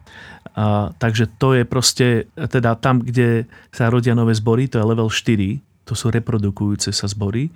A, 0.53 0.93
takže 0.93 1.33
to 1.41 1.57
je 1.57 1.63
proste, 1.65 2.29
teda 2.37 2.77
tam, 2.77 3.01
kde 3.01 3.49
sa 3.73 3.89
rodia 3.89 4.13
nové 4.13 4.37
zbory, 4.37 4.69
to 4.69 4.77
je 4.77 4.85
level 4.85 5.09
4, 5.09 5.72
to 5.83 5.93
sú 5.99 6.07
reprodukujúce 6.11 6.95
sa 6.95 7.05
zbory. 7.11 7.51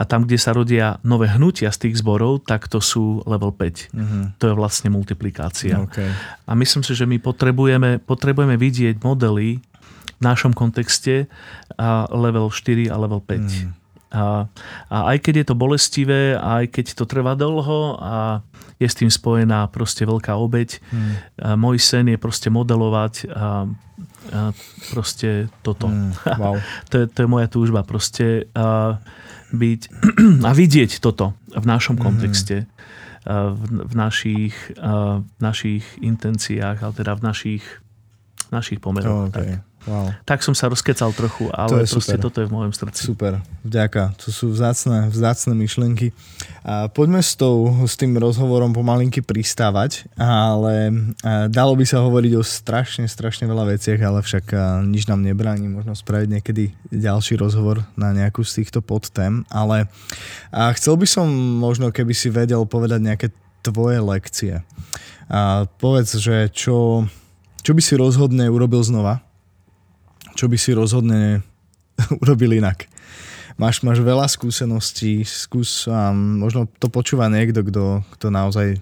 A 0.00 0.08
tam, 0.08 0.24
kde 0.24 0.40
sa 0.40 0.56
rodia 0.56 0.96
nové 1.04 1.28
hnutia 1.28 1.68
z 1.68 1.88
tých 1.88 2.00
zborov, 2.00 2.48
tak 2.48 2.72
to 2.72 2.80
sú 2.80 3.20
level 3.28 3.52
5. 3.52 3.92
Mm-hmm. 3.92 4.22
To 4.40 4.44
je 4.48 4.54
vlastne 4.56 4.88
multiplikácia. 4.88 5.84
Okay. 5.84 6.08
A 6.48 6.52
myslím 6.56 6.80
si, 6.80 6.96
že 6.96 7.04
my 7.04 7.20
potrebujeme, 7.20 8.00
potrebujeme 8.00 8.56
vidieť 8.56 9.04
modely 9.04 9.60
v 10.16 10.20
našom 10.24 10.56
kontexte 10.56 11.28
a 11.76 12.08
level 12.08 12.48
4 12.48 12.88
a 12.88 12.96
level 12.96 13.20
5. 13.20 13.44
Mm. 13.44 13.70
A, 14.16 14.48
a 14.88 14.96
aj 15.12 15.18
keď 15.20 15.44
je 15.44 15.46
to 15.52 15.56
bolestivé, 15.58 16.40
aj 16.40 16.72
keď 16.72 16.96
to 16.96 17.04
trvá 17.04 17.36
dlho 17.36 18.00
a 18.00 18.40
je 18.80 18.88
s 18.88 18.96
tým 18.96 19.12
spojená 19.12 19.68
proste 19.68 20.08
veľká 20.08 20.32
obeď, 20.32 20.80
mm. 20.80 21.12
môj 21.60 21.76
sen 21.76 22.08
je 22.08 22.16
proste 22.16 22.48
modelovať 22.48 23.28
a 24.32 24.50
proste 24.90 25.50
toto. 25.60 25.90
Mm, 25.90 26.12
wow. 26.38 26.56
to, 26.90 26.94
je, 27.02 27.04
to 27.10 27.18
je 27.24 27.28
moja 27.28 27.46
túžba. 27.50 27.82
Proste 27.86 28.50
a, 28.54 28.98
byť 29.52 29.80
a 30.48 30.50
vidieť 30.54 30.98
toto 30.98 31.34
v 31.50 31.66
našom 31.66 31.98
mm. 31.98 32.02
kontexte. 32.02 32.56
A, 32.64 33.50
v, 33.50 33.90
v, 33.90 33.94
našich, 33.98 34.54
v 34.78 35.40
našich 35.42 35.82
intenciách, 35.98 36.78
ale 36.78 36.92
teda 36.94 37.18
v 37.18 37.22
našich, 37.26 37.64
našich 38.54 38.78
pomeroch. 38.78 39.34
Okay. 39.34 39.58
Tak. 39.58 39.75
Wow. 39.86 40.10
Tak 40.26 40.42
som 40.42 40.50
sa 40.50 40.66
rozkecal 40.66 41.14
trochu, 41.14 41.46
ale 41.54 41.86
to 41.86 41.94
proste 41.94 42.18
super. 42.18 42.24
toto 42.26 42.38
je 42.42 42.50
v 42.50 42.52
mojom 42.52 42.72
srdci. 42.74 43.06
Super, 43.06 43.38
vďaka. 43.62 44.18
To 44.18 44.34
sú 44.34 44.50
vzácne, 44.50 45.06
vzácne 45.14 45.54
myšlienky. 45.54 46.10
A 46.66 46.90
poďme 46.90 47.22
s, 47.22 47.38
tou, 47.38 47.70
s 47.86 47.94
tým 47.94 48.18
rozhovorom 48.18 48.74
pomalinky 48.74 49.22
pristávať, 49.22 50.10
ale 50.18 50.90
dalo 51.46 51.78
by 51.78 51.86
sa 51.86 52.02
hovoriť 52.02 52.32
o 52.34 52.42
strašne, 52.42 53.06
strašne 53.06 53.46
veľa 53.46 53.78
veciach, 53.78 54.02
ale 54.02 54.26
však 54.26 54.50
nič 54.90 55.06
nám 55.06 55.22
nebráni 55.22 55.70
možno 55.70 55.94
spraviť 55.94 56.28
niekedy 56.34 56.74
ďalší 56.90 57.38
rozhovor 57.38 57.86
na 57.94 58.10
nejakú 58.10 58.42
z 58.42 58.62
týchto 58.62 58.82
podtém, 58.82 59.46
ale 59.46 59.86
a 60.50 60.74
chcel 60.74 60.98
by 60.98 61.06
som 61.06 61.30
možno, 61.62 61.94
keby 61.94 62.10
si 62.10 62.26
vedel 62.26 62.66
povedať 62.66 63.00
nejaké 63.02 63.26
tvoje 63.62 64.02
lekcie. 64.02 64.66
A 65.26 65.66
povedz, 65.78 66.18
že 66.18 66.50
čo, 66.54 67.06
čo 67.62 67.70
by 67.74 67.82
si 67.82 67.94
rozhodne 67.98 68.46
urobil 68.46 68.82
znova, 68.82 69.25
čo 70.36 70.46
by 70.46 70.56
si 70.60 70.76
rozhodne 70.76 71.40
urobil 72.22 72.52
inak. 72.52 72.86
Máš, 73.56 73.80
máš 73.80 74.04
veľa 74.04 74.28
skúseností, 74.28 75.24
skús, 75.24 75.88
um, 75.88 76.44
možno 76.44 76.68
to 76.76 76.92
počúva 76.92 77.32
niekto, 77.32 77.64
kto, 77.64 78.04
kto 78.20 78.26
naozaj 78.28 78.76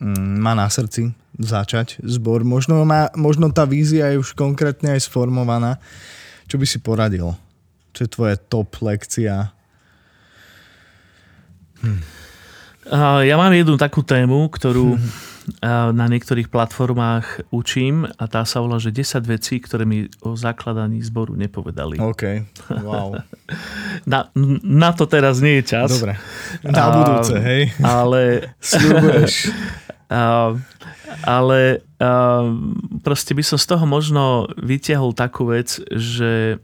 um, 0.00 0.40
má 0.40 0.56
na 0.56 0.64
srdci 0.64 1.12
začať 1.36 2.00
zbor. 2.00 2.40
Možno, 2.40 2.80
má, 2.88 3.12
možno 3.12 3.52
tá 3.52 3.68
vízia 3.68 4.08
je 4.16 4.24
už 4.24 4.32
konkrétne 4.32 4.96
aj 4.96 5.04
sformovaná. 5.04 5.76
Čo 6.48 6.56
by 6.56 6.64
si 6.64 6.80
poradil? 6.80 7.36
Čo 7.92 8.00
je 8.08 8.08
tvoje 8.08 8.34
top 8.48 8.80
lekcia? 8.80 9.52
Hm. 11.84 12.00
ja 13.28 13.36
mám 13.36 13.52
jednu 13.52 13.76
takú 13.76 14.00
tému, 14.00 14.48
ktorú 14.48 14.96
na 15.92 16.06
niektorých 16.08 16.48
platformách 16.48 17.52
učím 17.52 18.08
a 18.08 18.24
tá 18.24 18.48
sa 18.48 18.64
volá, 18.64 18.80
že 18.80 18.88
10 18.88 19.28
vecí, 19.28 19.60
ktoré 19.60 19.84
mi 19.84 20.08
o 20.24 20.32
zakladaní 20.36 21.04
zboru 21.04 21.36
nepovedali. 21.36 22.00
OK, 22.00 22.48
wow. 22.80 23.12
Na, 24.10 24.28
na 24.64 24.90
to 24.96 25.04
teraz 25.04 25.38
nie 25.44 25.60
je 25.60 25.76
čas. 25.76 25.88
Dobre, 25.92 26.16
na 26.64 26.84
budúce, 26.92 27.36
hej. 27.40 27.62
Ale... 27.80 28.20
Sľubuješ. 28.60 29.52
ale 31.38 31.60
proste 33.00 33.32
by 33.32 33.42
som 33.44 33.58
z 33.60 33.66
toho 33.68 33.84
možno 33.88 34.48
vytiahol 34.60 35.16
takú 35.16 35.52
vec, 35.52 35.80
že 35.92 36.60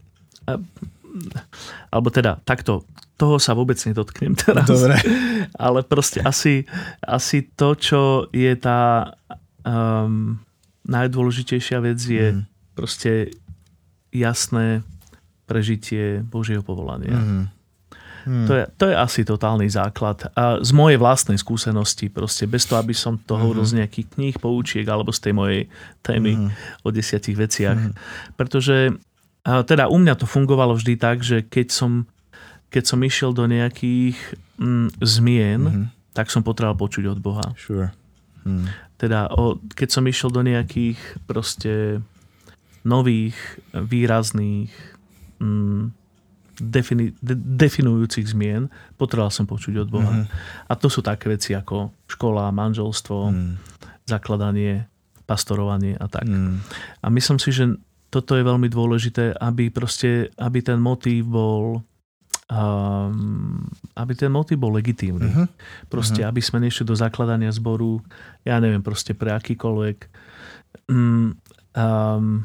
alebo 1.91 2.07
teda 2.09 2.39
takto, 2.47 2.87
toho 3.21 3.37
sa 3.37 3.53
vôbec 3.53 3.77
nedotknem 3.77 4.33
teraz. 4.33 4.65
Dobre. 4.65 4.97
Ale 5.65 5.85
proste 5.85 6.25
asi, 6.25 6.65
asi 7.05 7.45
to, 7.53 7.77
čo 7.77 8.01
je 8.33 8.49
tá 8.57 9.13
um, 9.61 10.41
najdôležitejšia 10.89 11.77
vec 11.85 12.01
je 12.01 12.27
mm. 12.33 12.41
proste 12.73 13.37
jasné 14.09 14.81
prežitie 15.45 16.25
Božieho 16.25 16.65
povolania. 16.65 17.13
Mm. 17.13 17.45
Hmm. 18.21 18.45
To, 18.45 18.53
je, 18.53 18.65
to 18.77 18.85
je 18.85 18.93
asi 18.93 19.25
totálny 19.25 19.65
základ. 19.65 20.29
A 20.37 20.61
z 20.61 20.69
mojej 20.77 21.01
vlastnej 21.01 21.41
skúsenosti, 21.41 22.05
proste 22.05 22.45
bez 22.45 22.69
toho, 22.69 22.77
aby 22.77 22.93
som 22.93 23.17
to 23.17 23.33
hovoril 23.33 23.65
hmm. 23.65 23.73
z 23.73 23.77
nejakých 23.81 24.07
kníh, 24.13 24.35
poučiek 24.37 24.85
alebo 24.85 25.09
z 25.09 25.25
tej 25.25 25.33
mojej 25.33 25.61
témy 26.05 26.37
hmm. 26.37 26.85
o 26.85 26.93
desiatich 26.93 27.33
veciach. 27.33 27.81
Hmm. 27.81 27.97
Pretože 28.37 28.93
a 29.41 29.65
teda 29.65 29.89
u 29.89 29.97
mňa 29.97 30.21
to 30.21 30.29
fungovalo 30.29 30.77
vždy 30.77 31.01
tak, 31.01 31.25
že 31.25 31.41
keď 31.41 31.73
som, 31.73 32.05
keď 32.71 32.83
som 32.87 33.03
išiel 33.03 33.35
do 33.35 33.45
nejakých 33.45 34.15
mm, 34.57 34.87
zmien, 35.03 35.61
hmm 35.67 36.01
tak 36.11 36.27
som 36.27 36.43
potreboval 36.43 36.75
počuť 36.75 37.07
od 37.07 37.19
Boha. 37.23 37.45
Sure. 37.55 37.91
Hmm. 38.43 38.67
Teda 38.99 39.31
o, 39.31 39.57
keď 39.73 39.89
som 39.89 40.03
išiel 40.05 40.29
do 40.29 40.43
nejakých 40.43 40.99
proste 41.23 42.03
nových, 42.83 43.37
výrazných 43.71 44.73
mm, 45.39 45.81
defini- 46.59 47.15
de- 47.23 47.39
definujúcich 47.39 48.27
zmien, 48.27 48.67
potreboval 48.99 49.31
som 49.31 49.47
počuť 49.47 49.87
od 49.87 49.89
Boha. 49.89 50.13
Mm-hmm. 50.25 50.67
A 50.67 50.73
to 50.75 50.89
sú 50.89 51.05
také 51.05 51.31
veci 51.31 51.53
ako 51.53 51.93
škola, 52.09 52.49
manželstvo, 52.51 53.17
mm. 53.31 53.53
zakladanie, 54.09 54.89
pastorovanie 55.29 55.95
a 55.95 56.05
tak. 56.09 56.25
Mm. 56.25 56.59
A 57.01 57.07
myslím 57.13 57.39
si, 57.39 57.53
že 57.53 57.71
toto 58.11 58.35
je 58.35 58.43
veľmi 58.43 58.67
dôležité, 58.67 59.37
aby 59.37 59.71
proste, 59.71 60.33
aby 60.35 60.59
ten 60.59 60.81
motív 60.81 61.31
bol 61.31 61.85
um, 62.51 63.63
aby 63.95 64.13
ten 64.13 64.27
motív 64.27 64.59
bol 64.59 64.75
legitímny. 64.75 65.31
Uh-huh. 65.31 65.47
Proste, 65.87 66.21
uh-huh. 66.21 66.35
aby 66.35 66.43
sme 66.43 66.59
nešli 66.59 66.83
do 66.83 66.93
zakladania 66.93 67.49
zboru, 67.55 68.03
ja 68.43 68.59
neviem, 68.59 68.83
proste 68.83 69.15
pre 69.15 69.31
akýkoľvek 69.31 69.97
um, 70.91 71.31
um, 71.71 72.43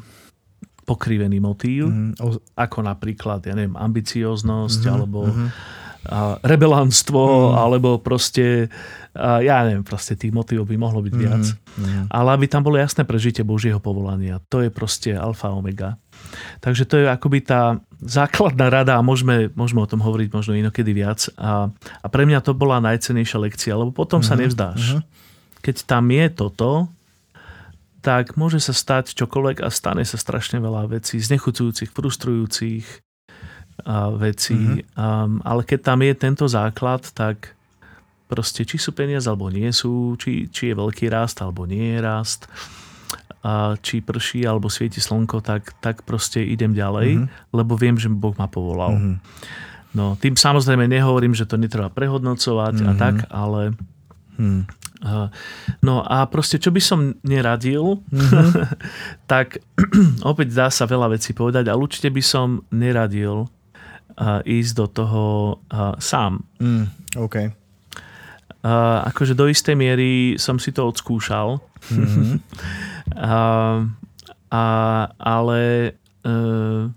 pokrivený 0.87 1.43
motív, 1.43 1.91
mm-hmm. 1.91 2.55
ako 2.55 2.79
napríklad, 2.79 3.43
ja 3.43 3.51
neviem, 3.51 3.75
ambicioznosť, 3.75 4.81
mm-hmm. 4.87 4.95
alebo 4.95 5.19
mm-hmm. 5.27 5.49
A 6.07 6.39
rebelánstvo, 6.39 7.19
mm-hmm. 7.19 7.59
alebo 7.59 7.99
proste, 7.99 8.71
a 9.11 9.43
ja 9.43 9.67
neviem, 9.67 9.83
proste 9.83 10.15
tých 10.15 10.31
motivov 10.31 10.71
by 10.71 10.79
mohlo 10.79 11.03
byť 11.03 11.13
viac. 11.19 11.43
Mm-hmm. 11.43 12.07
Ale 12.07 12.29
aby 12.31 12.47
tam 12.47 12.63
bolo 12.63 12.79
jasné 12.79 13.03
prežitie 13.03 13.43
Božieho 13.43 13.83
povolania. 13.83 14.39
To 14.47 14.63
je 14.63 14.71
proste 14.71 15.11
alfa 15.11 15.51
omega. 15.51 15.99
Takže 16.63 16.87
to 16.87 16.95
je 17.03 17.11
akoby 17.11 17.43
tá 17.43 17.83
základná 18.01 18.69
rada 18.69 18.97
a 18.97 19.05
môžeme, 19.05 19.49
môžeme 19.57 19.81
o 19.81 19.89
tom 19.89 20.05
hovoriť 20.05 20.29
možno 20.29 20.53
inokedy 20.53 20.93
viac. 20.93 21.29
A, 21.37 21.73
a 21.73 22.07
pre 22.07 22.29
mňa 22.29 22.45
to 22.45 22.53
bola 22.53 22.77
najcenejšia 22.83 23.39
lekcia, 23.41 23.73
lebo 23.73 23.89
potom 23.89 24.21
mm-hmm. 24.21 24.37
sa 24.37 24.41
nevzdáš. 24.41 24.81
Mm-hmm. 24.81 25.03
Keď 25.65 25.75
tam 25.89 26.05
je 26.13 26.25
toto, 26.29 26.69
tak 28.05 28.37
môže 28.37 28.61
sa 28.61 28.71
stať 28.71 29.17
čokoľvek 29.17 29.65
a 29.65 29.73
stane 29.73 30.05
sa 30.05 30.15
strašne 30.15 30.61
veľa 30.61 30.87
vecí, 30.93 31.17
znechucujúcich, 31.17 31.91
frustrujúcich 31.91 32.85
a 33.83 34.13
vecí. 34.13 34.55
Mm-hmm. 34.55 34.95
Um, 34.95 35.41
ale 35.41 35.61
keď 35.65 35.79
tam 35.93 35.99
je 36.05 36.13
tento 36.13 36.45
základ, 36.45 37.03
tak 37.17 37.57
proste 38.29 38.67
či 38.67 38.77
sú 38.77 38.93
peniaze 38.93 39.25
alebo 39.25 39.49
nie 39.49 39.73
sú, 39.73 40.13
či, 40.19 40.51
či 40.53 40.71
je 40.71 40.75
veľký 40.75 41.09
rast 41.09 41.41
alebo 41.41 41.65
nie 41.65 41.97
je 41.97 41.99
rast, 42.03 42.45
a 43.45 43.79
či 43.79 44.03
prší 44.03 44.43
alebo 44.43 44.67
svieti 44.67 44.99
slnko, 44.99 45.39
tak, 45.39 45.77
tak 45.79 46.03
proste 46.03 46.43
idem 46.43 46.75
ďalej, 46.75 47.21
mm-hmm. 47.21 47.55
lebo 47.55 47.79
viem, 47.79 47.95
že 47.95 48.11
Boh 48.11 48.35
ma 48.35 48.51
povolal. 48.51 48.97
Mm-hmm. 48.97 49.15
No, 49.95 50.19
tým 50.19 50.35
samozrejme 50.35 50.85
nehovorím, 50.85 51.31
že 51.31 51.47
to 51.47 51.55
netreba 51.55 51.87
prehodnocovať 51.87 52.75
mm-hmm. 52.81 52.89
a 52.89 52.93
mhm. 52.93 52.99
tak, 52.99 53.15
ale 53.31 53.61
mm. 54.35 54.63
No 55.85 56.01
a 56.01 56.25
proste, 56.25 56.57
čo 56.57 56.73
by 56.73 56.81
som 56.81 57.13
neradil, 57.21 58.01
mm-hmm. 58.09 58.49
tak 59.31 59.61
opäť 60.31 60.47
dá 60.57 60.67
sa 60.73 60.89
veľa 60.89 61.13
vecí 61.13 61.37
povedať, 61.37 61.69
ale 61.69 61.85
určite 61.85 62.09
by 62.09 62.23
som 62.25 62.65
neradil 62.73 63.45
uh, 63.45 64.41
ísť 64.41 64.73
do 64.73 64.85
toho 64.89 65.25
uh, 65.69 65.93
sám. 66.01 66.41
Mm, 66.57 66.89
OK. 67.13 67.35
Uh, 68.65 69.05
akože 69.05 69.37
do 69.37 69.45
istej 69.45 69.77
miery 69.77 70.35
som 70.41 70.57
si 70.57 70.73
to 70.73 70.89
odskúšal. 70.89 71.61
Mm-hmm. 71.93 72.41
uh, 73.17 73.83
a, 74.53 74.65
ale 75.17 75.91
uh, 76.23 76.87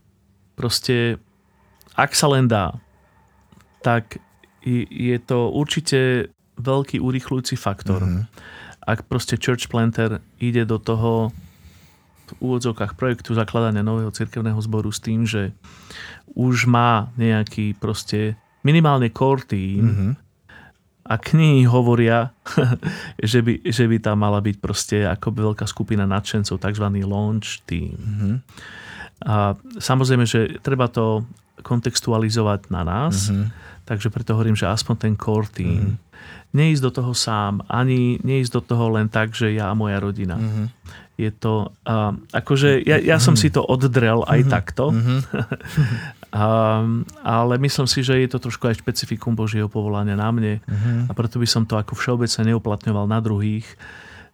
proste, 0.54 1.16
ak 1.96 2.12
sa 2.12 2.28
len 2.30 2.46
dá, 2.46 2.76
tak 3.80 4.20
je 4.60 5.16
to 5.24 5.48
určite 5.48 6.28
veľký 6.60 7.00
urýchľujúci 7.00 7.56
faktor. 7.56 8.04
Mm-hmm. 8.04 8.24
Ak 8.84 9.08
proste 9.08 9.40
church 9.40 9.72
planter 9.72 10.20
ide 10.36 10.68
do 10.68 10.76
toho 10.76 11.32
v 12.30 12.32
úvodzovkách 12.38 12.94
projektu 12.94 13.34
zakladania 13.34 13.82
nového 13.82 14.12
cirkevného 14.14 14.60
zboru 14.62 14.92
s 14.92 15.00
tým, 15.02 15.26
že 15.26 15.50
už 16.36 16.70
má 16.70 17.10
nejaký 17.18 17.74
proste 17.80 18.38
minimálne 18.62 19.10
core 19.10 19.42
team 19.48 19.84
mm-hmm. 19.88 20.12
A 21.10 21.14
knihy 21.18 21.66
hovoria, 21.66 22.30
že, 23.18 23.42
by, 23.42 23.66
že 23.66 23.90
by 23.90 23.98
tam 23.98 24.22
mala 24.22 24.38
byť 24.38 24.56
proste 24.62 25.02
ako 25.02 25.34
veľká 25.34 25.66
skupina 25.66 26.06
nadšencov, 26.06 26.62
tzv. 26.62 26.86
launch 27.02 27.66
team. 27.66 27.98
Mm-hmm. 27.98 28.34
A 29.26 29.58
samozrejme, 29.82 30.24
že 30.24 30.62
treba 30.62 30.86
to 30.86 31.26
kontextualizovať 31.66 32.70
na 32.70 32.86
nás, 32.86 33.28
mm-hmm. 33.28 33.50
takže 33.84 34.08
preto 34.08 34.38
hovorím, 34.38 34.54
že 34.54 34.70
aspoň 34.70 34.94
ten 34.96 35.14
core 35.18 35.50
team. 35.50 35.98
Mm-hmm 35.98 36.08
neísť 36.50 36.82
do 36.82 36.90
toho 36.90 37.12
sám, 37.14 37.62
ani 37.70 38.18
neísť 38.26 38.52
do 38.58 38.62
toho 38.62 38.90
len 38.98 39.06
tak, 39.06 39.34
že 39.34 39.54
ja 39.54 39.70
a 39.70 39.78
moja 39.78 40.02
rodina. 40.02 40.34
Mm-hmm. 40.34 40.66
Je 41.20 41.30
to, 41.36 41.76
uh, 41.84 42.16
akože 42.32 42.80
ja, 42.82 42.96
ja 42.96 43.20
som 43.20 43.36
si 43.36 43.52
to 43.52 43.60
oddrel 43.62 44.24
aj 44.24 44.40
mm-hmm. 44.40 44.50
takto, 44.50 44.90
mm-hmm. 44.90 45.20
um, 46.30 47.02
ale 47.22 47.54
myslím 47.58 47.86
si, 47.86 48.02
že 48.02 48.18
je 48.22 48.28
to 48.30 48.38
trošku 48.38 48.70
aj 48.70 48.80
špecifikum 48.80 49.34
Božieho 49.34 49.66
povolania 49.66 50.14
na 50.14 50.30
mne 50.30 50.62
mm-hmm. 50.62 51.10
a 51.10 51.12
preto 51.12 51.42
by 51.42 51.46
som 51.46 51.66
to 51.66 51.74
ako 51.76 51.98
všeobecne 51.98 52.54
neuplatňoval 52.54 53.06
na 53.10 53.18
druhých. 53.18 53.66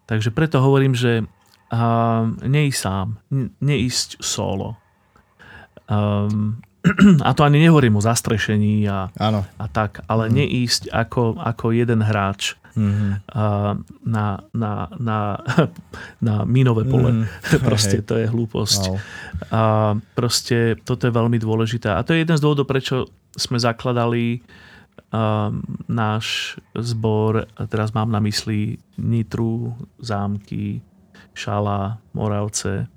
Takže 0.07 0.30
preto 0.30 0.62
hovorím, 0.62 0.94
že 0.94 1.24
uh, 1.24 2.24
neísť 2.44 2.78
sám, 2.78 3.18
neísť 3.59 4.22
solo. 4.22 4.78
Um, 5.90 6.62
a 7.26 7.34
to 7.34 7.42
ani 7.42 7.59
nehovorím 7.59 7.99
o 7.99 8.05
zastrešení 8.05 8.86
a, 8.86 9.11
a 9.59 9.66
tak, 9.66 10.07
ale 10.07 10.30
mm. 10.30 10.32
neísť 10.32 10.82
ako, 10.94 11.42
ako 11.42 11.74
jeden 11.74 12.03
hráč 12.03 12.55
mm-hmm. 12.76 13.10
na, 14.06 14.26
na, 14.52 14.72
na, 15.00 15.18
na 16.28 16.34
mínové 16.44 16.84
pole. 16.84 17.10
Mm. 17.12 17.24
proste 17.68 18.04
to 18.04 18.20
je 18.20 18.28
hlúposť. 18.28 18.82
Wow. 18.86 18.96
A 19.50 19.62
proste 20.14 20.76
toto 20.84 21.08
je 21.08 21.16
veľmi 21.16 21.40
dôležité. 21.40 21.96
A 21.96 22.04
to 22.04 22.12
je 22.12 22.22
jeden 22.22 22.36
z 22.36 22.44
dôvodov, 22.44 22.68
prečo 22.68 23.08
sme 23.36 23.56
zakladali 23.56 24.44
uh, 25.12 25.52
náš 25.88 26.56
zbor, 26.76 27.48
teraz 27.68 27.92
mám 27.92 28.12
na 28.12 28.20
mysli 28.24 28.80
Nitru, 28.96 29.76
Zámky, 30.00 30.80
Šala, 31.36 32.00
Moravce, 32.16 32.88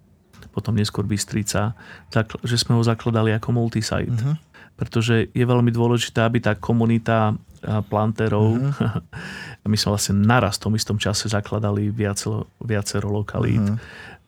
potom 0.56 0.76
neskôr 0.76 1.06
Bystrica, 1.06 1.76
tak, 2.10 2.36
že 2.44 2.56
sme 2.60 2.80
ho 2.80 2.84
zakladali 2.84 3.36
ako 3.36 3.56
multisite. 3.56 4.10
Uh-huh. 4.10 4.36
Pretože 4.80 5.28
je 5.36 5.46
veľmi 5.46 5.76
dôležité, 5.76 6.24
aby 6.24 6.40
tá 6.40 6.56
komunita 6.56 7.36
plantérov, 7.62 8.50
uh-huh. 8.58 9.68
my 9.72 9.78
sme 9.78 9.90
vlastne 9.94 10.16
naraz 10.24 10.58
v 10.58 10.64
tom 10.70 10.74
istom 10.76 10.98
čase 10.98 11.28
zakladali 11.28 11.92
viacero, 11.92 12.48
viacero 12.64 13.12
lokalít, 13.12 13.64
uh-huh. 13.64 13.78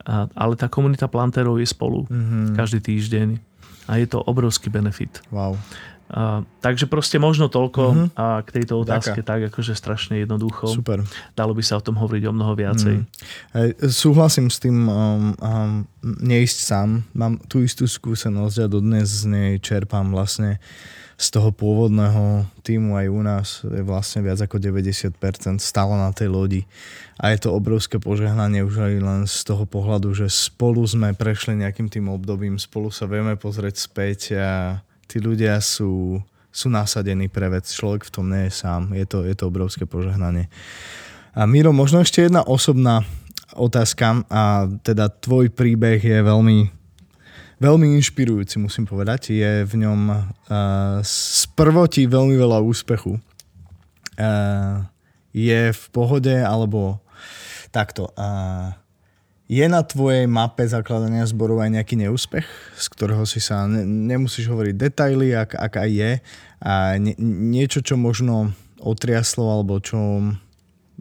a, 0.08 0.28
ale 0.36 0.54
tá 0.60 0.68
komunita 0.68 1.08
plantérov 1.08 1.60
je 1.60 1.68
spolu 1.68 2.06
uh-huh. 2.06 2.54
každý 2.56 2.84
týždeň 2.84 3.40
a 3.90 3.98
je 3.98 4.08
to 4.08 4.22
obrovský 4.24 4.70
benefit. 4.70 5.20
Wow. 5.34 5.58
Uh, 6.12 6.44
takže 6.60 6.92
proste 6.92 7.16
možno 7.24 7.48
toľko 7.48 7.84
mm-hmm. 7.88 8.08
a 8.20 8.44
k 8.44 8.60
tejto 8.60 8.84
otázke 8.84 9.24
Ďaká. 9.24 9.32
tak 9.32 9.40
akože 9.48 9.80
strašne 9.80 10.20
jednoducho. 10.20 10.68
Super. 10.68 11.08
Dalo 11.40 11.56
by 11.56 11.64
sa 11.64 11.80
o 11.80 11.84
tom 11.84 11.96
hovoriť 11.96 12.24
o 12.28 12.36
mnoho 12.36 12.52
viacej. 12.52 12.96
Mm. 13.00 13.06
Hey, 13.56 13.72
súhlasím 13.88 14.52
s 14.52 14.60
tým 14.60 14.92
um, 14.92 15.32
um, 15.40 15.88
neísť 16.04 16.58
sám. 16.68 17.08
Mám 17.16 17.40
tú 17.48 17.64
istú 17.64 17.88
skúsenosť 17.88 18.58
a 18.60 18.68
dodnes 18.68 19.08
z 19.08 19.24
nej 19.32 19.52
čerpám 19.64 20.12
vlastne 20.12 20.60
z 21.22 21.28
toho 21.38 21.54
pôvodného 21.54 22.50
týmu 22.66 22.98
aj 22.98 23.08
u 23.14 23.22
nás 23.22 23.48
je 23.62 23.86
vlastne 23.86 24.26
viac 24.26 24.42
ako 24.42 24.58
90% 24.58 25.14
stále 25.62 25.94
na 25.94 26.10
tej 26.10 26.34
lodi. 26.34 26.66
A 27.22 27.30
je 27.30 27.46
to 27.46 27.54
obrovské 27.54 28.02
požehnanie 28.02 28.66
už 28.66 28.82
aj 28.82 28.94
len 28.98 29.22
z 29.30 29.46
toho 29.46 29.70
pohľadu, 29.70 30.18
že 30.18 30.26
spolu 30.34 30.82
sme 30.82 31.14
prešli 31.14 31.62
nejakým 31.62 31.94
tým 31.94 32.10
obdobím, 32.10 32.58
spolu 32.58 32.90
sa 32.90 33.06
vieme 33.06 33.38
pozrieť 33.38 33.78
späť 33.78 34.20
a 34.42 34.82
tí 35.06 35.22
ľudia 35.22 35.62
sú, 35.62 36.18
sú 36.50 36.68
nasadení 36.74 37.30
pre 37.30 37.54
vec. 37.54 37.70
Človek 37.70 38.10
v 38.10 38.14
tom 38.18 38.26
nie 38.26 38.50
je 38.50 38.58
sám. 38.58 38.90
Je 38.98 39.06
to, 39.06 39.22
je 39.22 39.38
to 39.38 39.46
obrovské 39.46 39.86
požehnanie. 39.86 40.50
A 41.38 41.46
Miro, 41.46 41.70
možno 41.70 42.02
ešte 42.02 42.26
jedna 42.26 42.42
osobná 42.42 43.06
otázka 43.54 44.26
a 44.26 44.66
teda 44.82 45.14
tvoj 45.14 45.54
príbeh 45.54 46.02
je 46.02 46.18
veľmi 46.18 46.81
veľmi 47.62 47.94
inšpirujúci, 48.02 48.58
musím 48.58 48.90
povedať. 48.90 49.38
Je 49.38 49.62
v 49.62 49.74
ňom 49.86 50.02
uh, 50.10 50.20
z 51.06 51.46
prvotí 51.54 52.10
veľmi 52.10 52.34
veľa 52.34 52.58
úspechu. 52.66 53.22
Uh, 54.18 54.82
je 55.32 55.70
v 55.70 55.84
pohode, 55.94 56.34
alebo 56.34 57.00
takto. 57.70 58.10
Uh, 58.18 58.74
je 59.52 59.68
na 59.68 59.84
tvojej 59.84 60.26
mape 60.32 60.64
zakladania 60.64 61.28
zborov 61.28 61.60
aj 61.60 61.76
nejaký 61.76 62.00
neúspech, 62.00 62.48
z 62.80 62.86
ktorého 62.98 63.28
si 63.28 63.44
sa, 63.44 63.68
ne, 63.68 63.84
nemusíš 63.84 64.48
hovoriť 64.48 64.76
detaily, 64.80 65.36
ak, 65.36 65.60
ak 65.60 65.74
aj 65.76 65.90
je, 65.92 66.12
a 66.64 66.96
nie, 66.96 67.16
niečo, 67.52 67.84
čo 67.84 68.00
možno 68.00 68.56
otriaslo, 68.80 69.52
alebo 69.52 69.84
čo 69.84 70.00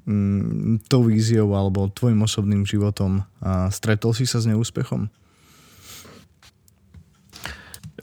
mm, 0.02 0.90
tou 0.90 1.06
víziou, 1.06 1.54
alebo 1.54 1.94
tvojim 1.94 2.18
osobným 2.26 2.66
životom 2.66 3.22
a 3.38 3.70
stretol 3.70 4.18
si 4.18 4.26
sa 4.26 4.42
s 4.42 4.50
neúspechom? 4.50 5.06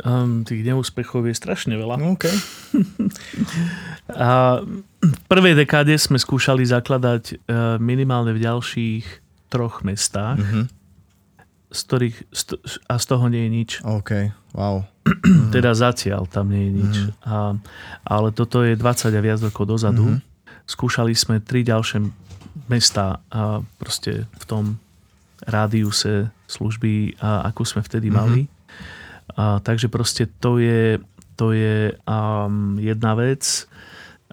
Um, 0.05 0.45
tých 0.45 0.61
neúspechov 0.61 1.25
je 1.25 1.33
strašne 1.33 1.73
veľa. 1.73 1.97
Okay. 2.17 2.35
a 4.13 4.61
v 5.01 5.19
prvej 5.25 5.57
dekáde 5.57 5.97
sme 5.97 6.21
skúšali 6.21 6.61
zakladať 6.65 7.23
uh, 7.33 7.37
minimálne 7.81 8.33
v 8.37 8.43
ďalších 8.45 9.05
troch 9.49 9.81
mestách, 9.81 10.37
mm-hmm. 10.37 10.65
z 11.73 11.79
ktorých, 11.87 12.17
st- 12.29 12.61
a 12.85 12.93
z 12.99 13.05
toho 13.09 13.25
nie 13.31 13.47
je 13.47 13.51
nič. 13.51 13.71
OK, 13.81 14.11
wow. 14.53 14.85
teda 15.55 15.73
zatiaľ 15.73 16.29
tam 16.29 16.51
nie 16.53 16.69
je 16.69 16.71
nič. 16.77 16.95
Mm-hmm. 17.09 17.25
A, 17.25 17.57
ale 18.05 18.29
toto 18.35 18.61
je 18.61 18.77
20 18.77 19.17
a 19.17 19.21
viac 19.23 19.39
rokov 19.41 19.65
dozadu. 19.65 20.05
Mm-hmm. 20.17 20.67
Skúšali 20.67 21.15
sme 21.15 21.39
tri 21.39 21.63
ďalšie 21.63 22.03
mesta 22.67 23.23
a 23.31 23.63
proste 23.79 24.27
v 24.27 24.43
tom 24.45 24.65
rádiuse 25.47 26.33
služby, 26.49 27.21
a 27.21 27.47
akú 27.47 27.63
sme 27.63 27.81
vtedy 27.85 28.11
mm-hmm. 28.11 28.45
A, 29.36 29.59
takže 29.59 29.91
proste 29.91 30.30
to 30.39 30.61
je, 30.61 31.01
to 31.36 31.51
je 31.51 31.91
um, 32.07 32.80
jedna 32.80 33.17
vec. 33.17 33.67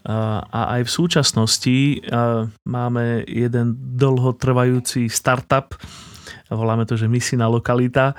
A, 0.05 0.45
a 0.45 0.61
aj 0.78 0.86
v 0.86 0.95
súčasnosti 0.95 1.76
a, 2.07 2.47
máme 2.68 3.24
jeden 3.26 3.74
dlhotrvajúci 3.97 5.11
startup, 5.11 5.74
voláme 6.53 6.84
to, 6.86 6.95
že 6.95 7.11
misijná 7.11 7.49
lokalita, 7.49 8.14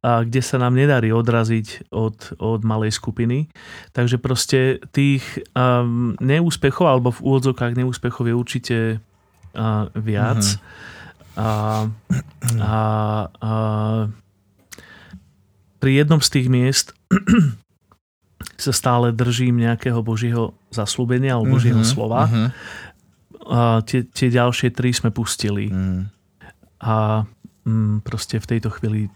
a 0.00 0.24
kde 0.24 0.40
sa 0.40 0.56
nám 0.56 0.72
nedarí 0.72 1.12
odraziť 1.12 1.92
od, 1.92 2.40
od 2.40 2.60
malej 2.64 2.96
skupiny. 2.96 3.52
Takže 3.92 4.16
proste 4.16 4.80
tých 4.96 5.24
um, 5.52 6.16
neúspechov, 6.24 6.86
alebo 6.88 7.12
v 7.12 7.20
úvodzokách 7.20 7.76
neúspechov 7.76 8.24
je 8.24 8.34
určite 8.36 8.76
uh, 8.96 9.92
viac. 9.92 10.40
Mm-hmm. 10.40 11.38
A, 11.40 11.50
a, 12.60 12.74
a 13.40 13.52
pri 15.80 16.04
jednom 16.04 16.20
z 16.20 16.28
tých 16.28 16.46
miest 16.52 16.86
sa 18.64 18.72
stále 18.72 19.10
držím 19.16 19.56
nejakého 19.56 20.04
Božieho 20.04 20.52
zaslúbenia 20.68 21.34
alebo 21.34 21.56
Božieho 21.56 21.80
uh-huh, 21.80 21.92
slova. 21.96 22.28
Uh-huh. 22.28 22.48
A 23.50 23.60
tie, 23.82 24.04
tie 24.04 24.28
ďalšie 24.28 24.70
tri 24.76 24.92
sme 24.92 25.08
pustili. 25.10 25.72
Uh-huh. 25.72 26.04
A 26.84 27.24
mm, 27.64 28.04
proste 28.04 28.36
v 28.36 28.46
tejto 28.56 28.68
chvíli 28.76 29.08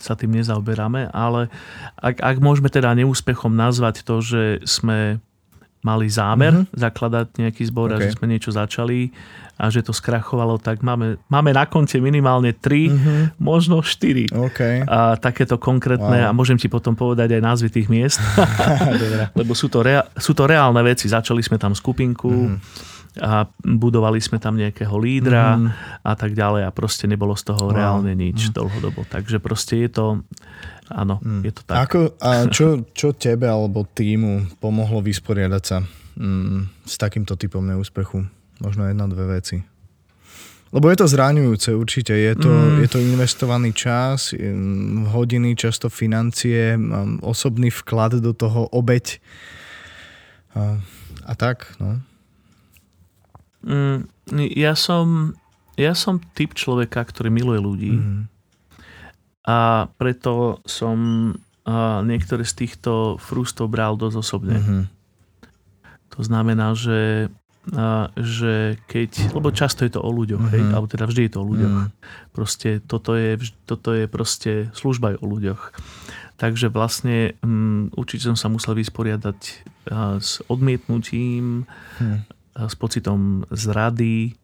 sa 0.00 0.16
tým 0.16 0.32
nezaoberáme, 0.32 1.12
ale 1.12 1.52
ak, 2.00 2.24
ak 2.24 2.36
môžeme 2.40 2.72
teda 2.72 2.96
neúspechom 2.96 3.52
nazvať 3.52 4.00
to, 4.00 4.24
že 4.24 4.42
sme 4.64 5.20
mali 5.80 6.06
zámer 6.12 6.52
uh-huh. 6.52 6.76
zakladať 6.76 7.40
nejaký 7.40 7.62
zbor 7.68 7.90
okay. 7.90 7.96
a 7.96 8.04
že 8.04 8.16
sme 8.16 8.28
niečo 8.28 8.52
začali 8.52 9.10
a 9.60 9.68
že 9.68 9.84
to 9.84 9.92
skrachovalo, 9.92 10.56
tak 10.56 10.80
máme, 10.80 11.20
máme 11.28 11.52
na 11.52 11.68
konte 11.68 12.00
minimálne 12.00 12.56
3, 12.56 12.64
mm-hmm. 12.64 13.20
možno 13.44 13.84
4. 13.84 14.32
Okay. 14.32 14.80
A 14.88 15.20
takéto 15.20 15.60
konkrétne, 15.60 16.24
wow. 16.24 16.32
a 16.32 16.36
môžem 16.36 16.56
ti 16.56 16.72
potom 16.72 16.96
povedať 16.96 17.36
aj 17.36 17.44
názvy 17.44 17.68
tých 17.68 17.92
miest, 17.92 18.24
lebo 19.38 19.52
sú 19.52 19.68
to, 19.68 19.84
rea- 19.84 20.08
sú 20.16 20.32
to 20.32 20.48
reálne 20.48 20.80
veci. 20.80 21.12
Začali 21.12 21.44
sme 21.44 21.60
tam 21.60 21.76
skupinku, 21.76 22.32
mm-hmm 22.32 22.88
a 23.18 23.42
budovali 23.66 24.22
sme 24.22 24.38
tam 24.38 24.54
nejakého 24.54 24.94
lídra 24.94 25.58
mm. 25.58 25.70
a 26.06 26.12
tak 26.14 26.30
ďalej 26.30 26.62
a 26.62 26.70
proste 26.70 27.10
nebolo 27.10 27.34
z 27.34 27.50
toho 27.50 27.66
wow. 27.66 27.74
reálne 27.74 28.14
nič 28.14 28.50
mm. 28.50 28.52
dlhodobo. 28.54 29.02
Takže 29.02 29.42
proste 29.42 29.82
je 29.82 29.90
to, 29.90 30.06
áno, 30.90 31.22
mm. 31.22 31.42
je 31.46 31.52
to 31.54 31.62
tak. 31.64 31.76
Ako, 31.86 31.98
a 32.18 32.44
čo, 32.56 32.84
čo 32.90 33.14
tebe 33.14 33.46
alebo 33.46 33.86
týmu 33.86 34.58
pomohlo 34.58 35.00
vysporiadať 35.00 35.62
sa 35.62 35.78
mm, 36.18 36.84
s 36.84 36.94
takýmto 36.98 37.38
typom 37.38 37.62
neúspechu? 37.62 38.26
Možno 38.60 38.84
jedna, 38.84 39.08
dve 39.08 39.40
veci. 39.40 39.64
Lebo 40.70 40.86
je 40.86 41.02
to 41.02 41.10
zraňujúce 41.10 41.74
určite. 41.74 42.14
Je 42.14 42.34
to, 42.38 42.50
mm. 42.50 42.86
je 42.86 42.88
to 42.90 42.98
investovaný 43.02 43.74
čas, 43.74 44.30
hodiny, 45.10 45.58
často 45.58 45.90
financie, 45.90 46.78
osobný 47.26 47.74
vklad 47.74 48.22
do 48.22 48.30
toho, 48.30 48.70
obeď 48.70 49.18
a, 50.54 50.78
a 51.26 51.32
tak. 51.34 51.74
No. 51.82 51.98
Mm, 53.66 54.06
ja, 54.54 54.78
som, 54.78 55.34
ja 55.74 55.98
som 55.98 56.22
typ 56.38 56.54
človeka, 56.54 57.02
ktorý 57.02 57.34
miluje 57.34 57.58
ľudí 57.58 57.92
mm. 57.98 58.39
A 59.46 59.88
preto 59.96 60.60
som 60.68 60.98
a, 61.64 62.04
niektoré 62.04 62.44
z 62.44 62.66
týchto 62.66 63.16
frustov 63.20 63.72
bral 63.72 63.96
dosť 63.96 64.16
osobne. 64.16 64.56
Mm-hmm. 64.58 64.82
To 66.18 66.20
znamená, 66.26 66.74
že 66.74 67.30
že 68.16 68.80
keď, 68.88 69.36
lebo 69.36 69.52
často 69.52 69.84
je 69.84 69.92
to 69.92 70.00
o 70.00 70.10
ľuďoch, 70.10 70.40
mm-hmm. 70.40 70.54
hej, 70.56 70.62
mhm. 70.64 70.72
alebo 70.74 70.88
teda 70.88 71.04
vždy 71.06 71.22
je 71.28 71.32
to 71.32 71.40
o 71.44 71.48
ľuďoch. 71.52 71.76
Mm. 71.76 71.88
Proste 72.32 72.68
toto 72.80 73.12
je, 73.14 73.36
toto 73.68 73.92
je 73.92 74.08
proste 74.08 74.52
služba 74.72 75.20
o 75.20 75.26
ľuďoch. 75.28 75.76
Takže 76.40 76.72
vlastne 76.72 77.36
um, 77.44 77.92
určite 77.92 78.32
som 78.32 78.38
sa 78.38 78.48
musel 78.48 78.72
vysporiadať 78.72 79.38
uh, 79.92 80.16
s 80.16 80.40
odmietnutím, 80.48 81.68
mm. 82.00 82.04
uh, 82.08 82.18
s 82.64 82.74
pocitom 82.80 83.44
zrady 83.52 84.39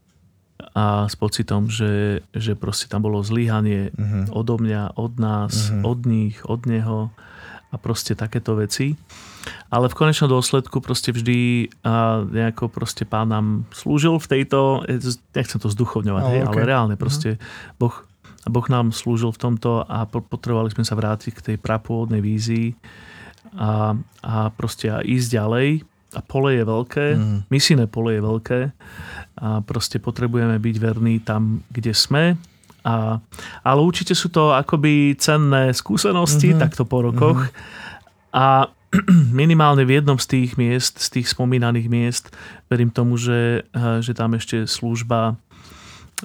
a 0.76 1.08
s 1.08 1.14
pocitom, 1.16 1.68
že, 1.68 2.24
že 2.32 2.56
proste 2.56 2.88
tam 2.88 3.04
bolo 3.04 3.20
zlyhanie 3.20 3.92
mm-hmm. 3.92 4.32
odo 4.32 4.56
mňa, 4.56 4.96
od 4.96 5.12
nás, 5.20 5.52
mm-hmm. 5.52 5.82
od 5.84 5.98
nich, 6.08 6.36
od 6.44 6.60
neho 6.64 6.98
a 7.72 7.76
proste 7.76 8.16
takéto 8.16 8.56
veci. 8.56 8.96
Ale 9.68 9.86
v 9.92 9.98
konečnom 9.98 10.32
dôsledku 10.32 10.80
proste 10.80 11.12
vždy 11.12 11.70
a 11.84 12.24
nejako 12.24 12.72
proste 12.72 13.04
pán 13.04 13.30
nám 13.30 13.46
slúžil 13.70 14.16
v 14.18 14.26
tejto, 14.26 14.82
nechcem 15.36 15.60
to 15.60 15.68
zduchovňovať, 15.70 16.24
oh, 16.24 16.30
hej, 16.32 16.40
okay. 16.46 16.50
ale 16.50 16.60
reálne 16.64 16.96
mhm. 16.96 17.00
proste 17.00 17.30
uh-huh. 17.36 17.76
Boh, 17.78 17.94
boh 18.46 18.66
nám 18.72 18.96
slúžil 18.96 19.30
v 19.34 19.40
tomto 19.42 19.84
a 19.84 20.08
potrebovali 20.08 20.72
sme 20.72 20.86
sa 20.86 20.96
vrátiť 20.96 21.32
k 21.36 21.44
tej 21.52 21.56
prapôvodnej 21.60 22.24
vízii 22.24 22.74
a, 23.54 23.94
a 24.24 24.34
proste 24.54 24.90
a 24.90 25.04
ísť 25.04 25.28
ďalej. 25.36 25.68
A 26.16 26.24
pole 26.24 26.56
je 26.56 26.64
veľké, 26.64 27.06
mm. 27.12 27.38
misijné 27.52 27.92
pole 27.92 28.16
je 28.16 28.22
veľké 28.24 28.60
a 29.36 29.60
proste 29.60 30.00
potrebujeme 30.00 30.56
byť 30.56 30.76
verní 30.80 31.20
tam, 31.20 31.60
kde 31.68 31.92
sme 31.92 32.40
a, 32.86 33.18
ale 33.66 33.80
určite 33.82 34.14
sú 34.14 34.30
to 34.30 34.54
akoby 34.54 35.18
cenné 35.18 35.74
skúsenosti 35.74 36.54
mm-hmm. 36.54 36.62
takto 36.62 36.86
po 36.86 37.02
rokoch. 37.02 37.50
Mm-hmm. 37.50 38.38
A 38.38 38.70
minimálne 39.42 39.82
v 39.82 39.98
jednom 39.98 40.14
z 40.22 40.26
tých 40.30 40.50
miest, 40.54 41.02
z 41.02 41.18
tých 41.18 41.26
spomínaných 41.34 41.90
miest, 41.90 42.24
verím 42.70 42.94
tomu, 42.94 43.18
že, 43.18 43.66
eh, 43.66 43.98
že 43.98 44.14
tam 44.14 44.38
ešte 44.38 44.70
služba 44.70 45.34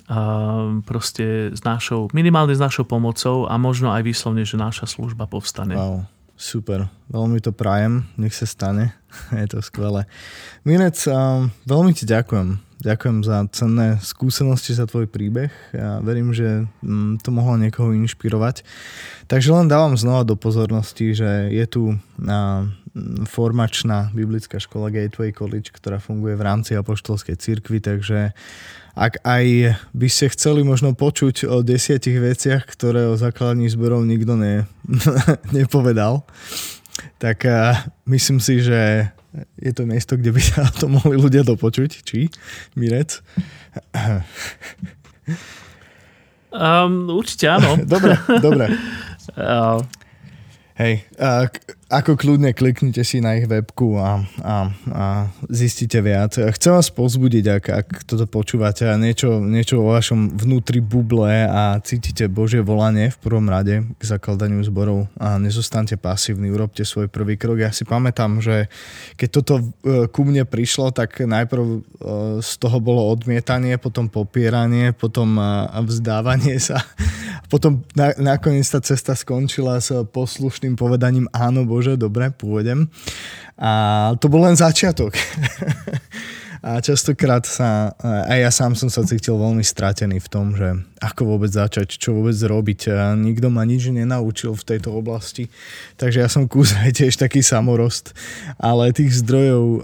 a 0.05 0.19
eh, 0.21 0.85
proste 0.85 1.49
s 1.49 1.65
našou, 1.65 2.13
minimálne 2.13 2.53
s 2.53 2.61
našou 2.61 2.85
pomocou 2.85 3.49
a 3.49 3.57
možno 3.57 3.89
aj 3.89 4.05
výslovne, 4.05 4.45
že 4.45 4.61
naša 4.61 4.85
služba 4.85 5.25
povstane. 5.25 5.73
Wow, 5.73 6.05
super. 6.41 6.89
Veľmi 7.13 7.37
to 7.37 7.53
prajem, 7.53 8.09
nech 8.17 8.33
sa 8.33 8.49
stane. 8.49 8.97
Je 9.37 9.45
to 9.45 9.61
skvelé. 9.61 10.09
Minec, 10.65 10.97
veľmi 11.69 11.93
ti 11.93 12.09
ďakujem 12.09 12.71
Ďakujem 12.81 13.21
za 13.21 13.45
cenné 13.53 14.01
skúsenosti, 14.01 14.73
za 14.73 14.89
tvoj 14.89 15.05
príbeh. 15.05 15.53
Ja 15.69 16.01
verím, 16.01 16.33
že 16.33 16.65
mm, 16.81 17.21
to 17.21 17.29
mohlo 17.29 17.53
niekoho 17.53 17.93
inšpirovať. 17.93 18.65
Takže 19.29 19.53
len 19.53 19.69
dávam 19.69 19.93
znova 19.93 20.25
do 20.25 20.33
pozornosti, 20.33 21.13
že 21.13 21.53
je 21.53 21.65
tu 21.69 21.93
formačná 23.29 24.09
biblická 24.17 24.57
škola 24.57 24.89
Gateway 24.89 25.29
College, 25.29 25.69
ktorá 25.69 26.01
funguje 26.01 26.33
v 26.33 26.43
rámci 26.43 26.73
apoštolskej 26.73 27.37
cirkvi, 27.37 27.85
takže 27.85 28.33
ak 28.95 29.23
aj 29.23 29.75
by 29.95 30.07
ste 30.11 30.31
chceli 30.33 30.67
možno 30.67 30.91
počuť 30.91 31.47
o 31.47 31.63
desiatich 31.63 32.19
veciach, 32.19 32.67
ktoré 32.67 33.07
o 33.07 33.15
základní 33.15 33.71
zborov 33.71 34.03
nikto 34.03 34.35
ne, 34.35 34.67
nepovedal, 35.57 36.27
tak 37.17 37.47
uh, 37.47 37.77
myslím 38.05 38.43
si, 38.43 38.59
že 38.59 39.11
je 39.55 39.71
to 39.71 39.87
miesto, 39.87 40.19
kde 40.19 40.35
by 40.35 40.41
sa 40.43 40.67
to 40.79 40.91
mohli 40.91 41.15
ľudia 41.15 41.47
dopočuť. 41.47 42.03
Či, 42.03 42.27
Mirec? 42.75 43.23
Um, 46.51 47.07
určite 47.07 47.47
áno. 47.47 47.79
dobre, 47.93 48.19
dobre. 48.43 48.75
Uh, 49.39 49.79
Hej, 50.75 51.05
a, 51.21 51.45
ako 51.91 52.15
kľudne 52.15 52.55
kliknite 52.55 53.03
si 53.03 53.19
na 53.19 53.35
ich 53.35 53.51
webku 53.51 53.99
a, 53.99 54.23
a, 54.39 54.71
a 54.95 55.05
zistíte 55.51 55.99
viac. 55.99 56.39
Chcem 56.39 56.71
vás 56.71 56.87
pozbudiť, 56.87 57.45
ak, 57.59 57.65
ak 57.67 57.87
toto 58.07 58.23
počúvate 58.31 58.87
a 58.87 58.95
niečo, 58.95 59.43
niečo 59.43 59.83
o 59.83 59.91
vašom 59.91 60.39
vnútri 60.39 60.79
buble 60.79 61.51
a 61.51 61.75
cítite 61.83 62.31
Božie 62.31 62.63
volanie 62.63 63.11
v 63.11 63.19
prvom 63.19 63.43
rade 63.51 63.83
k 63.99 64.03
zakladaniu 64.07 64.63
zborov 64.63 65.11
a 65.19 65.35
nezostante 65.35 65.99
pasívni, 65.99 66.47
urobte 66.47 66.87
svoj 66.87 67.11
prvý 67.11 67.35
krok. 67.35 67.59
Ja 67.59 67.75
si 67.75 67.83
pamätám, 67.83 68.39
že 68.39 68.71
keď 69.19 69.27
toto 69.43 69.53
e, 69.59 70.07
ku 70.07 70.23
mne 70.23 70.47
prišlo, 70.47 70.95
tak 70.95 71.19
najprv 71.19 71.63
e, 71.67 71.79
z 72.39 72.51
toho 72.55 72.79
bolo 72.79 73.03
odmietanie, 73.11 73.75
potom 73.75 74.07
popieranie, 74.07 74.95
potom 74.95 75.35
e, 75.35 75.43
vzdávanie 75.83 76.55
sa. 76.55 76.79
Potom 77.51 77.83
nakoniec 78.15 78.63
tá 78.63 78.79
cesta 78.79 79.11
skončila 79.11 79.75
s 79.83 79.91
poslušným 79.91 80.79
povedaním 80.79 81.27
áno, 81.35 81.67
Bože, 81.67 81.80
Bože, 81.81 81.97
dobre, 81.97 82.29
pôjdem. 82.29 82.85
A 83.57 84.13
to 84.21 84.29
bol 84.29 84.45
len 84.45 84.53
začiatok. 84.53 85.17
A 86.61 86.77
častokrát 86.77 87.41
sa, 87.41 87.97
aj 88.05 88.37
ja 88.37 88.51
sám 88.53 88.77
som 88.77 88.85
sa 88.85 89.01
cítil 89.01 89.33
veľmi 89.33 89.65
stratený 89.65 90.21
v 90.21 90.29
tom, 90.29 90.53
že 90.53 90.77
ako 91.01 91.33
vôbec 91.33 91.49
začať, 91.49 91.97
čo 91.97 92.13
vôbec 92.13 92.37
robiť. 92.37 92.93
A 92.93 93.17
nikto 93.17 93.49
ma 93.49 93.65
nič 93.65 93.89
nenaučil 93.89 94.53
v 94.53 94.61
tejto 94.61 94.93
oblasti. 94.93 95.49
Takže 95.97 96.21
ja 96.21 96.29
som 96.29 96.45
kúzaj 96.45 96.93
tiež 97.01 97.17
taký 97.17 97.41
samorost. 97.41 98.13
Ale 98.61 98.93
tých 98.93 99.25
zdrojov 99.25 99.81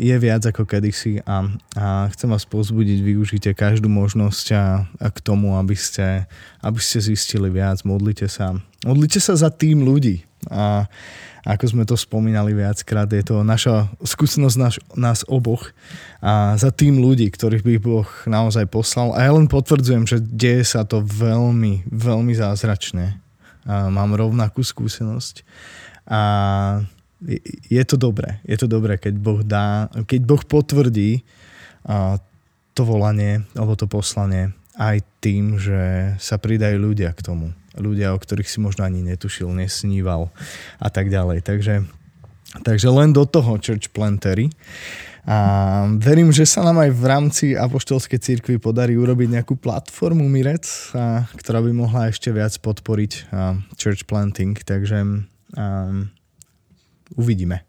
je 0.00 0.16
viac 0.16 0.48
ako 0.48 0.64
kedysi 0.64 1.20
a, 1.28 1.44
a 1.76 2.08
chcem 2.16 2.32
vás 2.32 2.48
pozbudiť, 2.48 3.04
využite 3.04 3.52
každú 3.52 3.92
možnosť 3.92 4.46
a, 4.56 4.88
a 5.04 5.08
k 5.12 5.18
tomu, 5.20 5.60
aby 5.60 5.76
ste, 5.76 6.24
aby 6.64 6.80
ste 6.80 7.04
zistili 7.04 7.52
viac. 7.52 7.84
Modlite 7.84 8.32
sa. 8.32 8.56
Modlite 8.80 9.20
sa 9.20 9.36
za 9.36 9.52
tým 9.52 9.84
ľudí. 9.84 10.24
A, 10.48 10.88
ako 11.44 11.64
sme 11.68 11.84
to 11.84 11.92
spomínali 11.92 12.56
viackrát, 12.56 13.04
je 13.12 13.20
to 13.20 13.44
naša 13.44 13.92
skúsenosť 14.00 14.56
naš, 14.56 14.80
nás 14.96 15.28
oboch 15.28 15.76
a 16.24 16.56
za 16.56 16.72
tým 16.72 17.04
ľudí, 17.04 17.28
ktorých 17.28 17.60
by 17.60 17.74
Boh 17.84 18.08
naozaj 18.24 18.64
poslal. 18.72 19.12
A 19.12 19.28
ja 19.28 19.32
len 19.36 19.44
potvrdzujem, 19.44 20.08
že 20.08 20.24
deje 20.24 20.64
sa 20.64 20.88
to 20.88 21.04
veľmi, 21.04 21.84
veľmi 21.92 22.32
zázračne. 22.32 23.20
A 23.68 23.92
mám 23.92 24.16
rovnakú 24.16 24.64
skúsenosť. 24.64 25.44
A 26.08 26.20
je 27.68 27.82
to 27.84 28.00
dobré. 28.00 28.40
Je 28.48 28.56
to 28.56 28.64
dobré, 28.64 28.96
keď 28.96 29.14
Boh 29.20 29.40
dá, 29.44 29.92
keď 30.08 30.20
Boh 30.24 30.42
potvrdí 30.44 31.24
to 32.74 32.82
volanie 32.88 33.44
alebo 33.52 33.76
to 33.76 33.84
poslanie 33.84 34.56
aj 34.80 35.04
tým, 35.20 35.60
že 35.60 36.16
sa 36.18 36.40
pridajú 36.40 36.80
ľudia 36.80 37.12
k 37.12 37.20
tomu 37.20 37.52
ľudia, 37.78 38.14
o 38.14 38.18
ktorých 38.18 38.48
si 38.48 38.58
možno 38.62 38.86
ani 38.86 39.02
netušil, 39.02 39.50
nesníval 39.50 40.30
a 40.78 40.88
tak 40.90 41.10
ďalej. 41.10 41.42
Takže, 41.42 41.86
takže 42.62 42.88
len 42.90 43.10
do 43.10 43.26
toho 43.26 43.58
church 43.58 43.90
plantery. 43.90 44.50
A 45.24 45.88
verím, 45.96 46.28
že 46.28 46.44
sa 46.44 46.60
nám 46.60 46.84
aj 46.84 46.90
v 46.92 47.04
rámci 47.08 47.46
apoštolskej 47.56 48.20
cirkvi 48.20 48.60
podarí 48.60 48.92
urobiť 49.00 49.40
nejakú 49.40 49.56
platformu 49.56 50.28
Mirec, 50.28 50.68
a, 50.92 51.24
ktorá 51.40 51.64
by 51.64 51.72
mohla 51.72 52.12
ešte 52.12 52.28
viac 52.28 52.52
podporiť 52.60 53.32
a, 53.32 53.56
church 53.80 54.04
planting, 54.04 54.52
takže 54.60 55.00
a, 55.00 55.64
uvidíme. 57.16 57.64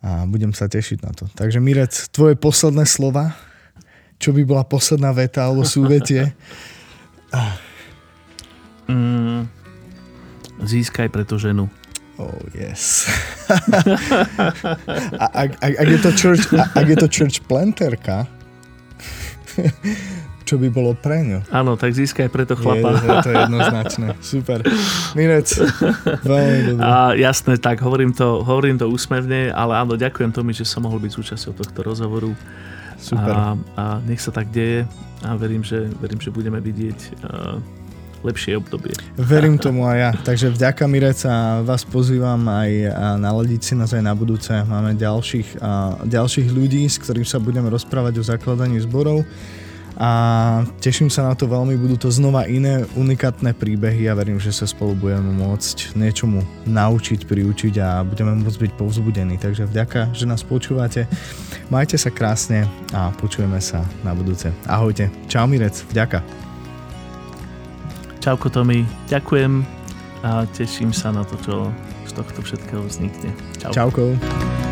A 0.00 0.24
budem 0.24 0.56
sa 0.56 0.64
tešiť 0.64 0.98
na 1.04 1.12
to. 1.12 1.28
Takže 1.36 1.60
Mirec, 1.60 1.92
tvoje 2.08 2.40
posledné 2.40 2.88
slova? 2.88 3.36
Čo 4.16 4.32
by 4.32 4.42
bola 4.48 4.64
posledná 4.64 5.12
veta 5.12 5.44
alebo 5.44 5.68
súvetie? 5.68 6.32
Mm, 8.88 9.44
získaj 10.64 11.12
preto 11.12 11.36
ženu. 11.36 11.68
Oh 12.18 12.34
yes. 12.50 13.06
a, 15.22 15.26
ak, 15.30 15.50
ak, 15.62 15.72
ak, 15.78 15.86
je 15.86 15.98
to 16.02 16.10
church, 16.18 16.50
ak 16.50 16.86
je 16.88 16.96
to 16.98 17.06
church 17.06 17.46
planterka, 17.46 18.26
čo 20.48 20.58
by 20.58 20.66
bolo 20.72 20.98
pre 20.98 21.22
ňu. 21.22 21.46
Áno, 21.52 21.76
tak 21.76 21.94
získaj 21.94 22.32
preto 22.32 22.56
chlapa. 22.56 22.98
Je, 22.98 23.06
je 23.06 23.16
to 23.22 23.30
jednoznačné. 23.30 24.06
Super. 24.34 24.64
Mirec, 25.14 25.46
veľmi 26.26 26.60
dobré. 26.74 26.82
A 26.82 27.12
jasné, 27.14 27.60
tak 27.60 27.84
hovorím 27.84 28.10
to, 28.10 28.42
hovorím 28.42 28.80
to 28.80 28.88
úsmevne, 28.90 29.52
ale 29.52 29.78
áno, 29.78 29.94
ďakujem 29.94 30.32
Tomi, 30.34 30.56
že 30.56 30.66
som 30.66 30.88
mohol 30.88 30.98
byť 31.04 31.12
súčasťou 31.12 31.52
tohto 31.54 31.80
rozhovoru. 31.84 32.34
Super. 32.98 33.30
A, 33.30 33.54
a 33.78 33.84
nech 34.02 34.18
sa 34.18 34.34
tak 34.34 34.50
deje 34.50 34.88
a 35.22 35.38
verím, 35.38 35.62
že, 35.62 35.86
verím, 36.02 36.18
že 36.18 36.34
budeme 36.34 36.58
vidieť 36.58 36.98
uh, 37.22 37.62
lepšie 38.24 38.58
obdobie. 38.58 38.94
Verím 39.14 39.58
tomu 39.58 39.86
aj 39.86 39.98
ja. 39.98 40.10
Takže 40.14 40.54
vďaka 40.54 40.84
Mirec 40.90 41.20
a 41.26 41.62
vás 41.62 41.86
pozývam 41.86 42.40
aj 42.48 42.70
naladiť 43.18 43.60
si 43.62 43.74
nás 43.78 43.94
aj 43.94 44.02
na 44.02 44.14
budúce. 44.14 44.50
Máme 44.66 44.94
ďalších, 44.98 45.62
a, 45.62 46.02
ďalších 46.02 46.48
ľudí, 46.50 46.86
s 46.86 46.98
ktorým 46.98 47.26
sa 47.26 47.38
budeme 47.38 47.70
rozprávať 47.70 48.20
o 48.20 48.24
zakladaní 48.26 48.80
zborov 48.82 49.22
a 49.98 50.10
teším 50.78 51.10
sa 51.10 51.26
na 51.26 51.34
to 51.34 51.50
veľmi, 51.50 51.74
budú 51.74 51.98
to 51.98 52.06
znova 52.06 52.46
iné 52.46 52.86
unikátne 52.94 53.50
príbehy 53.50 54.06
a 54.06 54.14
verím, 54.14 54.38
že 54.38 54.54
sa 54.54 54.62
spolu 54.62 54.94
budeme 54.94 55.34
môcť 55.34 55.98
niečomu 55.98 56.46
naučiť, 56.70 57.26
priučiť 57.26 57.74
a 57.82 58.06
budeme 58.06 58.38
môcť 58.38 58.62
byť 58.62 58.72
povzbudení. 58.78 59.42
Takže 59.42 59.66
vďaka, 59.66 60.14
že 60.14 60.30
nás 60.30 60.46
počúvate. 60.46 61.10
Majte 61.66 61.98
sa 61.98 62.14
krásne 62.14 62.70
a 62.94 63.10
počujeme 63.10 63.58
sa 63.58 63.82
na 64.06 64.14
budúce. 64.14 64.54
Ahojte. 64.70 65.10
Čau 65.26 65.50
Mirec, 65.50 65.82
vďaka. 65.90 66.47
Čauko 68.28 68.52
Tomi, 68.52 68.84
ďakujem 69.08 69.64
a 70.20 70.44
teším 70.52 70.92
sa 70.92 71.08
na 71.08 71.24
to, 71.24 71.40
čo 71.40 71.72
z 72.04 72.12
tohto 72.12 72.44
všetkého 72.44 72.84
vznikne. 72.84 73.32
Čau. 73.56 73.72
Čauko. 73.72 74.67